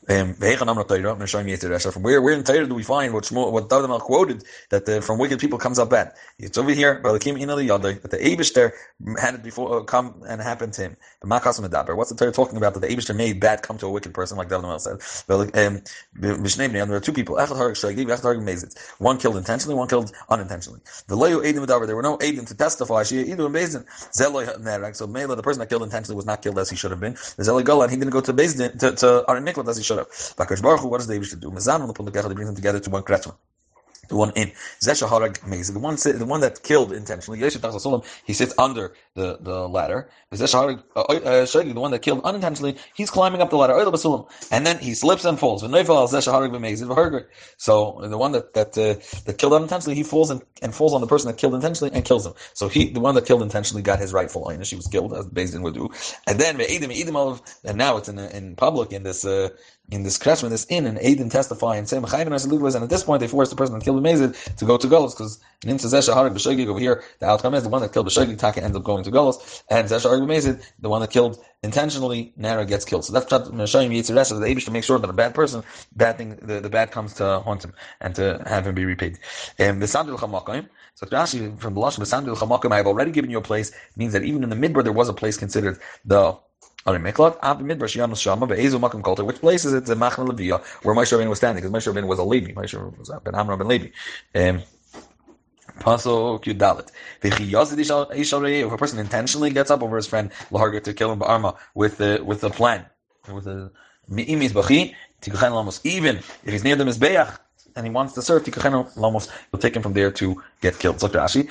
Um, 0.10 0.34
from 0.34 2.04
where, 2.04 2.22
where 2.22 2.34
in 2.34 2.44
Torah 2.44 2.68
do 2.68 2.76
we 2.76 2.84
find 2.84 3.14
what 3.14 3.24
Shmuel, 3.26 3.52
what 3.52 3.70
David 3.70 3.90
quoted 4.02 4.44
that 4.70 4.86
the, 4.86 5.02
from 5.02 5.20
wicked 5.20 5.40
people 5.40 5.60
comes 5.60 5.80
up 5.80 5.90
bad? 5.90 6.14
It's 6.40 6.58
over 6.58 6.72
here, 6.72 7.00
but 7.04 7.14
the 7.22 8.18
Abishter 8.18 8.72
had 9.20 9.36
it 9.36 9.44
before 9.44 9.80
uh, 9.80 9.84
come 9.84 10.22
and 10.28 10.42
happened 10.42 10.74
to 10.74 10.82
him. 10.84 10.98
What's 11.24 12.10
the 12.10 12.16
Torah 12.18 12.32
talking 12.32 12.58
about 12.58 12.74
that 12.74 12.82
the 12.82 12.88
Abishter 12.88 13.16
made 13.16 13.40
bad 13.40 13.64
come 13.64 13.78
to 13.80 13.88
a 13.88 13.92
wicked 13.92 14.14
person, 14.14 14.38
like 14.38 14.50
David 14.50 14.80
said? 14.82 15.00
Um, 15.56 15.82
there 16.16 16.96
are 16.96 17.00
two 17.00 17.14
people. 17.14 17.38
One 18.98 19.18
killed 19.18 19.38
intentionally, 19.38 19.76
one 19.76 19.88
killed 19.88 20.12
unintentionally. 20.30 20.82
There 21.08 21.18
were 21.18 22.04
no 22.04 22.18
Adim 22.18 22.48
to 22.48 22.56
testify. 22.56 23.04
So 23.04 23.16
Mela, 25.08 25.36
the 25.36 25.44
person 25.44 25.60
that 25.60 25.70
killed 25.70 25.84
intentionally 25.84 26.16
was 26.16 26.26
not 26.26 26.42
killed 26.42 26.60
as 26.60 26.70
he 26.70 26.76
should 26.76 26.92
have 26.92 27.00
been. 27.00 27.16
And 27.38 27.92
he 27.92 27.98
didn't 27.98 28.12
go 28.12 28.22
to 28.22 28.34
Bezdin 28.34 28.78
to, 28.80 28.92
to 28.96 29.70
as 29.70 29.78
he 29.78 29.84
should 29.84 29.93
shut 29.94 30.00
up. 30.00 30.10
Bakash 30.38 30.62
Baruch 30.62 30.82
Hu, 30.82 30.88
what 30.88 31.00
does 31.00 31.08
Abish 31.10 31.40
do? 31.40 31.50
Mezan 31.52 31.88
the 31.88 31.94
Pulakach, 31.94 32.28
they 32.28 32.34
bring 32.34 32.48
them 32.48 32.56
together 32.56 32.80
to 32.80 32.90
one 32.90 33.04
kretzman 33.04 33.36
the 34.10 34.16
one 34.16 34.32
in 34.36 34.52
Zeshaharag 34.82 35.40
Mez, 35.40 35.72
the 35.74 35.80
one 35.80 35.96
the 35.96 36.26
one 36.26 36.42
that 36.42 36.64
killed 36.64 36.92
intentionally. 36.92 37.40
He 37.40 38.34
sits 38.34 38.54
under 38.58 38.94
the, 39.16 39.38
the 39.40 39.68
ladder. 39.70 40.10
Zeshaharag 40.32 40.84
uh, 40.96 41.02
uh, 41.02 41.46
the 41.46 41.80
one 41.80 41.92
that 41.92 42.02
killed 42.02 42.22
unintentionally, 42.24 42.78
he's 42.94 43.10
climbing 43.10 43.42
up 43.42 43.50
the 43.50 43.56
ladder. 43.58 43.74
And 44.52 44.66
then 44.68 44.80
he 44.80 44.94
slips 44.94 45.26
and 45.26 45.40
falls. 45.40 45.62
So 45.62 45.68
the 45.68 45.78
one 48.18 48.32
that 48.34 48.54
that 48.54 48.78
uh, 48.78 48.96
that 49.26 49.38
killed 49.38 49.54
unintentionally, 49.54 49.96
he 49.96 50.04
falls 50.04 50.30
and, 50.30 50.42
and 50.62 50.76
falls 50.76 50.94
on 50.94 51.02
the 51.02 51.08
person 51.08 51.30
that 51.30 51.38
killed 51.38 51.56
intentionally 51.56 51.94
and 51.94 52.04
kills 52.04 52.26
him. 52.26 52.34
So 52.54 52.68
he 52.68 52.90
the 52.90 53.00
one 53.00 53.16
that 53.16 53.26
killed 53.26 53.42
intentionally 53.42 53.84
got 53.84 54.00
his 54.00 54.12
rightful 54.14 54.42
line. 54.44 54.62
She 54.64 54.76
was 54.76 54.88
killed 54.88 55.14
as 55.14 55.26
Bezdin 55.28 55.62
would 55.62 55.76
do. 55.76 55.90
And 56.28 56.40
then 56.40 56.60
and 56.60 57.78
now 57.78 57.98
it's 57.98 58.10
in 58.10 58.20
in 58.20 58.56
public 58.56 58.92
in 58.92 59.04
this 59.04 59.24
uh, 59.26 59.50
in 59.92 60.04
this 60.04 60.18
crashman, 60.18 60.50
this 60.50 60.66
inn, 60.70 60.86
and 60.86 60.98
Aiden 60.98 61.30
testify 61.30 61.76
and 61.76 61.88
say, 61.88 61.98
and 61.98 62.06
at 62.06 62.90
this 62.90 63.04
point 63.04 63.20
they 63.20 63.28
force 63.28 63.50
the 63.50 63.56
person 63.56 63.78
that 63.78 63.84
killed 63.84 64.04
Mazid 64.04 64.56
to 64.56 64.66
go 64.66 64.78
to 64.78 64.88
Golos, 64.88 65.12
because 65.12 65.40
in 65.66 65.78
Zesha 65.78 66.14
Harig 66.14 66.34
B'Shegig 66.34 66.68
over 66.68 66.80
here, 66.80 67.04
the 67.20 67.28
outcome 67.28 67.54
is 67.54 67.64
the 67.64 67.70
one 67.70 67.82
that 67.82 67.94
killed 67.94 68.08
B'Shegig 68.08 68.38
Taka 68.40 68.64
ends 68.64 68.78
up 68.78 68.84
going 68.84 69.04
to 69.04 69.12
Golos, 69.12 69.64
and 69.70 69.88
Zesha 69.88 70.10
Harig 70.10 70.26
B'Mazid, 70.26 70.64
the 70.80 70.90
one 70.90 71.02
that 71.02 71.12
killed 71.12 71.44
intentionally, 71.64 72.34
Nara 72.38 72.66
gets 72.66 72.86
killed. 72.86 73.06
So 73.06 73.14
that's 73.14 73.32
you 73.32 74.04
the 74.04 74.14
rest 74.14 74.32
of 74.32 74.40
the 74.40 74.48
Abish 74.48 74.66
to 74.66 74.72
make 74.72 74.84
sure 74.84 75.00
that 75.00 75.10
a 75.10 75.14
bad 75.14 75.34
person, 75.36 75.64
bad 75.96 76.18
thing, 76.18 76.38
the, 76.42 76.60
the 76.60 76.70
bad 76.70 76.92
comes 76.92 77.14
to 77.16 77.40
haunt 77.40 77.64
him 77.64 77.74
and 78.02 78.16
to 78.16 78.42
have 78.46 78.68
him 78.68 78.76
be 78.76 78.86
repaid. 78.86 79.20
Um, 79.60 79.80
the 79.80 79.86
Sandil 79.86 80.18
Chamakim, 80.18 80.68
so 80.96 81.06
Rashi 81.08 81.58
from 81.60 81.74
the 81.74 81.82
Lashon 81.82 82.00
the 82.00 82.34
Sandil 82.34 82.72
I 82.72 82.78
have 82.78 82.88
already 82.88 83.12
given 83.12 83.30
you 83.30 83.38
a 83.38 83.42
place, 83.42 83.72
means 83.96 84.14
that 84.14 84.24
even 84.24 84.44
in 84.44 84.50
the 84.50 84.56
Midbar 84.56 84.84
there 84.84 84.94
was 84.94 85.10
a 85.10 85.14
place 85.14 85.38
considered 85.38 85.80
the 86.06 86.38
which 86.86 87.16
place 89.40 89.66
is 89.66 89.74
it? 89.74 89.86
The 89.86 89.96
Machna 89.96 90.28
Leviyah, 90.28 90.64
where 90.84 90.96
Moshe 90.96 91.18
Rabbeinu 91.18 91.30
was 91.30 91.38
standing, 91.38 91.64
because 91.64 91.72
Moshe 91.72 91.94
Rabbeinu 91.94 92.08
was 92.08 92.20
a 92.20 92.24
Levi. 92.24 92.54
Moshe 92.54 92.98
was 92.98 93.12
Ben 93.24 93.36
Amram 93.36 93.60
ben 93.60 93.68
Levi. 93.68 93.90
Um, 94.36 94.62
Pasuk 95.80 96.44
Yudalit. 96.44 96.90
If 97.22 98.72
a 98.72 98.78
person 98.78 99.00
intentionally 99.00 99.50
gets 99.50 99.72
up 99.72 99.82
over 99.82 99.96
his 99.96 100.08
friend 100.08 100.32
Laharga 100.52 100.84
to 100.84 100.94
kill 100.94 101.12
him 101.12 101.24
Arma 101.24 101.56
with 101.74 101.98
the 101.98 102.22
with 102.24 102.44
a 102.44 102.50
plan, 102.50 102.86
with 103.32 103.48
a 103.48 103.72
even 104.10 104.42
if 106.18 106.42
he's 106.46 106.64
near 106.64 106.76
the 106.76 106.84
Mizbeach, 106.84 107.40
and 107.76 107.86
he 107.86 107.92
wants 107.92 108.14
to 108.14 108.22
serve 108.22 108.44
Tikachenu 108.44 108.96
Lamos, 108.98 109.30
he'll 109.52 109.60
take 109.60 109.76
him 109.76 109.82
from 109.82 109.94
there 109.94 110.12
to 110.12 110.42
get 110.62 110.80
killed. 110.80 111.00
So 111.00 111.08
Rashi, 111.10 111.50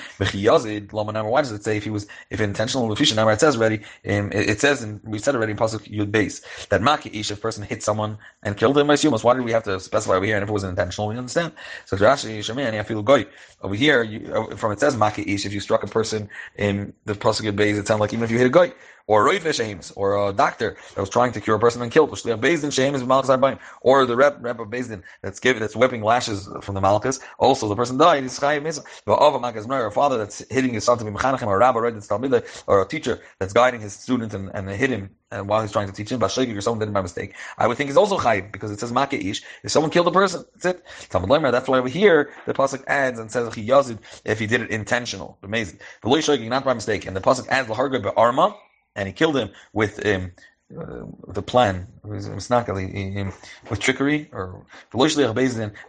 why 1.23 1.41
does 1.41 1.51
it 1.51 1.63
say 1.63 1.77
if 1.77 1.83
he 1.83 1.89
was 1.89 2.07
if 2.29 2.41
intentional 2.41 2.87
Lufisha 2.87 3.15
Namar? 3.15 3.33
It 3.33 3.39
says 3.39 3.55
already, 3.55 3.77
um, 4.07 4.31
it, 4.31 4.49
it, 4.49 4.61
says 4.61 4.83
and 4.83 5.01
we 5.03 5.19
said 5.19 5.35
already 5.35 5.51
in 5.51 5.57
Pasuk 5.57 5.91
Yud 5.91 6.11
Base 6.11 6.41
that 6.69 6.81
Maki 6.81 7.13
Ish, 7.13 7.31
if 7.31 7.37
a 7.37 7.41
person 7.41 7.63
hit 7.63 7.83
someone 7.83 8.17
and 8.43 8.57
killed 8.57 8.77
him, 8.77 8.89
I 8.89 8.95
see 8.95 9.07
must 9.09 9.23
why 9.23 9.33
did 9.33 9.43
we 9.43 9.51
have 9.51 9.63
to 9.63 9.79
specify 9.79 10.15
over 10.15 10.25
here? 10.25 10.35
And 10.35 10.43
if 10.43 10.49
it 10.49 10.53
was 10.53 10.63
intentional, 10.63 11.07
we 11.07 11.17
understand. 11.17 11.53
So 11.85 11.97
Rashi, 11.97 12.39
Shemani, 12.39 12.83
feel 12.85 13.01
goy. 13.01 13.25
Over 13.61 13.75
here, 13.75 14.03
you, 14.03 14.33
uh, 14.33 14.55
from 14.55 14.71
it 14.71 14.79
says 14.79 14.95
Maki 14.95 15.25
Ish, 15.27 15.45
if 15.45 15.53
you 15.53 15.59
struck 15.59 15.83
a 15.83 15.87
person 15.87 16.29
in 16.57 16.93
the 17.05 17.13
Pasuk 17.13 17.41
Yud 17.49 17.55
Base, 17.55 17.77
it 17.77 17.87
sounds 17.87 17.99
like 17.99 18.13
even 18.13 18.23
if 18.23 18.31
you 18.31 18.37
hit 18.37 18.47
a 18.47 18.49
goy 18.49 18.73
or 19.07 19.25
Roife 19.27 19.41
Shehemis, 19.41 19.91
or 19.95 20.29
a 20.29 20.33
doctor 20.33 20.77
that 20.95 21.01
was 21.01 21.09
trying 21.09 21.31
to 21.33 21.41
cure 21.41 21.55
a 21.55 21.59
person 21.59 21.81
and 21.81 21.91
killed, 21.91 22.11
Shliach 22.11 22.39
Bezdin 22.39 22.71
Shehemis 22.71 23.05
Malchus 23.05 23.59
or 23.81 24.05
the 24.05 24.15
rep, 24.15 24.37
rep 24.41 24.59
of 24.59 24.69
Bezdin 24.69 25.03
that's 25.21 25.39
giving, 25.39 25.59
that's 25.61 25.75
whipping 25.75 26.01
lashes 26.01 26.47
from 26.61 26.75
the 26.75 26.81
Malchus, 26.81 27.19
also 27.39 27.67
the 27.67 27.75
person 27.75 27.97
died, 27.97 28.23
he's 28.23 28.39
Chayiv 28.39 28.61
Misa. 28.61 28.83
Or 29.07 29.87
a 29.87 29.91
father 29.91 30.17
that's 30.17 30.43
hitting 30.49 30.73
his 30.73 30.83
son 30.83 30.97
to 30.97 31.05
be 31.05 31.11
Mechanachim, 31.11 31.47
or 31.47 31.55
a 31.55 31.59
rabbi, 31.59 31.79
right, 31.79 32.63
or 32.67 32.81
a 32.81 32.87
teacher 32.87 33.21
that's 33.39 33.53
guiding 33.53 33.81
his 33.81 33.93
student 33.93 34.33
and, 34.33 34.49
and 34.53 34.69
hit 34.69 34.89
him 34.89 35.09
and 35.33 35.47
while 35.47 35.61
he's 35.61 35.71
trying 35.71 35.87
to 35.87 35.93
teach 35.93 36.11
him, 36.11 36.19
Bashayik 36.19 36.55
or 36.55 36.61
someone 36.61 36.79
did 36.79 36.89
it 36.89 36.93
by 36.93 37.01
mistake, 37.01 37.33
I 37.57 37.67
would 37.67 37.75
think 37.75 37.89
he's 37.89 37.97
also 37.97 38.17
chayiv 38.17 38.51
because 38.51 38.71
it 38.71 38.79
says 38.79 38.91
Makeish. 38.91 39.41
If 39.63 39.71
someone 39.71 39.89
killed 39.89 40.07
a 40.07 40.11
person, 40.11 40.45
that's 40.53 40.77
it. 40.77 40.85
That's 41.09 41.67
why 41.67 41.79
over 41.79 41.89
here 41.89 42.31
the 42.45 42.53
pasuk 42.53 42.83
adds 42.87 43.19
and 43.19 43.31
says 43.31 43.49
yazid 43.55 43.97
if 44.25 44.39
he 44.39 44.47
did 44.47 44.61
it 44.61 44.69
intentional. 44.69 45.37
Amazing. 45.43 45.79
The 46.03 46.09
But 46.09 46.41
not 46.41 46.63
by 46.63 46.73
mistake. 46.73 47.07
And 47.07 47.15
the 47.15 47.21
pasuk 47.21 47.47
adds 47.47 47.67
laharga 47.67 48.13
arma 48.15 48.55
and 48.95 49.07
he 49.07 49.13
killed 49.13 49.37
him 49.37 49.49
with 49.73 50.05
um, 50.05 50.31
uh, 50.79 51.03
the 51.27 51.41
plan, 51.41 51.87
with 52.03 53.79
trickery, 53.79 54.29
or 54.31 54.65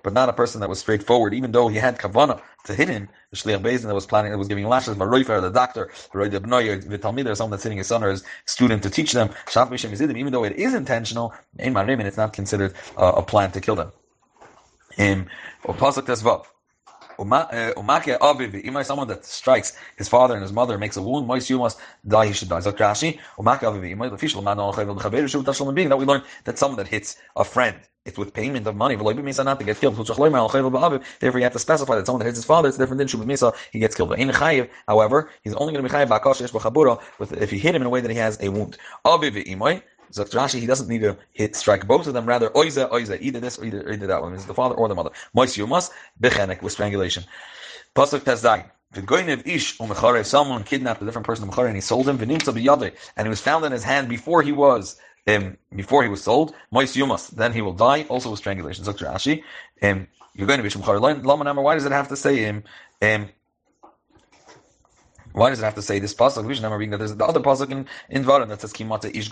but 0.03 0.13
not 0.13 0.29
a 0.29 0.33
person 0.33 0.61
that 0.61 0.69
was 0.69 0.79
straightforward, 0.79 1.33
even 1.35 1.53
though 1.53 1.69
he 1.69 1.77
had 1.77 1.99
kavana 1.99 2.41
to 2.65 2.75
hit 2.75 2.89
him, 2.89 3.09
the 3.31 3.37
shliach 3.37 3.63
bezin 3.63 3.85
that 3.85 3.95
was 3.95 4.07
planning, 4.07 4.31
that 4.33 4.39
was 4.39 4.49
giving 4.49 4.67
lashes, 4.67 4.97
but 4.97 5.09
Roifer, 5.09 5.41
the 5.41 5.51
doctor, 5.51 5.91
the 6.13 7.29
or 7.31 7.35
someone 7.35 7.51
that's 7.53 7.63
hitting 7.63 7.79
his 7.79 7.87
son 7.87 8.05
or 8.05 8.11
his 8.11 8.25
student 8.47 8.83
to 8.83 8.91
teach 8.91 9.13
them, 9.13 9.31
even 10.17 10.33
though 10.33 10.45
it 10.45 10.53
is 10.57 10.75
intentional, 10.75 11.33
in 11.59 11.77
and 11.77 12.03
it's 12.03 12.17
not 12.17 12.33
considered 12.33 12.75
uh, 12.99 13.13
a 13.17 13.23
plan 13.23 13.51
to 13.53 13.61
kill 13.61 13.77
them. 13.77 13.93
Um, 14.99 15.27
Eh, 17.19 17.73
umake 17.77 18.19
aviv, 18.19 18.55
even 18.55 18.85
someone 18.85 19.09
that 19.09 19.25
strikes 19.25 19.77
his 19.97 20.09
father 20.09 20.35
and 20.35 20.43
his 20.43 20.53
mother 20.53 20.79
makes 20.79 20.97
a 20.97 21.03
wound, 21.03 21.27
mois 21.27 21.49
you 21.49 21.59
must 21.59 21.79
die, 22.07 22.27
he 22.27 22.33
should 22.33 22.49
die. 22.49 22.61
Zok 22.61 22.77
Rashi, 22.77 23.19
umake 23.39 23.61
aviv, 23.61 23.89
that 25.89 25.99
we 25.99 26.05
learn 26.05 26.23
that 26.45 26.59
someone 26.59 26.77
that 26.77 26.89
hits 26.89 27.17
a 27.37 27.45
friend, 27.45 27.77
it's 28.05 28.19
with 28.19 28.35
payment 28.35 28.67
of 28.67 28.77
money. 28.77 28.97
means 28.97 29.39
not 29.39 29.59
to 29.59 29.65
get 29.65 29.81
killed. 29.81 29.97
Therefore, 29.97 31.39
you 31.39 31.45
have 31.45 31.53
to 31.53 31.59
specify 31.59 31.97
that 31.97 32.07
someone 32.07 32.19
that 32.19 32.27
hits 32.27 32.39
his 32.39 32.45
father, 32.45 32.69
it's 32.69 32.77
different 32.77 32.99
than 32.99 33.09
Shubim 33.09 33.27
Misa, 33.27 33.55
he 33.71 33.79
gets 33.79 33.95
killed. 33.95 34.13
In 34.15 34.29
Chayiv, 34.29 34.69
however, 34.87 35.31
he's 35.43 35.55
only 35.55 35.73
going 35.73 35.85
to 35.85 35.89
be 35.89 35.95
Chayiv 35.95 37.01
with 37.19 37.33
if 37.33 37.53
you 37.53 37.59
hit 37.59 37.75
him 37.75 37.83
in 37.83 37.87
a 37.87 37.91
way 37.91 38.01
that 38.01 38.11
he 38.11 38.19
has 38.19 38.39
a 38.43 38.51
wound. 38.51 38.77
Aviv 39.07 39.83
Zok 40.15 40.31
Rashi, 40.31 40.61
he 40.61 40.67
doesn't 40.67 40.89
need 40.89 41.01
to 41.01 41.17
hit 41.33 41.57
strike 41.57 41.87
both 41.87 42.07
of 42.07 42.15
them. 42.15 42.27
Rather, 42.27 42.49
oiza 42.51 42.89
oiza, 42.91 43.21
either 43.21 43.41
this 43.41 43.59
or 43.59 43.65
either, 43.65 43.91
either 43.91 44.07
that 44.07 44.23
one. 44.23 44.33
Is 44.35 44.47
the 44.47 44.55
father 44.55 44.75
or 44.77 44.89
the 44.89 44.95
mother. 44.95 45.11
Mois 45.35 45.57
yumas 45.57 45.91
bechenek 46.21 46.63
with 46.63 46.73
strangulation. 46.73 47.25
Pasuk 47.97 48.21
tezdai. 48.21 48.65
V'goynev 48.95 49.47
ish 49.47 49.77
umechare. 49.79 50.25
Someone 50.25 50.63
kidnapped 50.63 51.03
a 51.03 51.05
different 51.05 51.27
person 51.27 51.51
and 51.51 51.75
he 51.75 51.81
sold 51.81 52.09
him. 52.09 52.19
V'nimtza 52.19 52.55
b'yadei, 52.55 52.95
and 53.17 53.27
he 53.27 53.29
was 53.29 53.41
found 53.41 53.65
in 53.65 53.73
his 53.73 53.83
hand 53.83 54.09
before 54.09 54.43
he 54.43 54.53
was 54.53 54.97
um, 55.27 55.57
before 55.75 56.05
he 56.05 56.09
was 56.09 56.23
sold. 56.23 56.55
Mois 56.71 56.95
yumas. 56.95 57.31
Then 57.31 57.53
he 57.53 57.61
will 57.61 57.73
die. 57.73 58.07
Also 58.09 58.31
with 58.31 58.39
strangulation. 58.39 58.85
Rashi. 58.85 59.43
Um, 59.83 60.07
you're 60.35 60.47
going 60.47 60.59
to 60.59 60.63
be 60.63 60.69
shumchar. 60.69 61.01
Why 61.01 61.75
does 61.75 61.87
it 61.87 61.93
have 61.93 62.09
to 62.09 62.17
say 62.17 62.37
him? 62.37 62.65
Um, 63.03 63.29
why 65.35 65.51
does 65.51 65.59
it 65.59 65.65
have 65.65 65.75
to 65.75 65.83
say 65.83 65.99
this 65.99 66.15
pasuk? 66.15 66.47
We 66.47 66.55
should 66.55 66.63
never 66.63 66.79
read 66.79 66.93
that 66.93 66.99
there's 66.99 67.15
the 67.15 67.27
other 67.27 67.41
pasuk 67.41 67.71
in 67.71 67.87
in 68.09 68.25
Varan 68.25 68.49
that 68.49 68.61
says 68.61 68.73
kimata 68.73 69.15
ish 69.15 69.31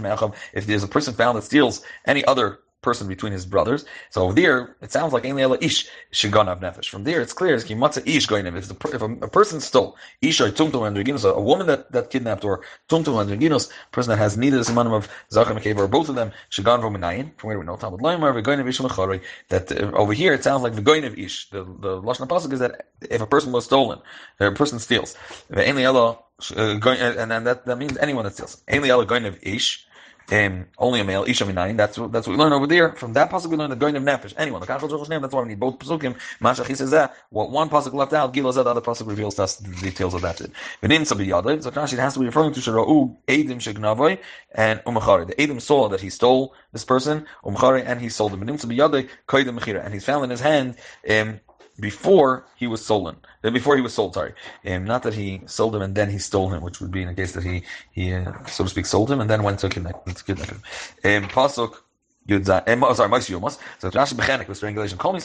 me'acham. 0.00 0.32
If 0.52 0.66
there's 0.66 0.84
a 0.84 0.88
person 0.88 1.14
found 1.14 1.38
that 1.38 1.42
steals 1.42 1.82
any 2.06 2.24
other 2.26 2.60
person 2.82 3.08
between 3.08 3.32
his 3.32 3.44
brothers. 3.44 3.84
So 4.10 4.32
there, 4.32 4.76
it 4.80 4.92
sounds 4.92 5.12
like 5.12 5.24
Ein 5.26 5.38
Ish 5.38 5.88
Shiganav 6.12 6.60
Nefesh. 6.60 6.88
From 6.88 7.04
there, 7.04 7.20
it's 7.20 7.32
clear 7.32 7.54
it's 7.54 7.64
Kimatza 7.64 8.06
Ish 8.06 8.28
Goinim. 8.28 8.56
If, 8.56 8.70
if 8.94 9.02
a, 9.02 9.26
a, 9.26 9.28
person 9.28 9.60
stole 9.60 9.96
Ish 10.22 10.40
or 10.40 10.50
Tumtum 10.50 10.86
and 10.86 10.96
Reginos, 10.96 11.28
a 11.28 11.40
woman 11.40 11.66
that, 11.66 11.90
that 11.92 12.10
kidnapped, 12.10 12.44
or 12.44 12.62
Tumtum 12.88 13.20
and 13.20 13.30
Reginos, 13.30 13.70
a 13.70 13.90
person 13.90 14.10
that 14.10 14.18
has 14.18 14.36
neither 14.36 14.58
the 14.58 14.64
Simanim 14.64 14.92
of 14.92 15.08
Zachem 15.32 15.58
Mekeva, 15.58 15.78
or 15.78 15.88
both 15.88 16.08
of 16.08 16.14
them, 16.14 16.30
Shigan 16.50 16.80
from 16.80 16.94
Minayin, 16.94 17.32
from 17.36 17.48
where 17.48 17.58
we 17.58 17.64
know 17.64 17.76
Talmud 17.76 18.00
Loimar, 18.00 18.40
Vegoinim 18.40 18.68
Ish 18.68 18.78
Mechari, 18.78 19.22
that 19.48 19.72
uh, 19.72 19.90
over 19.92 20.12
here 20.12 20.32
it 20.32 20.44
sounds 20.44 20.62
like 20.62 20.72
Vegoinim 20.74 21.18
Ish. 21.18 21.50
The, 21.50 21.64
the 21.64 22.00
Lashon 22.00 22.28
Pasuk 22.28 22.52
is 22.52 22.60
that 22.60 22.86
if 23.10 23.20
a 23.20 23.26
person 23.26 23.50
was 23.50 23.64
stolen, 23.64 23.98
a 24.38 24.52
person 24.52 24.78
steals, 24.78 25.16
Ein 25.52 25.78
uh, 25.84 26.14
and 26.56 27.30
then 27.32 27.44
that, 27.44 27.66
that 27.66 27.78
means 27.78 27.98
anyone 27.98 28.24
that 28.24 28.34
steals. 28.34 28.62
Ein 28.68 28.82
Goinim 28.82 29.36
Ish, 29.42 29.87
um, 30.30 30.66
only 30.78 31.00
a 31.00 31.04
male, 31.04 31.24
Isha 31.26 31.44
Minayin. 31.44 31.76
That's 31.76 31.98
what, 31.98 32.12
that's 32.12 32.26
what 32.26 32.34
we 32.36 32.38
learn 32.42 32.52
over 32.52 32.66
there. 32.66 32.92
From 32.92 33.14
that 33.14 33.30
pasuk 33.30 33.46
we 33.46 33.56
learn 33.56 33.70
the 33.70 33.76
going 33.76 33.96
of 33.96 34.02
nefesh. 34.02 34.34
Anyone, 34.36 34.60
the 34.60 34.66
Kachal 34.66 35.08
name. 35.08 35.22
That's 35.22 35.32
why 35.34 35.42
we 35.42 35.48
need 35.48 35.60
both 35.60 35.78
pasukim. 35.78 36.16
Mashach 36.40 36.74
says 36.76 36.90
that 36.90 37.14
what 37.30 37.50
one 37.50 37.70
pasuk 37.70 37.94
left 37.94 38.12
out, 38.12 38.32
Gila 38.32 38.52
said 38.52 38.64
the 38.64 38.70
other 38.70 38.80
pasuk 38.80 39.06
reveals 39.06 39.36
to 39.36 39.44
us 39.44 39.56
the 39.56 39.74
details 39.76 40.14
of 40.14 40.22
that. 40.22 40.36
V'nim 40.36 41.02
sabiyadai. 41.02 41.62
So 41.62 41.70
Rashi 41.70 41.98
has 41.98 42.14
to 42.14 42.20
be 42.20 42.26
referring 42.26 42.52
to 42.52 42.60
Shara'u 42.60 43.16
Edim 43.26 43.56
Shegnavoy 43.56 44.18
and 44.54 44.80
Umachari. 44.80 45.26
The 45.26 45.34
Edim 45.34 45.60
saw 45.60 45.88
that 45.88 46.00
he 46.00 46.10
stole 46.10 46.54
this 46.72 46.84
person, 46.84 47.26
Umachari, 47.44 47.84
and 47.86 48.00
he 48.00 48.08
sold 48.08 48.34
him. 48.34 48.40
V'nim 48.40 48.60
sabiyadai 48.60 49.08
Koidim 49.28 49.58
Mechira, 49.58 49.84
and 49.84 49.94
he's 49.94 50.04
found 50.04 50.24
in 50.24 50.30
his 50.30 50.40
hand. 50.40 50.76
Um, 51.08 51.40
before 51.80 52.46
he 52.56 52.66
was 52.66 52.84
stolen, 52.84 53.16
before 53.42 53.76
he 53.76 53.82
was 53.82 53.94
sold. 53.94 54.14
Sorry, 54.14 54.34
um, 54.66 54.84
not 54.84 55.02
that 55.04 55.14
he 55.14 55.40
sold 55.46 55.74
him 55.74 55.82
and 55.82 55.94
then 55.94 56.10
he 56.10 56.18
stole 56.18 56.48
him, 56.50 56.62
which 56.62 56.80
would 56.80 56.90
be 56.90 57.02
in 57.02 57.08
a 57.08 57.14
case 57.14 57.32
that 57.32 57.44
he 57.44 57.62
he 57.92 58.12
uh, 58.12 58.32
so 58.46 58.64
to 58.64 58.70
speak 58.70 58.86
sold 58.86 59.10
him 59.10 59.20
and 59.20 59.30
then 59.30 59.42
went 59.42 59.58
to 59.60 59.68
kidnap, 59.68 60.04
to 60.04 60.24
kidnap 60.24 60.50
him. 60.50 60.62
Um, 61.04 61.28
Pasuk. 61.28 61.76
Um, 62.30 62.84
oh, 62.84 62.92
sorry, 62.92 63.08
Mois 63.08 63.26
Yumas. 63.30 63.58
So 63.78 63.90
Rashi 63.90 64.12
Bechenik 64.12 64.48
was 64.48 64.62
regulation. 64.62 64.98
Call 64.98 65.14
me. 65.14 65.20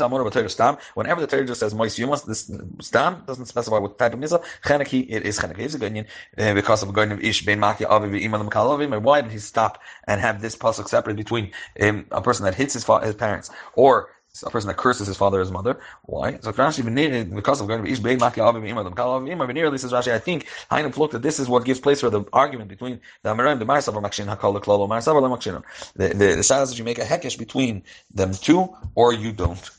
Whenever 0.94 1.20
the 1.20 1.28
Torah 1.28 1.46
just 1.46 1.60
says 1.60 1.74
Mois 1.74 1.98
Yumas, 2.00 2.26
this 2.26 2.50
Stam 2.80 3.24
doesn't 3.28 3.48
specify 3.48 3.78
what 3.78 4.00
type 4.00 4.14
of 4.14 4.22
Misa. 4.22 4.42
Chenek, 4.64 5.10
it 5.10 5.26
is 5.26 5.38
Chenek. 5.38 5.58
He's 5.58 5.76
a 5.76 5.80
good 5.80 6.08
uh, 6.38 6.54
because 6.54 6.82
of 6.82 6.88
a 6.88 6.94
Gunyan 6.94 7.12
of 7.12 7.20
Ish 7.22 7.46
Ben 7.46 7.60
Maki 7.60 7.86
Avi 7.86 8.08
V'Imal 8.08 8.48
Makalavim. 8.48 9.02
Why 9.02 9.20
did 9.20 9.34
he 9.34 9.40
stop 9.40 9.82
and 10.08 10.22
have 10.22 10.42
this 10.42 10.56
pasuk 10.56 10.88
separate 10.88 11.18
between 11.18 11.52
um, 11.82 12.06
a 12.12 12.22
person 12.22 12.46
that 12.46 12.56
hits 12.56 12.74
his, 12.74 12.86
his 12.86 13.16
parents 13.16 13.50
or 13.76 14.08
a 14.42 14.50
person 14.50 14.68
that 14.68 14.78
curses 14.78 15.06
his 15.06 15.16
father 15.16 15.38
or 15.38 15.42
his 15.42 15.52
mother. 15.52 15.80
Why? 16.04 16.40
So 16.40 16.52
Rashi 16.52 17.36
because 17.36 17.62
of 17.62 17.68
going 17.68 17.84
to 17.84 17.92
Ish 17.92 18.00
Bein 18.00 18.18
Maki 18.18 18.38
Avim 18.38 18.68
Imar 18.68 18.84
Lam 18.84 18.96
Kalav 18.96 19.30
Imar 19.30 19.46
Venir. 19.46 19.78
Says 19.78 19.92
Rashi, 19.92 20.12
I 20.12 20.18
think 20.18 20.48
Hainu 20.72 20.92
Pluk 20.92 21.12
that 21.12 21.22
this 21.22 21.40
is 21.40 21.48
what 21.48 21.66
gives 21.66 21.80
place 21.80 22.02
for 22.02 22.10
the 22.10 22.24
argument 22.34 22.70
between 22.70 23.00
the 23.22 23.30
Amarim, 23.30 23.60
the 23.60 23.66
Marsav, 23.66 23.94
Makshin 23.94 24.26
Hakol, 24.26 24.54
the 24.56 24.62
Klolo, 24.62 24.90
Marsav, 24.90 25.14
Makshin. 25.22 25.62
The 25.96 26.10
the 26.10 26.36
the 26.38 26.44
shadows 26.44 26.72
that 26.72 26.80
you 26.80 26.84
make 26.84 26.98
a 26.98 27.06
hekesh 27.06 27.38
between 27.38 27.84
them 28.12 28.34
two, 28.34 28.76
or 28.96 29.14
you 29.14 29.34
don't. 29.34 29.70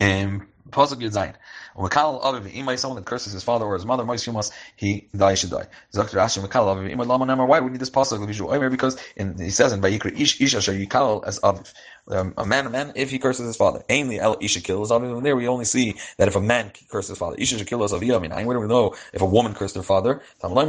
Um, 0.00 0.48
Pasuk 0.70 1.00
Yud 1.00 1.12
Zayin. 1.12 1.34
Makal 1.76 2.22
Aviv 2.22 2.52
Imay, 2.52 2.78
someone 2.78 2.96
that 2.96 3.06
curses 3.06 3.32
his 3.32 3.44
father 3.44 3.64
or 3.64 3.74
his 3.74 3.86
mother, 3.86 4.04
Mois 4.04 4.24
Yumas, 4.24 4.50
he 4.76 5.08
die 5.16 5.34
should 5.34 5.50
die. 5.50 5.66
Zakir 5.92 6.14
Rashi 6.14 6.44
Makal 6.44 6.74
Aviv 6.74 6.92
Imay 6.92 7.06
Lama 7.06 7.24
Namar. 7.26 7.46
Why 7.46 7.60
we 7.60 7.70
need 7.70 7.80
this 7.80 7.90
pasuk 7.90 8.70
Because 8.70 8.98
in, 9.16 9.38
he 9.38 9.50
says 9.50 9.72
in 9.72 9.80
Vayikra 9.80 10.18
Ish 10.18 10.40
Isha 10.40 10.60
Shar 10.60 10.74
Yikal 10.74 11.24
as 11.26 11.38
Aviv 11.40 11.72
um, 12.10 12.34
a 12.36 12.46
man, 12.46 12.66
a 12.66 12.70
man, 12.70 12.92
if 12.94 13.10
he 13.10 13.18
curses 13.18 13.46
his 13.46 13.56
father. 13.56 13.84
Ainly 13.88 14.18
El 14.18 14.36
Isha 14.40 14.60
kills. 14.60 14.90
Obviously, 14.90 15.20
there 15.20 15.36
we 15.36 15.48
only 15.48 15.64
see 15.64 15.94
that 16.16 16.28
if 16.28 16.36
a 16.36 16.40
man 16.40 16.72
curses 16.88 17.10
his 17.10 17.18
father, 17.18 17.36
Isha 17.38 17.64
kill 17.64 17.82
us 17.82 17.92
of 17.92 18.02
I 18.02 18.18
mean, 18.18 18.30
where 18.30 18.56
do 18.56 18.60
we 18.60 18.66
know 18.66 18.94
if 19.12 19.20
a 19.20 19.26
woman 19.26 19.54
cursed 19.54 19.74
her 19.76 19.82
father? 19.82 20.22
Over 20.42 20.64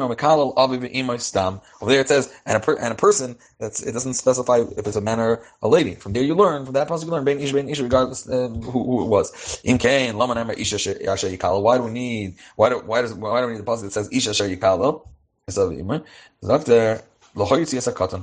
there 1.82 2.01
it 2.01 2.07
says, 2.07 2.34
and 2.45 2.57
a, 2.57 2.59
per, 2.59 2.76
and 2.76 2.91
a 2.91 2.95
person, 2.95 3.38
that's, 3.59 3.82
it 3.82 3.93
doesn't 3.93 4.16
specify 4.16 4.64
if 4.78 4.86
it's 4.88 4.95
a 4.95 5.01
man 5.01 5.20
or 5.20 5.41
a 5.61 5.68
lady. 5.68 5.95
From 5.95 6.14
there 6.14 6.24
you 6.24 6.36
learn, 6.36 6.66
from 6.66 6.74
that 6.74 6.88
passage 6.88 7.05
you 7.05 7.11
learn, 7.11 7.24
Ben 7.24 7.39
Isha, 7.39 7.53
Ben 7.53 7.70
Isha, 7.70 7.84
regardless 7.84 8.28
uh, 8.28 8.49
who, 8.49 8.84
who, 8.84 9.03
it 9.03 9.07
was. 9.07 9.61
In 9.64 9.78
kain 9.78 10.18
Lama 10.18 10.36
Nama 10.36 10.53
Isha. 10.53 10.80
Why 11.59 11.78
do 11.78 11.84
we 11.84 11.91
need, 11.91 12.36
why 12.55 12.70
do, 12.70 12.80
why 12.80 13.01
does, 13.01 13.14
why 13.14 13.41
do 13.41 13.47
we 13.47 13.53
need 13.53 13.59
the 13.59 13.66
passage 13.66 13.84
that 13.84 13.93
says 13.93 14.09
Isha 14.11 14.34
Shar 14.34 14.47
Yikal? 14.47 15.07
Instead 15.47 15.74
of. 15.74 16.03
Zakter, 16.43 17.01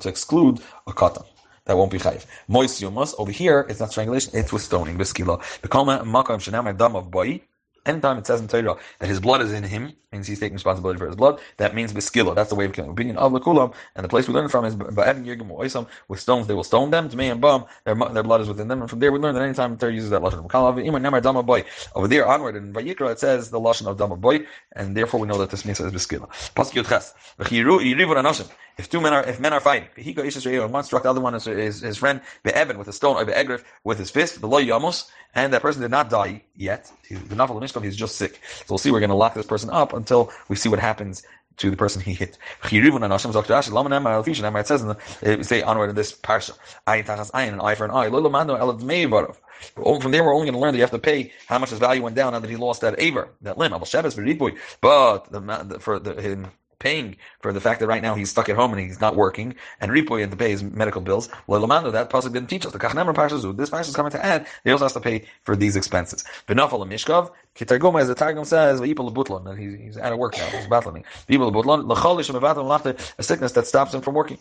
to 0.00 0.08
exclude 0.08 0.60
a 0.86 0.92
katan 0.92 1.24
that 1.66 1.76
won't 1.76 1.92
be 1.92 1.98
chayiv. 1.98 2.24
Mois 2.48 2.80
yumas 2.80 3.14
over 3.18 3.30
here, 3.30 3.66
it's 3.68 3.80
not 3.80 3.90
strangulation; 3.90 4.32
it's 4.34 4.52
with 4.52 4.62
stoning. 4.62 4.96
Biskila. 4.98 5.40
Bekoma 5.62 6.02
makam 6.02 6.38
shenam 6.40 6.76
dam 6.76 6.96
of 6.96 7.10
boy. 7.10 7.40
Anytime 7.86 8.18
it 8.18 8.26
says 8.26 8.40
in 8.40 8.48
Torah 8.48 8.76
that 8.98 9.08
his 9.08 9.20
blood 9.20 9.42
is 9.42 9.52
in 9.52 9.62
him, 9.62 9.92
means 10.10 10.26
he's 10.26 10.40
taking 10.40 10.54
responsibility 10.54 10.98
for 10.98 11.06
his 11.06 11.14
blood. 11.14 11.38
That 11.58 11.74
means 11.74 11.92
beskila. 11.92 12.34
That's 12.34 12.48
the 12.48 12.56
way 12.56 12.64
of 12.64 12.72
killing. 12.72 12.90
Opinion 12.90 13.16
of 13.16 13.32
Lakulam, 13.32 13.74
and 13.94 14.04
the 14.04 14.08
place 14.08 14.26
we 14.26 14.34
learn 14.34 14.48
from 14.48 14.64
is 14.64 14.74
by 14.74 15.68
some 15.68 15.86
with 16.08 16.20
stones 16.20 16.46
they 16.46 16.54
will 16.54 16.64
stone 16.64 16.90
them. 16.90 17.08
To 17.08 17.16
me 17.16 17.28
and 17.28 17.40
bum, 17.40 17.64
their, 17.84 17.94
their 17.94 18.22
blood 18.24 18.40
is 18.40 18.48
within 18.48 18.68
them. 18.68 18.80
And 18.80 18.90
from 18.90 18.98
there 18.98 19.12
we 19.12 19.18
learn 19.20 19.34
that 19.34 19.42
anytime 19.42 19.76
Torah 19.76 19.92
uses 19.92 20.10
that 20.10 20.22
lashon 20.22 21.38
of 21.38 21.46
boy. 21.46 21.64
Over 21.94 22.08
there 22.08 22.26
onward 22.26 22.56
in 22.56 22.72
Vayikra 22.72 23.12
it 23.12 23.20
says 23.20 23.50
the 23.50 23.60
lashon 23.60 23.86
of 23.86 23.98
dama 23.98 24.16
boy, 24.16 24.46
and 24.72 24.96
therefore 24.96 25.20
we 25.20 25.28
know 25.28 25.38
that 25.38 25.50
this 25.50 25.64
means 25.64 25.78
is 25.80 25.92
beskila. 25.92 26.28
If 28.78 28.90
two 28.90 29.00
men 29.00 29.14
are 29.14 29.24
if 29.24 29.40
men 29.40 29.54
are 29.54 29.60
fighting, 29.60 29.88
he 29.96 30.12
and 30.12 30.72
one 30.72 30.84
struck 30.84 31.04
the 31.04 31.10
other 31.10 31.20
one 31.20 31.32
his, 31.32 31.46
his, 31.46 31.80
his 31.80 31.96
friend 31.96 32.20
be'evan 32.42 32.76
with 32.76 32.88
a 32.88 32.92
stone 32.92 33.16
or 33.16 33.24
be'egrif 33.24 33.64
with 33.84 33.98
his 33.98 34.10
fist, 34.10 34.42
the 34.42 34.48
yamos, 34.48 35.08
and 35.34 35.54
that 35.54 35.62
person 35.62 35.80
did 35.80 35.90
not 35.90 36.10
die 36.10 36.42
yet. 36.54 36.92
The 37.08 37.34
novel 37.34 37.62
of 37.62 37.82
he's 37.82 37.96
just 37.96 38.16
sick. 38.16 38.38
So 38.42 38.66
we'll 38.70 38.78
see. 38.78 38.90
We're 38.90 39.00
going 39.00 39.08
to 39.10 39.16
lock 39.16 39.32
this 39.34 39.46
person 39.46 39.70
up 39.70 39.94
until 39.94 40.30
we 40.48 40.56
see 40.56 40.68
what 40.68 40.78
happens 40.78 41.22
to 41.56 41.70
the 41.70 41.76
person 41.76 42.02
he 42.02 42.12
hit. 42.12 42.36
It 42.64 44.66
says 44.66 44.82
in 44.82 44.88
the, 44.88 44.98
say 45.42 45.62
onward 45.62 45.88
in 45.88 45.96
this 45.96 46.12
parsha, 46.12 46.50
an 46.86 47.60
eye 47.60 47.74
for 47.74 47.86
an 47.86 47.90
eye. 47.92 48.10
From 48.10 48.20
there, 50.12 50.22
we're 50.22 50.34
only 50.34 50.46
going 50.46 50.52
to 50.52 50.58
learn 50.58 50.72
that 50.72 50.76
you 50.76 50.82
have 50.82 50.90
to 50.90 50.98
pay 50.98 51.32
how 51.46 51.58
much 51.58 51.70
his 51.70 51.78
value 51.78 52.02
went 52.02 52.14
down 52.14 52.34
now 52.34 52.40
that 52.40 52.50
he 52.50 52.56
lost 52.56 52.82
that 52.82 53.00
aver, 53.00 53.30
that 53.40 53.56
limb. 53.56 53.70
But 53.70 53.88
the, 55.32 55.78
for 55.80 55.98
the, 55.98 56.20
him 56.20 56.48
paying 56.78 57.16
for 57.40 57.52
the 57.52 57.60
fact 57.60 57.80
that 57.80 57.86
right 57.86 58.02
now 58.02 58.14
he's 58.14 58.30
stuck 58.30 58.48
at 58.48 58.56
home 58.56 58.72
and 58.72 58.80
he's 58.80 59.00
not 59.00 59.16
working, 59.16 59.54
and 59.80 59.90
Ripoy 59.90 60.20
had 60.20 60.30
to 60.30 60.36
pay 60.36 60.50
his 60.50 60.62
medical 60.62 61.00
bills. 61.00 61.28
Lelamando, 61.48 61.90
that 61.92 62.10
possibly 62.10 62.38
didn't 62.38 62.50
teach 62.50 62.66
us. 62.66 62.72
The 62.72 62.78
Kachnamar 62.78 63.14
Parshazu, 63.14 63.56
this 63.56 63.70
Parsha 63.70 63.88
is 63.88 63.96
coming 63.96 64.12
to 64.12 64.24
add, 64.24 64.46
he 64.64 64.70
also 64.70 64.84
has 64.84 64.92
to 64.92 65.00
pay 65.00 65.26
for 65.44 65.56
these 65.56 65.76
expenses. 65.76 66.24
Benafal 66.46 66.86
Mishkov, 66.86 67.30
Kitargum, 67.54 68.00
as 68.00 68.08
the 68.08 68.14
Targum 68.14 68.44
says, 68.44 68.80
Butlon, 68.80 69.44
that 69.44 69.58
he's, 69.58 69.96
out 69.96 70.12
of 70.12 70.18
work 70.18 70.36
now, 70.36 70.46
he's 70.48 70.66
battling. 70.66 71.04
V'ipal 71.28 71.52
Butlon, 71.52 72.96
a 73.18 73.22
sickness 73.22 73.52
that 73.52 73.66
stops 73.66 73.94
him 73.94 74.00
from 74.00 74.14
working. 74.14 74.38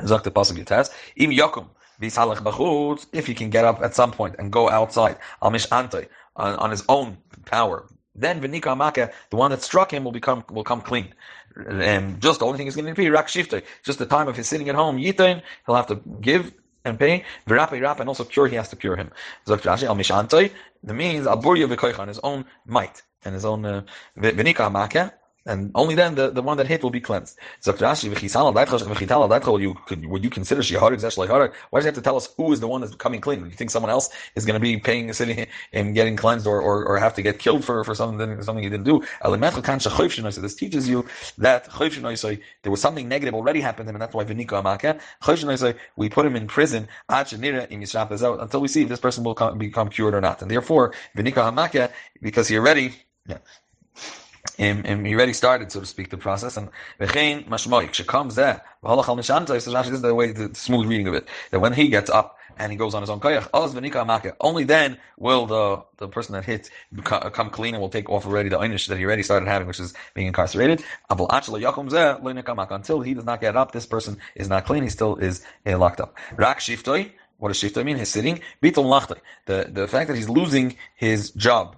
Zakta 0.00 0.30
Pasuk 0.30 0.62
Yitaz, 0.62 0.90
Im 1.16 1.30
Yokum, 1.30 1.68
if 1.98 3.26
he 3.26 3.34
can 3.34 3.48
get 3.48 3.64
up 3.64 3.80
at 3.82 3.94
some 3.94 4.12
point 4.12 4.34
and 4.38 4.52
go 4.52 4.68
outside, 4.68 5.16
Al 5.42 5.50
Mish 5.50 5.66
Antoi, 5.68 6.06
on, 6.36 6.54
on 6.56 6.70
his 6.70 6.84
own 6.90 7.16
power, 7.46 7.86
then 8.16 8.40
Vinika 8.40 8.74
Amaka, 8.76 9.12
the 9.30 9.36
one 9.36 9.50
that 9.50 9.62
struck 9.62 9.92
him, 9.92 10.04
will 10.04 10.12
become 10.12 10.44
will 10.50 10.64
come 10.64 10.80
clean. 10.80 11.14
And 11.56 12.20
just 12.20 12.40
the 12.40 12.46
only 12.46 12.58
thing 12.58 12.66
is 12.66 12.76
going 12.76 12.86
to 12.86 12.94
be 12.94 13.08
rak. 13.10 13.28
Just 13.28 13.98
the 13.98 14.06
time 14.06 14.28
of 14.28 14.36
his 14.36 14.48
sitting 14.48 14.68
at 14.68 14.74
home, 14.74 14.98
yitain, 14.98 15.42
he'll 15.64 15.74
have 15.74 15.86
to 15.88 16.00
give 16.20 16.52
and 16.84 16.98
pay. 16.98 17.24
V'rape 17.46 17.80
rap 17.80 18.00
and 18.00 18.08
also 18.08 18.24
cure, 18.24 18.46
he 18.46 18.56
has 18.56 18.68
to 18.70 18.76
cure 18.76 18.96
him. 18.96 19.10
Zok 19.46 19.60
Rashi 19.60 19.84
al 19.84 19.96
mishantoy. 19.96 20.50
That 20.84 20.94
means 20.94 21.26
aburya 21.26 21.74
v'koichan, 21.74 22.08
his 22.08 22.20
own 22.22 22.44
might 22.66 23.02
and 23.24 23.34
his 23.34 23.44
own 23.44 23.64
uh, 23.64 23.82
v'nika 24.16 24.70
Amaka 24.70 25.12
and 25.46 25.70
only 25.74 25.94
then 25.94 26.14
the, 26.16 26.30
the 26.30 26.42
one 26.42 26.56
that 26.56 26.66
hit 26.66 26.82
will 26.82 26.90
be 26.90 27.00
cleansed. 27.00 27.38
Rashi, 27.64 28.04
you 29.60 30.08
would 30.08 30.24
you 30.24 30.30
consider 30.30 30.60
shihar 30.60 30.90
exesh 30.96 31.16
Why 31.70 31.78
does 31.78 31.84
he 31.84 31.86
have 31.86 31.94
to 31.94 32.02
tell 32.02 32.16
us 32.16 32.28
who 32.36 32.52
is 32.52 32.60
the 32.60 32.68
one 32.68 32.80
that's 32.80 32.94
coming 32.96 33.20
clean? 33.20 33.40
Do 33.40 33.46
You 33.46 33.52
think 33.52 33.70
someone 33.70 33.90
else 33.90 34.10
is 34.34 34.44
going 34.44 34.54
to 34.54 34.60
be 34.60 34.76
paying 34.78 35.12
sitting 35.12 35.46
and 35.72 35.94
getting 35.94 36.16
cleansed 36.16 36.46
or, 36.46 36.60
or, 36.60 36.84
or 36.84 36.98
have 36.98 37.14
to 37.14 37.22
get 37.22 37.38
killed 37.38 37.64
for, 37.64 37.84
for 37.84 37.94
something 37.94 38.42
something 38.42 38.64
he 38.64 38.70
didn't 38.70 38.84
do? 38.84 39.02
This 39.22 40.54
teaches 40.54 40.88
you 40.88 41.06
that 41.38 41.68
there 42.62 42.72
was 42.72 42.80
something 42.80 43.08
negative 43.08 43.34
already 43.34 43.60
happened 43.60 43.86
to 43.86 43.90
him, 43.90 43.96
and 43.96 44.02
that's 44.02 44.14
why 44.14 44.24
v'nika 44.24 44.62
amaka. 44.62 45.76
We 45.96 46.08
put 46.08 46.26
him 46.26 46.36
in 46.36 46.46
prison 46.46 46.88
until 47.08 48.60
we 48.60 48.68
see 48.68 48.82
if 48.82 48.88
this 48.88 49.00
person 49.00 49.24
will 49.24 49.34
come, 49.34 49.58
become 49.58 49.88
cured 49.88 50.14
or 50.14 50.20
not, 50.20 50.42
and 50.42 50.50
therefore 50.50 50.92
v'nika 51.16 51.52
amaka 51.52 51.90
because 52.20 52.48
he 52.48 52.58
already 52.58 52.94
yeah. 53.28 53.38
Um, 54.58 54.82
um, 54.86 55.04
he 55.04 55.14
already 55.14 55.32
started, 55.32 55.70
so 55.70 55.80
to 55.80 55.86
speak, 55.86 56.10
the 56.10 56.16
process. 56.16 56.56
And 56.56 56.68
v'chein 57.00 57.46
mashmoik, 57.46 57.94
she 57.94 58.04
comes 58.04 58.34
there. 58.36 58.62
So 58.84 59.02
this 59.02 59.88
is 59.88 60.02
the 60.02 60.14
way, 60.14 60.32
the 60.32 60.54
smooth 60.54 60.86
reading 60.86 61.08
of 61.08 61.14
it. 61.14 61.28
That 61.50 61.60
when 61.60 61.72
he 61.72 61.88
gets 61.88 62.08
up 62.08 62.38
and 62.58 62.72
he 62.72 62.78
goes 62.78 62.94
on 62.94 63.02
his 63.02 63.10
own 63.10 63.20
koyach, 63.20 63.48
oz 63.52 63.74
Only 64.40 64.64
then 64.64 64.96
will 65.18 65.46
the, 65.46 65.82
the 65.98 66.08
person 66.08 66.32
that 66.34 66.44
hit 66.44 66.70
come 67.02 67.50
clean 67.50 67.74
and 67.74 67.82
will 67.82 67.90
take 67.90 68.08
off 68.08 68.26
already 68.26 68.48
the 68.48 68.58
einish 68.58 68.88
that 68.88 68.96
he 68.96 69.04
already 69.04 69.22
started 69.22 69.46
having, 69.46 69.68
which 69.68 69.80
is 69.80 69.92
being 70.14 70.28
incarcerated. 70.28 70.82
Until 71.10 73.00
he 73.00 73.14
does 73.14 73.24
not 73.24 73.40
get 73.40 73.56
up, 73.56 73.72
this 73.72 73.86
person 73.86 74.18
is 74.34 74.48
not 74.48 74.64
clean. 74.64 74.82
He 74.82 74.88
still 74.88 75.16
is 75.16 75.44
uh, 75.66 75.76
locked 75.76 76.00
up. 76.00 76.16
Rak 76.36 76.60
shiftoi, 76.60 77.10
what 77.38 77.48
does 77.48 77.60
shifta 77.60 77.84
mean? 77.84 77.96
His 77.96 78.08
sitting. 78.08 78.40
The 78.62 79.70
the 79.72 79.86
fact 79.88 80.08
that 80.08 80.16
he's 80.16 80.28
losing 80.28 80.76
his 80.96 81.30
job 81.30 81.76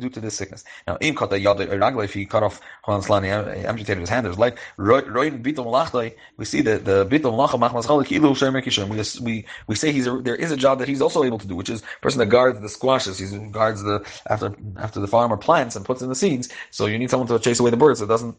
due 0.00 0.08
to 0.08 0.20
this 0.20 0.34
sickness. 0.34 0.64
Now, 0.86 0.98
im 1.00 1.14
kata 1.14 1.36
ragla, 1.36 2.04
if 2.04 2.14
he 2.14 2.26
cut 2.26 2.42
off 2.42 2.60
Slani, 2.86 3.28
amputated 3.64 4.00
his 4.00 4.08
hand, 4.08 4.26
bitul 4.26 5.66
lachte. 5.66 6.14
We 6.36 6.44
see 6.44 6.60
that 6.62 6.84
the 6.84 7.06
bitul 7.06 7.34
lachte 7.34 7.58
machmas 7.58 7.84
kilu 7.84 8.34
shemer 8.34 9.20
We 9.20 9.44
we 9.66 9.74
say 9.74 9.92
he's 9.92 10.06
a, 10.06 10.20
there 10.22 10.36
is 10.36 10.50
a 10.50 10.56
job 10.56 10.78
that 10.80 10.88
he's 10.88 11.00
also 11.00 11.24
able 11.24 11.38
to 11.38 11.46
do, 11.46 11.56
which 11.56 11.70
is 11.70 11.82
person 12.00 12.18
that 12.18 12.26
guards 12.26 12.60
the 12.60 12.68
squashes. 12.68 13.18
He 13.18 13.38
guards 13.50 13.82
the 13.82 14.04
after 14.28 14.54
after 14.76 15.00
the 15.00 15.08
farmer 15.08 15.36
plants 15.36 15.76
and 15.76 15.84
puts 15.84 16.02
in 16.02 16.08
the 16.08 16.14
seeds. 16.14 16.48
So 16.70 16.86
you 16.86 16.98
need 16.98 17.10
someone 17.10 17.28
to 17.28 17.38
chase 17.38 17.60
away 17.60 17.70
the 17.70 17.76
birds. 17.76 18.00
It 18.00 18.06
doesn't. 18.06 18.36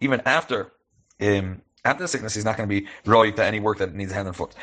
Even 0.00 0.20
after. 0.26 0.72
Um, 1.20 1.62
after 1.84 2.04
the 2.04 2.08
sickness, 2.08 2.34
he's 2.34 2.44
not 2.44 2.56
going 2.56 2.68
to 2.68 2.80
be 2.80 2.88
roy 3.04 3.30
to 3.32 3.44
any 3.44 3.60
work 3.60 3.78
that 3.78 3.94
needs 3.94 4.12
hand 4.12 4.28
and 4.28 4.36
foot. 4.36 4.54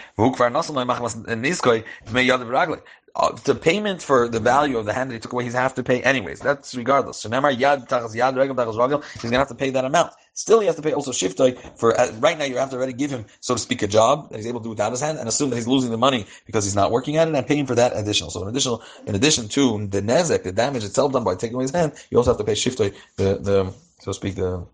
Uh, 3.14 3.36
the 3.44 3.54
payment 3.54 4.02
for 4.02 4.30
the 4.30 4.40
value 4.40 4.78
of 4.78 4.86
the 4.86 4.94
hand 4.94 5.10
that 5.10 5.16
he 5.16 5.20
took 5.20 5.34
away, 5.34 5.44
he's 5.44 5.54
have 5.54 5.76
to 5.76 5.84
pay 5.84 6.02
anyways. 6.02 6.40
That's 6.40 6.74
regardless. 6.76 7.18
So 7.18 7.30
Nemar 7.30 7.54
yad 7.54 7.90
yad 7.90 8.38
regel 8.38 9.02
he's 9.14 9.22
going 9.22 9.34
to 9.34 9.38
have 9.38 9.50
to 9.50 9.56
pay 9.56 9.70
that 9.72 9.84
amount. 9.84 10.14
Still, 10.34 10.62
he 10.62 10.68
has 10.68 10.78
to 10.78 10.82
pay 10.82 10.94
also 10.94 11.12
shiftoi 11.12 11.78
for 11.78 12.00
uh, 12.00 12.10
right 12.20 12.40
now. 12.40 12.46
You 12.46 12.56
have 12.56 12.70
to 12.70 12.78
already 12.78 12.94
give 12.94 13.12
him, 13.12 13.26
so 13.42 13.54
to 13.54 13.60
speak, 13.60 13.82
a 13.82 13.88
job 13.88 14.30
that 14.30 14.38
he's 14.38 14.48
able 14.48 14.62
to 14.62 14.64
do 14.64 14.70
without 14.70 14.92
his 14.92 15.02
hand, 15.02 15.20
and 15.20 15.28
assume 15.28 15.50
that 15.50 15.58
he's 15.58 15.68
losing 15.68 15.92
the 15.92 15.98
money 15.98 16.26
because 16.46 16.64
he's 16.64 16.76
not 16.76 16.90
working 16.90 17.18
at 17.18 17.28
it, 17.28 17.36
and 17.36 17.46
paying 17.46 17.66
for 17.66 17.76
that 17.76 17.92
additional. 17.98 18.30
So, 18.30 18.44
in 18.44 18.48
additional, 18.48 18.82
in 19.06 19.14
addition 19.14 19.50
to 19.50 19.88
the 19.88 20.02
nezek, 20.02 20.44
the 20.44 20.54
damage 20.54 20.86
itself 20.86 21.12
done 21.12 21.26
by 21.26 21.36
taking 21.36 21.56
away 21.56 21.66
his 21.66 21.72
hand, 21.72 21.92
you 22.10 22.18
also 22.18 22.32
have 22.32 22.38
to 22.38 22.46
pay 22.46 22.54
shiftoi, 22.54 22.96
the 23.18 23.40
the 23.40 23.74
so 24.00 24.12
to 24.12 24.14
speak, 24.14 24.36
the 24.36 24.66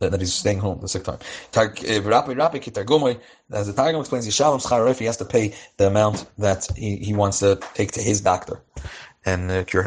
that, 0.00 0.10
that 0.10 0.20
he's 0.20 0.34
staying 0.34 0.58
home 0.58 0.80
the 0.80 0.88
sick 0.88 1.04
time. 1.04 1.18
As 3.52 3.66
the 3.66 3.72
Targum 3.72 4.00
explains, 4.00 4.26
Yishalom 4.26 4.98
he 4.98 5.04
has 5.04 5.16
to 5.18 5.24
pay 5.24 5.54
the 5.76 5.86
amount 5.86 6.26
that 6.38 6.68
he, 6.76 6.96
he 6.96 7.14
wants 7.14 7.38
to 7.40 7.60
take 7.74 7.92
to 7.92 8.02
his 8.02 8.20
doctor 8.20 8.60
and 9.24 9.50
uh, 9.50 9.64
cure 9.64 9.82
him. 9.82 9.84